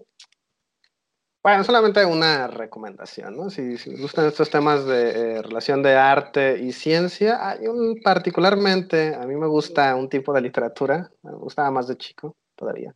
bueno, 1.43 1.65
solamente 1.65 2.05
una 2.05 2.49
recomendación, 2.49 3.37
¿no? 3.37 3.51
Si, 3.51 3.79
si 3.79 3.97
gustan 3.97 4.27
estos 4.27 4.51
temas 4.51 4.85
de 4.85 5.11
eh, 5.11 5.43
relación 5.43 5.83
de 5.83 5.95
arte 5.95 6.59
y 6.59 6.73
ciencia, 6.73 7.49
hay 7.49 7.67
un 7.67 8.01
particularmente, 8.03 9.15
a 9.15 9.27
mí 9.27 9.37
me 9.37 9.47
gusta 9.47 9.95
un 9.95 10.09
tipo 10.09 10.33
de 10.33 10.41
literatura, 10.41 11.11
me 11.23 11.33
gustaba 11.33 11.71
más 11.71 11.87
de 11.87 11.97
chico 11.97 12.37
todavía. 12.57 12.95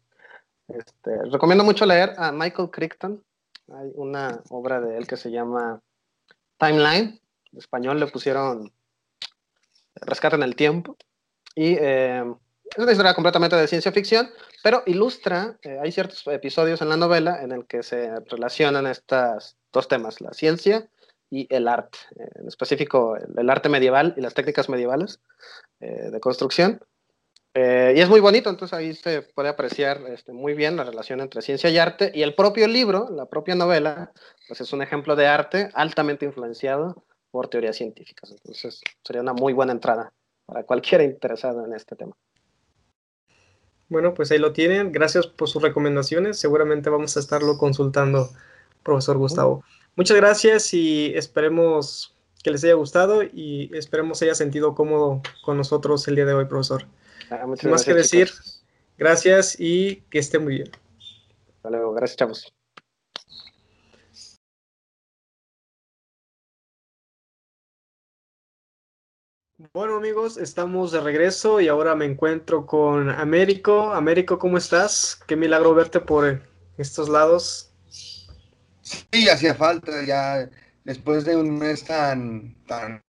Este, 0.69 1.23
recomiendo 1.31 1.65
mucho 1.65 1.87
leer 1.87 2.15
a 2.17 2.33
Michael 2.33 2.71
Crichton. 2.71 3.23
Hay 3.75 3.91
una 3.95 4.43
obra 4.51 4.81
de 4.81 4.97
él 4.97 5.07
que 5.07 5.17
se 5.17 5.31
llama 5.31 5.81
Timeline. 6.59 7.21
En 7.53 7.59
español 7.59 8.01
le 8.01 8.07
pusieron 8.07 8.73
Rescate 9.95 10.37
en 10.37 10.43
el 10.43 10.57
Tiempo. 10.57 10.97
Y 11.55 11.77
eh, 11.79 12.25
es 12.77 12.83
una 12.83 12.93
historia 12.93 13.15
completamente 13.15 13.57
de 13.57 13.69
ciencia 13.69 13.93
ficción, 13.93 14.31
pero 14.63 14.83
ilustra, 14.87 15.59
eh, 15.63 15.79
hay 15.83 15.93
ciertos 15.93 16.27
episodios 16.29 16.81
en 16.81 16.89
la 16.89 16.97
novela 16.97 17.43
en 17.43 17.53
el 17.53 17.67
que 17.67 17.83
se 17.83 18.11
relacionan 18.31 18.87
estos 18.87 19.57
dos 19.73 19.89
temas, 19.89 20.21
la 20.23 20.33
ciencia 20.33 20.89
y 21.31 21.47
el 21.55 21.69
arte, 21.69 21.99
eh, 22.19 22.29
en 22.37 22.49
específico 22.49 23.17
el, 23.17 23.51
arte 23.51 23.69
medieval 23.69 24.15
y 24.17 24.23
las 24.23 24.33
técnicas 24.33 24.71
medievales 24.71 25.21
eh, 25.81 26.11
de 26.11 26.21
construcción. 26.21 26.81
y 27.55 28.01
es 28.01 28.09
muy 28.09 28.21
bonito, 28.21 28.49
entonces 28.49 28.73
ahí 28.73 28.95
se 28.95 29.21
puede 29.21 29.51
apreciar 29.51 30.01
este, 30.09 30.33
muy 30.33 30.55
bien 30.55 30.77
la 30.77 30.85
relación 30.85 31.21
entre 31.21 31.43
ciencia 31.43 31.69
y 31.69 31.77
arte, 31.77 32.11
y 32.15 32.23
el 32.23 32.35
propio 32.35 32.67
libro, 32.67 33.09
la 33.11 33.27
propia 33.27 33.55
novela, 33.55 34.13
pues 34.49 34.63
es 34.63 34.73
un 34.73 34.81
ejemplo 34.81 35.15
de 35.17 35.27
arte 35.27 35.69
altamente 35.75 36.25
influenciado 36.25 37.05
por 37.31 37.49
teorías 37.49 37.77
científicas. 37.77 38.31
Entonces 38.31 38.81
sería 39.05 39.21
una 39.21 39.35
muy 39.35 39.53
buena 39.53 39.73
entrada 39.73 40.13
para 40.47 40.65
cualquiera 40.65 41.05
interesado 41.05 41.67
en 41.67 41.75
este 41.75 41.97
tema. 41.97 42.17
Bueno, 43.93 44.15
pues 44.15 44.31
ahí 44.33 44.39
lo 44.39 44.53
tienen. 44.53 44.91
Gracias 44.91 45.27
por 45.27 45.49
sus 45.49 45.63
recomendaciones. 45.63 46.39
Seguramente 46.39 46.89
vamos 46.89 47.17
a 47.17 47.21
estarlo 47.21 47.59
consultando, 47.59 48.31
profesor 48.83 49.19
Gustavo. 49.19 49.63
Muchas 49.97 50.17
gracias 50.17 50.73
y 50.73 51.13
esperemos 51.15 52.17
que 52.43 52.51
les 52.51 52.65
haya 52.65 52.75
gustado 52.75 53.23
y 53.23 53.71
esperemos 53.75 54.23
haya 54.23 54.35
sentido 54.35 54.75
cómodo 54.75 55.21
con 55.45 55.59
nosotros 55.59 56.09
el 56.09 56.17
día 56.17 56.25
de 56.25 56.33
hoy, 56.33 56.47
profesor. 56.47 56.87
Ah, 57.31 57.45
muchas 57.47 57.71
más 57.71 57.85
que 57.85 57.93
decir, 57.93 58.31
gracias 58.97 59.61
y 59.61 59.97
que 60.09 60.19
esté 60.19 60.39
muy 60.39 60.55
bien. 60.55 60.71
Hasta 61.57 61.71
luego. 61.71 61.93
Gracias, 61.93 62.17
chavos. 62.17 62.62
Bueno 69.73 69.97
amigos, 69.97 70.39
estamos 70.39 70.91
de 70.91 71.01
regreso 71.01 71.61
y 71.61 71.69
ahora 71.69 71.95
me 71.95 72.05
encuentro 72.05 72.67
con 72.67 73.09
Américo. 73.11 73.93
Américo, 73.93 74.37
¿cómo 74.37 74.59
estás? 74.59 75.21
Qué 75.29 75.37
milagro 75.37 75.73
verte 75.73 76.01
por 76.01 76.43
estos 76.79 77.09
lados. 77.09 77.73
Sí, 78.83 79.29
hacía 79.29 79.55
falta, 79.55 80.05
ya 80.05 80.51
después 80.83 81.25
de 81.25 81.37
un 81.37 81.59
mes 81.59 81.85
tan, 81.85 82.57
tan 82.67 83.05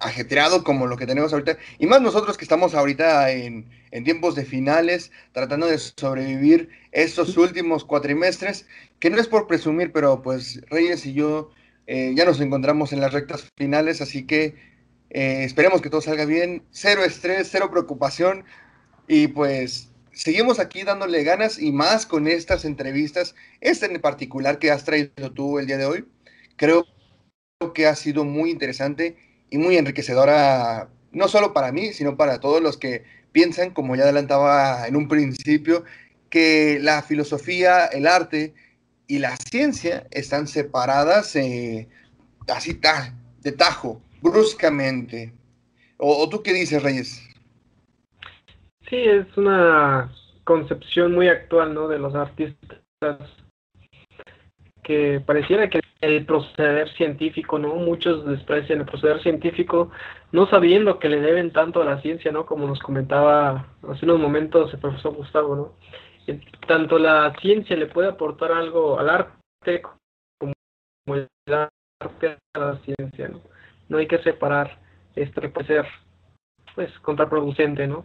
ajetreado 0.00 0.64
como 0.64 0.88
lo 0.88 0.96
que 0.96 1.06
tenemos 1.06 1.32
ahorita, 1.32 1.56
y 1.78 1.86
más 1.86 2.02
nosotros 2.02 2.36
que 2.36 2.44
estamos 2.44 2.74
ahorita 2.74 3.30
en, 3.30 3.70
en 3.92 4.02
tiempos 4.02 4.34
de 4.34 4.44
finales, 4.44 5.12
tratando 5.30 5.68
de 5.68 5.78
sobrevivir 5.78 6.68
estos 6.90 7.36
últimos 7.36 7.84
cuatrimestres, 7.84 8.66
que 8.98 9.08
no 9.08 9.20
es 9.20 9.28
por 9.28 9.46
presumir, 9.46 9.92
pero 9.92 10.20
pues 10.20 10.60
Reyes 10.68 11.06
y 11.06 11.12
yo 11.12 11.50
eh, 11.86 12.12
ya 12.16 12.24
nos 12.24 12.40
encontramos 12.40 12.92
en 12.92 13.00
las 13.00 13.12
rectas 13.12 13.48
finales, 13.56 14.00
así 14.00 14.26
que 14.26 14.74
eh, 15.10 15.44
esperemos 15.44 15.80
que 15.82 15.90
todo 15.90 16.00
salga 16.00 16.24
bien, 16.24 16.62
cero 16.70 17.04
estrés, 17.04 17.48
cero 17.50 17.70
preocupación, 17.70 18.44
y 19.08 19.28
pues 19.28 19.90
seguimos 20.12 20.58
aquí 20.58 20.82
dándole 20.82 21.22
ganas 21.24 21.58
y 21.58 21.72
más 21.72 22.06
con 22.06 22.26
estas 22.26 22.64
entrevistas, 22.64 23.34
esta 23.60 23.86
en 23.86 24.00
particular 24.00 24.58
que 24.58 24.70
has 24.70 24.84
traído 24.84 25.32
tú 25.32 25.58
el 25.58 25.66
día 25.66 25.76
de 25.76 25.86
hoy. 25.86 26.08
Creo 26.56 26.86
que 27.74 27.86
ha 27.86 27.94
sido 27.94 28.24
muy 28.24 28.50
interesante 28.50 29.16
y 29.50 29.58
muy 29.58 29.76
enriquecedora, 29.76 30.88
no 31.12 31.28
solo 31.28 31.52
para 31.52 31.72
mí, 31.72 31.92
sino 31.92 32.16
para 32.16 32.40
todos 32.40 32.62
los 32.62 32.76
que 32.76 33.04
piensan, 33.32 33.70
como 33.70 33.96
ya 33.96 34.04
adelantaba 34.04 34.86
en 34.88 34.96
un 34.96 35.08
principio, 35.08 35.84
que 36.30 36.78
la 36.80 37.02
filosofía, 37.02 37.86
el 37.86 38.06
arte 38.06 38.54
y 39.06 39.18
la 39.18 39.36
ciencia 39.36 40.06
están 40.10 40.48
separadas 40.48 41.36
eh, 41.36 41.88
así 42.48 42.80
de 43.42 43.52
tajo, 43.52 44.02
bruscamente. 44.22 45.32
¿O, 45.98 46.28
tú 46.28 46.42
qué 46.42 46.52
dices, 46.52 46.82
Reyes? 46.82 47.22
Sí, 48.88 48.96
es 48.96 49.36
una 49.36 50.12
concepción 50.44 51.14
muy 51.14 51.28
actual, 51.28 51.74
¿no? 51.74 51.88
De 51.88 51.98
los 51.98 52.14
artistas 52.14 53.18
que 54.82 55.20
pareciera 55.24 55.68
que 55.68 55.80
el 56.00 56.24
proceder 56.24 56.88
científico, 56.96 57.58
¿no? 57.58 57.74
Muchos 57.74 58.24
desprecian 58.26 58.80
el 58.80 58.86
proceder 58.86 59.20
científico, 59.22 59.90
no 60.30 60.48
sabiendo 60.48 61.00
que 61.00 61.08
le 61.08 61.20
deben 61.20 61.52
tanto 61.52 61.82
a 61.82 61.84
la 61.84 62.00
ciencia, 62.02 62.30
¿no? 62.30 62.46
Como 62.46 62.68
nos 62.68 62.78
comentaba 62.78 63.66
hace 63.88 64.04
unos 64.04 64.20
momentos 64.20 64.72
el 64.72 64.78
profesor 64.78 65.14
Gustavo, 65.14 65.56
¿no? 65.56 65.72
Tanto 66.68 66.98
la 66.98 67.34
ciencia 67.40 67.76
le 67.76 67.86
puede 67.86 68.08
aportar 68.08 68.52
algo 68.52 68.98
al 68.98 69.10
arte 69.10 69.82
como 70.38 70.52
el 71.14 71.28
arte 71.48 72.38
a 72.54 72.58
la 72.58 72.78
ciencia, 72.84 73.28
¿no? 73.28 73.40
No 73.88 73.98
hay 73.98 74.06
que 74.06 74.18
separar 74.18 74.78
esto 75.14 75.40
que 75.40 75.48
puede 75.48 75.66
ser, 75.66 75.86
pues, 76.74 76.90
contraproducente, 77.00 77.86
¿no? 77.86 78.04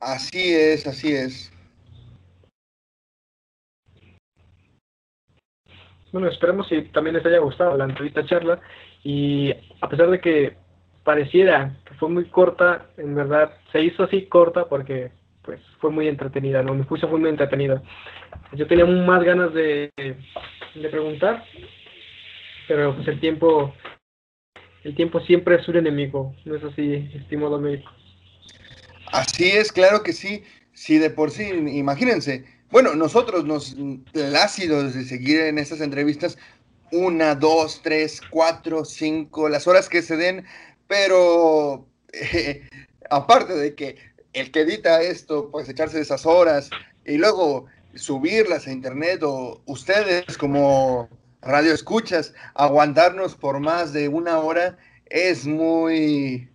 Así 0.00 0.54
es, 0.54 0.86
así 0.86 1.12
es. 1.12 1.52
Bueno, 6.12 6.28
esperemos 6.28 6.66
si 6.68 6.82
también 6.88 7.16
les 7.16 7.26
haya 7.26 7.38
gustado 7.38 7.76
la 7.76 7.84
entrevista 7.84 8.24
charla 8.26 8.60
y 9.04 9.52
a 9.80 9.88
pesar 9.88 10.10
de 10.10 10.20
que 10.20 10.56
pareciera 11.04 11.76
que 11.84 11.94
fue 11.94 12.08
muy 12.08 12.24
corta, 12.26 12.86
en 12.96 13.14
verdad 13.14 13.52
se 13.72 13.82
hizo 13.82 14.04
así 14.04 14.26
corta 14.26 14.66
porque 14.68 15.12
pues 15.42 15.60
fue 15.78 15.90
muy 15.90 16.08
entretenida, 16.08 16.62
¿no? 16.62 16.74
Mi 16.74 16.84
juicio 16.84 17.08
fue 17.08 17.18
muy 17.18 17.30
entretenida. 17.30 17.82
Yo 18.52 18.66
tenía 18.66 18.86
más 18.86 19.22
ganas 19.22 19.54
de, 19.54 19.90
de 19.96 20.88
preguntar, 20.88 21.44
pero 22.70 22.94
pues 22.94 23.08
el 23.08 23.18
tiempo 23.18 23.74
el 24.84 24.94
tiempo 24.94 25.18
siempre 25.22 25.56
es 25.56 25.66
un 25.66 25.78
enemigo, 25.78 26.36
¿no 26.44 26.54
es 26.54 26.62
así, 26.62 27.10
estimado 27.14 27.58
médico? 27.58 27.90
Así 29.10 29.50
es, 29.50 29.72
claro 29.72 30.04
que 30.04 30.12
sí. 30.12 30.44
Sí, 30.72 30.98
de 30.98 31.10
por 31.10 31.32
sí, 31.32 31.48
imagínense, 31.48 32.44
bueno, 32.70 32.94
nosotros 32.94 33.44
nos 33.44 33.76
plácidos 34.12 34.94
de 34.94 35.02
seguir 35.02 35.40
en 35.40 35.58
estas 35.58 35.80
entrevistas 35.80 36.38
una, 36.92 37.34
dos, 37.34 37.80
tres, 37.82 38.22
cuatro, 38.30 38.84
cinco, 38.84 39.48
las 39.48 39.66
horas 39.66 39.88
que 39.88 40.00
se 40.00 40.16
den, 40.16 40.44
pero 40.86 41.88
aparte 43.10 43.54
de 43.54 43.74
que 43.74 43.96
el 44.32 44.52
que 44.52 44.60
edita 44.60 45.02
esto, 45.02 45.50
pues 45.50 45.68
echarse 45.68 46.00
esas 46.00 46.24
horas 46.24 46.70
y 47.04 47.18
luego 47.18 47.66
subirlas 47.96 48.68
a 48.68 48.72
internet 48.72 49.24
o 49.24 49.60
ustedes 49.66 50.38
como 50.38 51.08
radio 51.42 51.72
escuchas, 51.72 52.34
aguantarnos 52.54 53.34
por 53.36 53.60
más 53.60 53.92
de 53.92 54.08
una 54.08 54.38
hora 54.38 54.78
es 55.06 55.46
muy, 55.46 56.48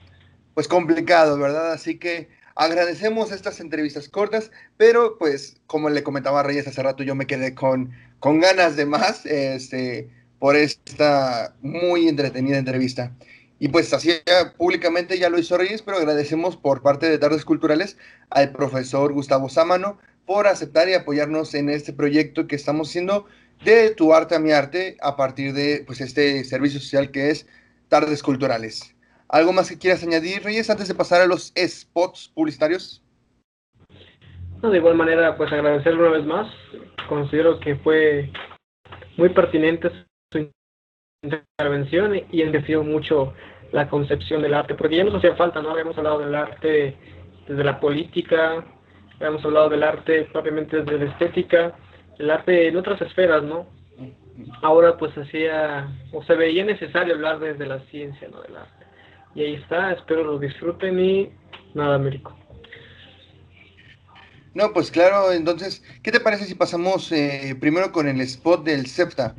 pues 0.53 0.67
complicado, 0.67 1.37
¿verdad? 1.37 1.71
Así 1.71 1.97
que 1.97 2.29
Agradecemos 2.55 3.33
estas 3.33 3.59
entrevistas 3.59 4.07
cortas, 4.07 4.49
pero 4.77 5.17
pues 5.17 5.57
como 5.67 5.89
le 5.89 6.03
comentaba 6.03 6.39
a 6.39 6.43
Reyes 6.43 6.65
hace 6.67 6.81
rato, 6.81 7.03
yo 7.03 7.13
me 7.13 7.27
quedé 7.27 7.53
con, 7.53 7.91
con 8.19 8.39
ganas 8.39 8.77
de 8.77 8.85
más 8.85 9.25
este, 9.25 10.09
por 10.39 10.55
esta 10.55 11.53
muy 11.61 12.07
entretenida 12.07 12.57
entrevista. 12.57 13.13
Y 13.59 13.67
pues 13.67 13.93
así 13.93 14.11
públicamente 14.57 15.19
ya 15.19 15.29
lo 15.29 15.37
hizo 15.37 15.57
Reyes, 15.57 15.81
pero 15.81 15.97
agradecemos 15.97 16.55
por 16.55 16.81
parte 16.81 17.09
de 17.09 17.17
Tardes 17.17 17.43
Culturales 17.43 17.97
al 18.29 18.53
profesor 18.53 19.11
Gustavo 19.11 19.49
Sámano 19.49 19.97
por 20.25 20.47
aceptar 20.47 20.87
y 20.87 20.93
apoyarnos 20.93 21.53
en 21.55 21.69
este 21.69 21.91
proyecto 21.91 22.47
que 22.47 22.55
estamos 22.55 22.87
haciendo 22.87 23.25
de 23.65 23.95
Tu 23.95 24.13
Arte 24.13 24.35
a 24.35 24.39
Mi 24.39 24.51
Arte 24.51 24.95
a 25.01 25.15
partir 25.15 25.51
de 25.53 25.83
pues 25.85 25.99
este 25.99 26.43
servicio 26.43 26.79
social 26.79 27.09
que 27.09 27.31
es 27.31 27.47
Tardes 27.89 28.21
Culturales. 28.21 28.95
¿Algo 29.27 29.51
más 29.53 29.69
que 29.69 29.79
quieras 29.79 30.03
añadir, 30.03 30.43
Reyes, 30.43 30.69
antes 30.69 30.87
de 30.87 30.93
pasar 30.93 31.21
a 31.21 31.25
los 31.25 31.51
spots 31.57 32.31
publicitarios? 32.33 33.01
de 34.61 34.77
igual 34.77 34.95
manera, 34.95 35.37
pues 35.37 35.51
agradecerle 35.51 35.99
una 35.99 36.17
vez 36.17 36.25
más. 36.25 36.51
Considero 37.07 37.59
que 37.59 37.75
fue 37.75 38.31
muy 39.17 39.29
pertinente 39.29 39.91
su 40.31 40.49
intervención 41.23 42.15
y 42.31 42.41
enriqueció 42.41 42.83
mucho 42.83 43.33
la 43.71 43.87
concepción 43.89 44.41
del 44.41 44.55
arte, 44.55 44.73
porque 44.73 44.97
ya 44.97 45.03
nos 45.03 45.15
hacía 45.15 45.35
falta, 45.35 45.61
¿no? 45.61 45.71
Habíamos 45.71 45.97
hablado 45.97 46.19
del 46.19 46.33
arte 46.33 46.97
desde 47.47 47.63
la 47.63 47.79
política, 47.79 48.63
habíamos 49.17 49.43
hablado 49.45 49.69
del 49.69 49.83
arte 49.83 50.27
propiamente 50.31 50.81
desde 50.81 51.05
la 51.05 51.11
estética, 51.11 51.75
el 52.19 52.31
arte 52.31 52.67
en 52.67 52.77
otras 52.77 53.01
esferas, 53.01 53.43
¿no? 53.43 53.67
Ahora 54.61 54.97
pues 54.97 55.17
hacía, 55.17 55.87
o 56.11 56.23
se 56.23 56.35
veía 56.35 56.65
necesario 56.65 57.15
hablar 57.15 57.39
desde 57.39 57.65
la 57.65 57.79
ciencia, 57.91 58.27
¿no? 58.29 58.41
Del 58.41 58.57
arte. 58.57 58.85
Y 59.33 59.43
ahí 59.43 59.53
está, 59.55 59.93
espero 59.93 60.23
lo 60.23 60.39
disfruten 60.39 60.99
y 60.99 61.29
nada, 61.73 61.95
Américo. 61.95 62.35
No, 64.53 64.71
pues 64.71 64.89
claro, 64.89 65.33
entonces, 65.33 65.83
¿qué 66.01 66.11
te 66.13 66.21
parece 66.21 66.45
si 66.45 66.55
pasamos 66.55 67.11
eh, 67.11 67.57
primero 67.59 67.91
con 67.91 68.07
el 68.07 68.21
spot 68.21 68.63
del 68.63 68.85
SEPTA? 68.85 69.35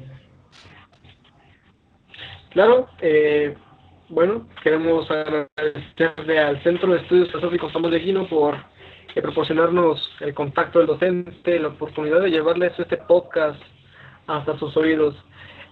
Claro, 2.50 2.88
eh, 3.00 3.56
bueno, 4.10 4.46
queremos 4.62 5.10
agradecerle 5.10 6.38
al 6.38 6.62
Centro 6.62 6.92
de 6.92 7.00
Estudios 7.00 7.28
Filosóficos 7.28 7.72
Tomás 7.72 7.92
de 7.92 8.00
Gino 8.00 8.28
por 8.28 8.56
eh, 9.16 9.22
proporcionarnos 9.22 10.00
el 10.20 10.32
contacto 10.34 10.78
del 10.78 10.86
docente, 10.86 11.58
la 11.58 11.68
oportunidad 11.68 12.20
de 12.20 12.30
llevarles 12.30 12.78
este 12.78 12.98
podcast 12.98 13.60
hasta 14.28 14.56
sus 14.58 14.76
oídos. 14.76 15.16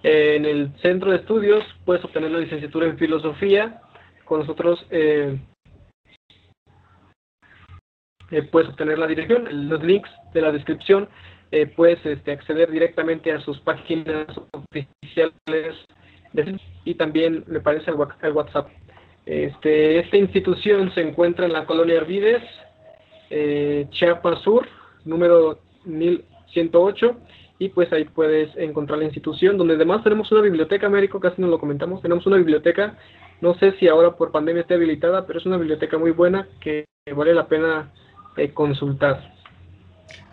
en 0.02 0.44
el 0.44 0.72
Centro 0.82 1.12
de 1.12 1.18
Estudios 1.18 1.64
puedes 1.84 2.04
obtener 2.04 2.32
la 2.32 2.40
licenciatura 2.40 2.86
en 2.86 2.98
Filosofía 2.98 3.80
con 4.24 4.40
nosotros 4.40 4.84
eh, 4.90 5.38
eh, 8.30 8.42
puedes 8.42 8.70
obtener 8.70 8.98
la 8.98 9.06
dirección, 9.06 9.68
los 9.68 9.82
links 9.82 10.10
de 10.32 10.40
la 10.40 10.50
descripción, 10.50 11.08
eh, 11.52 11.66
puedes 11.66 12.04
este, 12.04 12.32
acceder 12.32 12.70
directamente 12.70 13.30
a 13.30 13.40
sus 13.40 13.60
páginas 13.60 14.26
oficiales 14.52 15.76
y 16.84 16.94
también 16.94 17.44
me 17.46 17.60
parece 17.60 17.90
al, 17.90 18.32
WhatsApp. 18.32 18.68
Este, 19.26 20.00
esta 20.00 20.16
institución 20.16 20.92
se 20.94 21.02
encuentra 21.02 21.46
en 21.46 21.52
la 21.52 21.64
colonia 21.64 22.00
Arvides, 22.00 22.42
Chiapas 23.28 24.40
Sur, 24.42 24.66
número 25.04 25.58
1108 25.84 27.16
y 27.58 27.68
pues 27.68 27.92
ahí 27.92 28.04
puedes 28.04 28.54
encontrar 28.56 28.98
la 28.98 29.04
institución, 29.04 29.56
donde 29.56 29.74
además 29.74 30.02
tenemos 30.02 30.30
una 30.32 30.40
biblioteca, 30.40 30.86
Américo, 30.86 31.20
casi 31.20 31.40
no 31.40 31.48
lo 31.48 31.58
comentamos, 31.58 32.02
tenemos 32.02 32.26
una 32.26 32.36
biblioteca 32.36 32.96
no 33.40 33.54
sé 33.58 33.72
si 33.78 33.88
ahora 33.88 34.16
por 34.16 34.32
pandemia 34.32 34.62
esté 34.62 34.74
habilitada, 34.74 35.26
pero 35.26 35.38
es 35.38 35.46
una 35.46 35.56
biblioteca 35.56 35.98
muy 35.98 36.12
buena 36.12 36.48
que 36.60 36.86
vale 37.14 37.34
la 37.34 37.46
pena 37.46 37.92
eh, 38.36 38.52
consultar. 38.52 39.34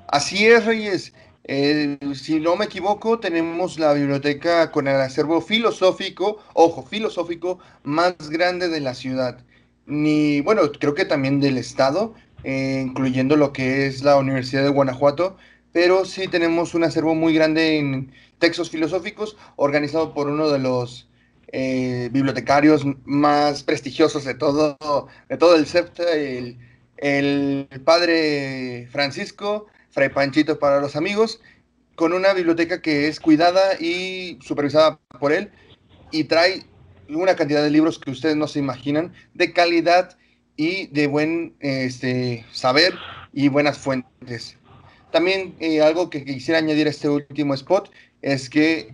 Así 0.08 0.48
es, 0.48 0.66
Reyes. 0.66 1.14
Eh, 1.44 1.98
si 2.14 2.40
no 2.40 2.56
me 2.56 2.66
equivoco, 2.66 3.20
tenemos 3.20 3.80
la 3.80 3.94
biblioteca 3.94 4.72
con 4.72 4.88
el 4.88 4.96
acervo 4.96 5.42
filosófico, 5.42 6.42
ojo, 6.54 6.84
filosófico 6.84 7.60
más 7.84 8.16
grande 8.30 8.70
de 8.70 8.80
la 8.80 8.94
ciudad. 8.94 9.44
Ni, 9.86 10.42
bueno, 10.42 10.62
creo 10.80 10.94
que 10.94 11.04
también 11.04 11.42
del 11.42 11.58
estado, 11.58 12.14
eh, 12.44 12.84
incluyendo 12.86 13.36
lo 13.36 13.54
que 13.54 13.88
es 13.88 14.04
la 14.04 14.18
Universidad 14.18 14.64
de 14.64 14.70
Guanajuato, 14.70 15.38
pero 15.72 16.06
sí 16.06 16.28
tenemos 16.28 16.74
un 16.74 16.84
acervo 16.84 17.16
muy 17.16 17.34
grande 17.34 17.78
en 17.78 18.12
textos 18.40 18.70
filosóficos 18.70 19.38
organizado 19.56 20.14
por 20.14 20.28
uno 20.28 20.50
de 20.50 20.60
los 20.60 21.08
eh, 21.54 22.10
bibliotecarios 22.12 22.86
más 23.06 23.64
prestigiosos 23.64 24.26
de 24.26 24.34
todo, 24.34 24.78
de 25.30 25.38
todo 25.38 25.56
el 25.56 25.66
CEPTA, 25.66 26.12
el, 26.14 26.58
el 26.98 27.68
padre 27.84 28.88
Francisco, 28.92 29.68
Fray 29.92 30.10
Panchito 30.10 30.60
para 30.60 30.80
los 30.80 30.96
amigos, 30.96 31.42
con 31.96 32.14
una 32.14 32.34
biblioteca 32.34 32.82
que 32.82 33.08
es 33.08 33.20
cuidada 33.20 33.80
y 33.80 34.40
supervisada 34.42 35.00
por 35.20 35.32
él 35.32 35.52
y 36.12 36.24
trae 36.26 36.64
una 37.10 37.36
cantidad 37.36 37.64
de 37.64 37.70
libros 37.70 38.00
que 38.00 38.12
ustedes 38.12 38.36
no 38.36 38.48
se 38.48 38.60
imaginan, 38.60 39.14
de 39.34 39.54
calidad 39.54 40.18
y 40.56 40.88
de 40.88 41.08
buen 41.08 41.56
este, 41.60 42.46
saber 42.52 42.94
y 43.34 43.48
buenas 43.48 43.78
fuentes. 43.78 44.58
También 45.12 45.56
eh, 45.60 45.82
algo 45.82 46.10
que 46.10 46.24
quisiera 46.24 46.60
añadir 46.60 46.88
a 46.88 46.92
este 46.92 47.10
último 47.10 47.54
spot 47.54 47.92
es 48.22 48.50
que 48.50 48.94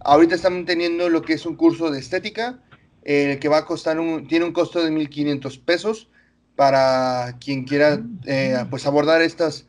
ahorita 0.00 0.34
están 0.34 0.64
teniendo 0.66 1.08
lo 1.08 1.22
que 1.22 1.34
es 1.34 1.46
un 1.46 1.56
curso 1.56 1.90
de 1.90 2.00
estética, 2.00 2.58
eh, 3.04 3.38
que 3.40 3.48
va 3.48 3.58
a 3.58 3.66
costar 3.66 3.98
un, 3.98 4.26
tiene 4.28 4.44
un 4.44 4.52
costo 4.52 4.82
de 4.82 4.90
1.500 4.90 5.60
pesos 5.64 6.08
para 6.56 7.36
quien 7.40 7.64
quiera 7.64 8.00
eh, 8.26 8.64
pues 8.70 8.86
abordar 8.86 9.22
estas, 9.22 9.66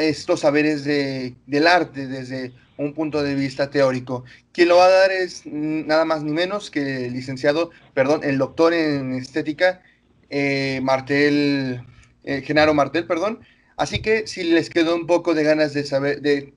estos 0.00 0.40
saberes 0.40 0.84
de, 0.84 1.34
del 1.46 1.66
arte 1.66 2.06
desde 2.06 2.52
un 2.76 2.94
punto 2.94 3.22
de 3.22 3.34
vista 3.34 3.70
teórico. 3.70 4.24
Quien 4.52 4.68
lo 4.68 4.76
va 4.76 4.86
a 4.86 4.90
dar 4.90 5.12
es 5.12 5.42
nada 5.46 6.04
más 6.04 6.22
ni 6.22 6.32
menos 6.32 6.70
que 6.70 7.06
el 7.06 7.12
licenciado, 7.12 7.70
perdón, 7.94 8.20
el 8.24 8.38
doctor 8.38 8.74
en 8.74 9.14
estética, 9.14 9.82
eh, 10.32 10.80
Martel, 10.82 11.84
eh, 12.24 12.42
Genaro 12.42 12.72
Martel, 12.72 13.06
perdón. 13.06 13.40
Así 13.76 14.00
que 14.00 14.26
si 14.26 14.42
les 14.42 14.70
quedó 14.70 14.96
un 14.96 15.06
poco 15.06 15.34
de 15.34 15.44
ganas 15.44 15.74
de 15.74 15.84
saber, 15.84 16.22
de 16.22 16.54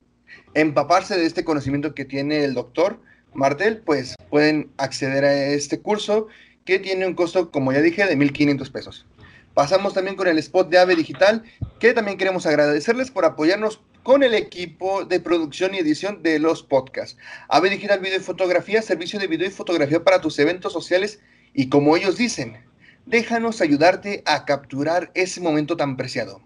empaparse 0.54 1.16
de 1.16 1.26
este 1.26 1.44
conocimiento 1.44 1.94
que 1.94 2.06
tiene 2.06 2.42
el 2.42 2.54
doctor 2.54 2.98
Martel, 3.34 3.82
pues 3.84 4.16
pueden 4.30 4.70
acceder 4.78 5.24
a 5.24 5.48
este 5.48 5.80
curso 5.80 6.28
que 6.64 6.78
tiene 6.78 7.06
un 7.06 7.14
costo, 7.14 7.50
como 7.50 7.70
ya 7.72 7.82
dije, 7.82 8.06
de 8.06 8.16
1.500 8.16 8.72
pesos. 8.72 9.06
Pasamos 9.52 9.92
también 9.92 10.16
con 10.16 10.26
el 10.26 10.38
spot 10.38 10.70
de 10.70 10.78
AVE 10.78 10.96
Digital, 10.96 11.42
que 11.78 11.92
también 11.92 12.16
queremos 12.16 12.46
agradecerles 12.46 13.10
por 13.10 13.26
apoyarnos 13.26 13.82
con 14.02 14.22
el 14.22 14.34
equipo 14.34 15.04
de 15.04 15.20
producción 15.20 15.74
y 15.74 15.78
edición 15.78 16.22
de 16.22 16.38
los 16.38 16.62
podcasts. 16.62 17.18
AVE 17.48 17.70
Digital 17.70 18.00
Video 18.00 18.18
y 18.18 18.22
Fotografía, 18.22 18.80
servicio 18.80 19.18
de 19.18 19.26
video 19.26 19.48
y 19.48 19.50
fotografía 19.50 20.02
para 20.02 20.20
tus 20.22 20.38
eventos 20.38 20.72
sociales 20.72 21.20
y 21.52 21.68
como 21.68 21.96
ellos 21.96 22.16
dicen, 22.16 22.65
déjanos 23.06 23.60
ayudarte 23.60 24.22
a 24.26 24.44
capturar 24.44 25.10
ese 25.14 25.40
momento 25.40 25.76
tan 25.76 25.96
preciado. 25.96 26.40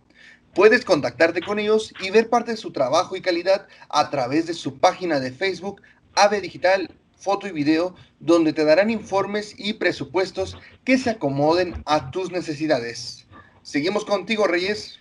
Puedes 0.54 0.84
contactarte 0.84 1.40
con 1.40 1.58
ellos 1.58 1.92
y 2.00 2.10
ver 2.10 2.28
parte 2.28 2.52
de 2.52 2.56
su 2.56 2.72
trabajo 2.72 3.16
y 3.16 3.20
calidad 3.20 3.66
a 3.88 4.10
través 4.10 4.46
de 4.46 4.54
su 4.54 4.78
página 4.78 5.20
de 5.20 5.32
Facebook 5.32 5.82
AVE 6.14 6.40
Digital 6.40 6.88
foto 7.20 7.46
y 7.46 7.52
video, 7.52 7.94
donde 8.18 8.52
te 8.52 8.64
darán 8.64 8.90
informes 8.90 9.54
y 9.58 9.74
presupuestos 9.74 10.58
que 10.84 10.98
se 10.98 11.10
acomoden 11.10 11.74
a 11.86 12.10
tus 12.10 12.32
necesidades. 12.32 13.28
Seguimos 13.62 14.04
contigo, 14.04 14.46
Reyes. 14.46 14.98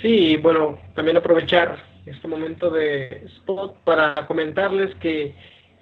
Sí, 0.00 0.36
bueno, 0.36 0.78
también 0.94 1.16
aprovechar 1.16 1.84
este 2.06 2.26
momento 2.26 2.70
de 2.70 3.26
spot 3.36 3.76
para 3.84 4.26
comentarles 4.26 4.94
que 4.96 5.34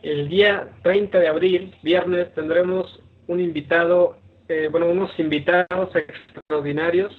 el 0.02 0.28
día 0.28 0.68
30 0.82 1.18
de 1.20 1.28
abril, 1.28 1.74
viernes, 1.82 2.34
tendremos 2.34 3.00
un 3.28 3.40
invitado, 3.40 4.18
bueno, 4.70 4.88
unos 4.88 5.10
invitados 5.18 5.94
extraordinarios. 5.94 7.12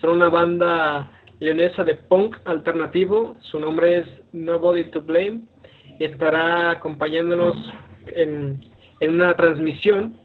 Son 0.00 0.10
una 0.10 0.28
banda 0.28 1.10
leonesa 1.40 1.84
de 1.84 1.94
punk 1.94 2.36
alternativo. 2.44 3.36
Su 3.40 3.60
nombre 3.60 3.98
es 3.98 4.06
Nobody 4.32 4.84
to 4.90 5.02
Blame 5.02 5.42
estará 6.04 6.70
acompañándonos 6.70 7.56
en, 8.06 8.60
en 9.00 9.14
una 9.14 9.34
transmisión 9.34 10.18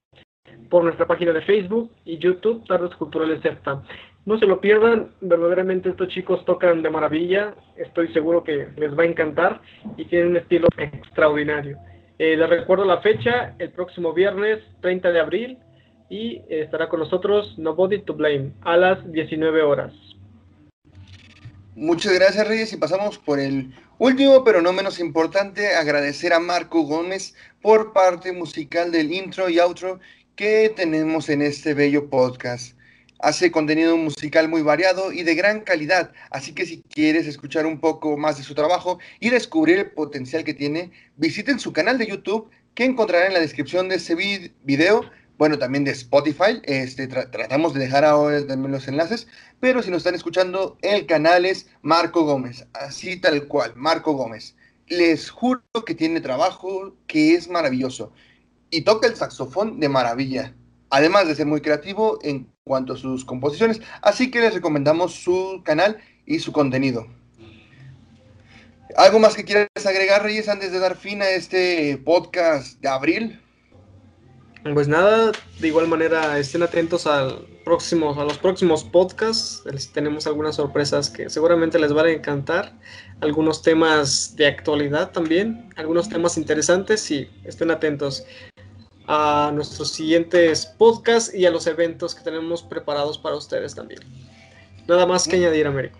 por 0.69 0.83
nuestra 0.83 1.05
página 1.05 1.33
de 1.33 1.41
Facebook 1.41 1.91
y 2.05 2.17
YouTube, 2.17 2.65
Tardes 2.67 2.95
Culturales 2.95 3.41
CEPTA. 3.41 3.83
No 4.25 4.39
se 4.39 4.47
lo 4.47 4.59
pierdan, 4.59 5.11
verdaderamente 5.21 5.89
estos 5.89 6.07
chicos 6.07 6.43
tocan 6.45 6.81
de 6.81 6.89
maravilla, 6.89 7.53
estoy 7.77 8.07
seguro 8.13 8.43
que 8.43 8.69
les 8.77 8.97
va 8.97 9.03
a 9.03 9.07
encantar 9.07 9.61
y 9.97 10.05
tienen 10.05 10.29
un 10.29 10.37
estilo 10.37 10.67
extraordinario. 10.77 11.77
Eh, 12.17 12.35
les 12.35 12.49
recuerdo 12.49 12.85
la 12.85 13.01
fecha, 13.01 13.53
el 13.59 13.71
próximo 13.71 14.13
viernes 14.13 14.63
30 14.81 15.11
de 15.11 15.19
abril 15.19 15.57
y 16.09 16.41
estará 16.49 16.89
con 16.89 16.99
nosotros 16.99 17.57
Nobody 17.57 18.01
to 18.01 18.13
Blame 18.13 18.51
a 18.61 18.77
las 18.77 19.11
19 19.11 19.61
horas. 19.61 19.93
Muchas 21.75 22.13
gracias 22.13 22.47
Reyes 22.47 22.73
y 22.73 22.77
pasamos 22.77 23.17
por 23.17 23.39
el 23.39 23.73
Último, 23.97 24.43
pero 24.43 24.61
no 24.61 24.73
menos 24.73 24.99
importante, 24.99 25.73
agradecer 25.73 26.33
a 26.33 26.39
Marco 26.41 26.81
Gómez 26.81 27.33
por 27.61 27.93
parte 27.93 28.33
musical 28.33 28.91
del 28.91 29.13
intro 29.13 29.47
y 29.47 29.57
outro 29.57 30.01
que 30.35 30.73
tenemos 30.75 31.29
en 31.29 31.41
este 31.41 31.73
bello 31.73 32.09
podcast. 32.09 32.75
Hace 33.19 33.51
contenido 33.51 33.95
musical 33.95 34.49
muy 34.49 34.63
variado 34.63 35.13
y 35.13 35.23
de 35.23 35.33
gran 35.33 35.61
calidad, 35.61 36.11
así 36.29 36.53
que 36.53 36.65
si 36.65 36.83
quieres 36.83 37.25
escuchar 37.25 37.65
un 37.65 37.79
poco 37.79 38.17
más 38.17 38.35
de 38.35 38.43
su 38.43 38.53
trabajo 38.53 38.99
y 39.21 39.29
descubrir 39.29 39.79
el 39.79 39.91
potencial 39.91 40.43
que 40.43 40.53
tiene, 40.53 40.91
visiten 41.15 41.57
su 41.57 41.71
canal 41.71 41.97
de 41.97 42.07
YouTube 42.07 42.49
que 42.73 42.83
encontrarán 42.83 43.27
en 43.27 43.35
la 43.35 43.39
descripción 43.39 43.87
de 43.87 43.95
este 43.95 44.15
video 44.65 45.09
bueno, 45.37 45.57
también 45.57 45.83
de 45.83 45.91
Spotify. 45.91 46.61
Este, 46.63 47.07
tratamos 47.07 47.73
de 47.73 47.81
dejar 47.81 48.05
ahora 48.05 48.45
también 48.45 48.71
los 48.71 48.87
enlaces, 48.87 49.27
pero 49.59 49.81
si 49.81 49.89
nos 49.89 49.99
están 49.99 50.15
escuchando, 50.15 50.77
el 50.81 51.05
canal 51.05 51.45
es 51.45 51.67
Marco 51.81 52.23
Gómez, 52.23 52.67
así 52.73 53.17
tal 53.17 53.47
cual, 53.47 53.73
Marco 53.75 54.13
Gómez. 54.13 54.55
Les 54.87 55.29
juro 55.29 55.63
que 55.85 55.95
tiene 55.95 56.21
trabajo 56.21 56.95
que 57.07 57.33
es 57.33 57.49
maravilloso 57.49 58.13
y 58.69 58.81
toca 58.81 59.07
el 59.07 59.15
saxofón 59.15 59.79
de 59.79 59.89
maravilla, 59.89 60.53
además 60.89 61.27
de 61.27 61.35
ser 61.35 61.47
muy 61.47 61.61
creativo 61.61 62.19
en 62.21 62.51
cuanto 62.63 62.93
a 62.93 62.97
sus 62.97 63.25
composiciones, 63.25 63.81
así 64.01 64.29
que 64.29 64.41
les 64.41 64.53
recomendamos 64.53 65.13
su 65.13 65.61
canal 65.63 65.97
y 66.25 66.39
su 66.39 66.51
contenido. 66.51 67.07
¿Algo 68.95 69.19
más 69.19 69.35
que 69.35 69.43
quieras 69.43 69.67
agregar, 69.85 70.23
Reyes, 70.23 70.47
antes 70.47 70.71
de 70.71 70.79
dar 70.79 70.95
fin 70.95 71.21
a 71.21 71.29
este 71.29 71.97
podcast 71.97 72.79
de 72.79 72.87
abril? 72.87 73.41
Pues 74.73 74.87
nada, 74.87 75.31
de 75.59 75.67
igual 75.67 75.87
manera 75.87 76.39
estén 76.39 76.63
atentos 76.63 77.05
al 77.05 77.45
próximo, 77.63 78.19
a 78.19 78.23
los 78.23 78.39
próximos 78.39 78.83
podcasts. 78.83 79.63
tenemos 79.93 80.25
algunas 80.25 80.55
sorpresas 80.55 81.11
que 81.11 81.29
seguramente 81.29 81.77
les 81.77 81.93
van 81.93 82.07
a 82.07 82.11
encantar. 82.11 82.73
Algunos 83.21 83.61
temas 83.61 84.35
de 84.35 84.47
actualidad 84.47 85.11
también, 85.11 85.69
algunos 85.75 86.09
temas 86.09 86.35
interesantes 86.35 87.11
y 87.11 87.29
estén 87.43 87.69
atentos 87.69 88.25
a 89.05 89.51
nuestros 89.53 89.91
siguientes 89.91 90.65
podcasts 90.65 91.31
y 91.31 91.45
a 91.45 91.51
los 91.51 91.67
eventos 91.67 92.15
que 92.15 92.23
tenemos 92.23 92.63
preparados 92.63 93.19
para 93.19 93.35
ustedes 93.35 93.75
también. 93.75 93.99
Nada 94.87 95.05
más 95.05 95.27
que 95.27 95.35
añadir, 95.35 95.67
Américo. 95.67 95.99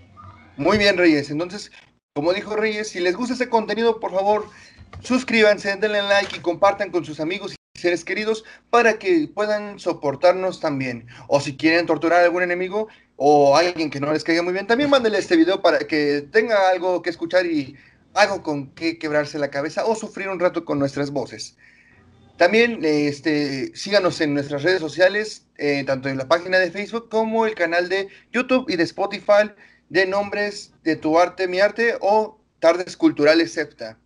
Muy 0.58 0.80
bien, 0.80 0.98
Reyes. 0.98 1.30
Entonces, 1.30 1.72
como 2.16 2.34
dijo 2.34 2.56
Reyes, 2.56 2.90
si 2.90 3.00
les 3.00 3.16
gusta 3.16 3.34
este 3.34 3.48
contenido, 3.48 4.00
por 4.00 4.12
favor, 4.12 4.48
suscríbanse, 5.04 5.76
denle 5.76 6.02
like 6.02 6.38
y 6.38 6.40
compartan 6.40 6.90
con 6.90 7.06
sus 7.06 7.20
amigos 7.20 7.56
seres 7.76 8.04
queridos 8.04 8.44
para 8.70 8.98
que 8.98 9.30
puedan 9.34 9.80
soportarnos 9.80 10.60
también. 10.60 11.08
O 11.28 11.40
si 11.40 11.56
quieren 11.56 11.86
torturar 11.86 12.22
a 12.22 12.26
algún 12.26 12.44
enemigo 12.44 12.88
o 13.18 13.56
alguien 13.56 13.90
que 13.90 14.00
no 14.00 14.12
les 14.12 14.24
caiga 14.24 14.42
muy 14.42 14.54
bien, 14.54 14.68
también 14.68 14.90
mándenle 14.90 15.20
este 15.20 15.36
video 15.36 15.62
para 15.62 15.80
que 15.80 16.22
tenga 16.32 16.70
algo 16.70 17.02
que 17.02 17.10
escuchar 17.10 17.46
y 17.46 17.76
algo 18.14 18.42
con 18.42 18.72
que 18.72 18.98
quebrarse 18.98 19.38
la 19.38 19.52
cabeza 19.52 19.86
o 19.86 19.96
sufrir 19.96 20.30
un 20.30 20.40
rato 20.40 20.66
con 20.66 20.80
nuestras 20.80 21.12
voces. 21.12 21.58
También 22.38 22.80
este, 22.84 23.76
síganos 23.76 24.20
en 24.20 24.34
nuestras 24.34 24.64
redes 24.64 24.82
sociales, 24.82 25.46
eh, 25.58 25.84
tanto 25.86 26.10
en 26.10 26.18
la 26.18 26.28
página 26.28 26.58
de 26.58 26.72
Facebook 26.72 27.10
como 27.10 27.46
el 27.46 27.56
canal 27.56 27.88
de 27.88 28.10
YouTube 28.34 28.70
y 28.70 28.76
de 28.76 28.84
Spotify 28.84 29.52
de 29.90 30.06
nombres 30.06 30.74
de 30.84 30.96
Tu 30.96 31.18
Arte, 31.18 31.48
Mi 31.48 31.60
Arte 31.60 31.96
o 32.02 32.40
Tardes 32.60 32.98
Culturales 32.98 33.54
SEPTA. 33.54 33.98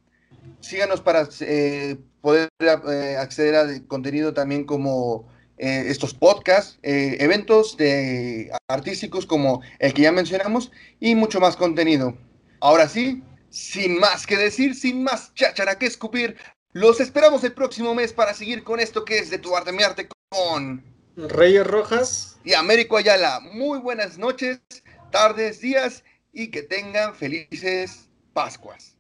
Síganos 0.60 1.02
para 1.02 1.28
eh, 1.42 1.98
poder 2.22 2.50
eh, 2.62 3.18
acceder 3.18 3.56
a 3.56 3.68
contenido 3.88 4.34
también 4.34 4.66
como 4.66 5.28
eh, 5.58 5.86
estos 5.88 6.14
podcasts, 6.14 6.80
eh, 6.84 7.18
eventos 7.20 7.76
de 7.76 8.52
artísticos 8.70 9.26
como 9.26 9.62
el 9.80 9.94
que 9.94 10.04
ya 10.04 10.12
mencionamos 10.12 10.72
y 11.00 11.16
mucho 11.16 11.40
más 11.40 11.56
contenido. 11.56 12.18
Ahora 12.62 12.88
sí, 12.88 13.24
sin 13.50 14.00
más 14.00 14.26
que 14.26 14.38
decir, 14.38 14.76
sin 14.76 15.04
más 15.04 15.34
cháchara 15.36 15.78
que 15.78 15.86
escupir, 15.86 16.38
los 16.72 17.00
esperamos 17.00 17.44
el 17.44 17.54
próximo 17.54 17.94
mes 17.96 18.14
para 18.14 18.34
seguir 18.34 18.64
con 18.64 18.80
esto 18.80 19.04
que 19.04 19.20
es 19.20 19.30
de 19.30 19.40
tu 19.40 19.56
arte 19.56 19.72
mi 19.72 19.84
arte 19.84 20.08
con 20.30 20.84
Reyes 21.18 21.68
Rojas 21.68 22.38
y 22.46 22.54
Américo 22.54 22.96
Ayala. 22.96 23.40
Muy 23.42 23.80
buenas 23.80 24.18
noches, 24.18 24.62
tardes, 25.12 25.60
días 25.60 26.04
y 26.32 26.52
que 26.52 26.64
tengan 26.64 27.16
felices 27.16 28.08
Pascuas. 28.34 28.99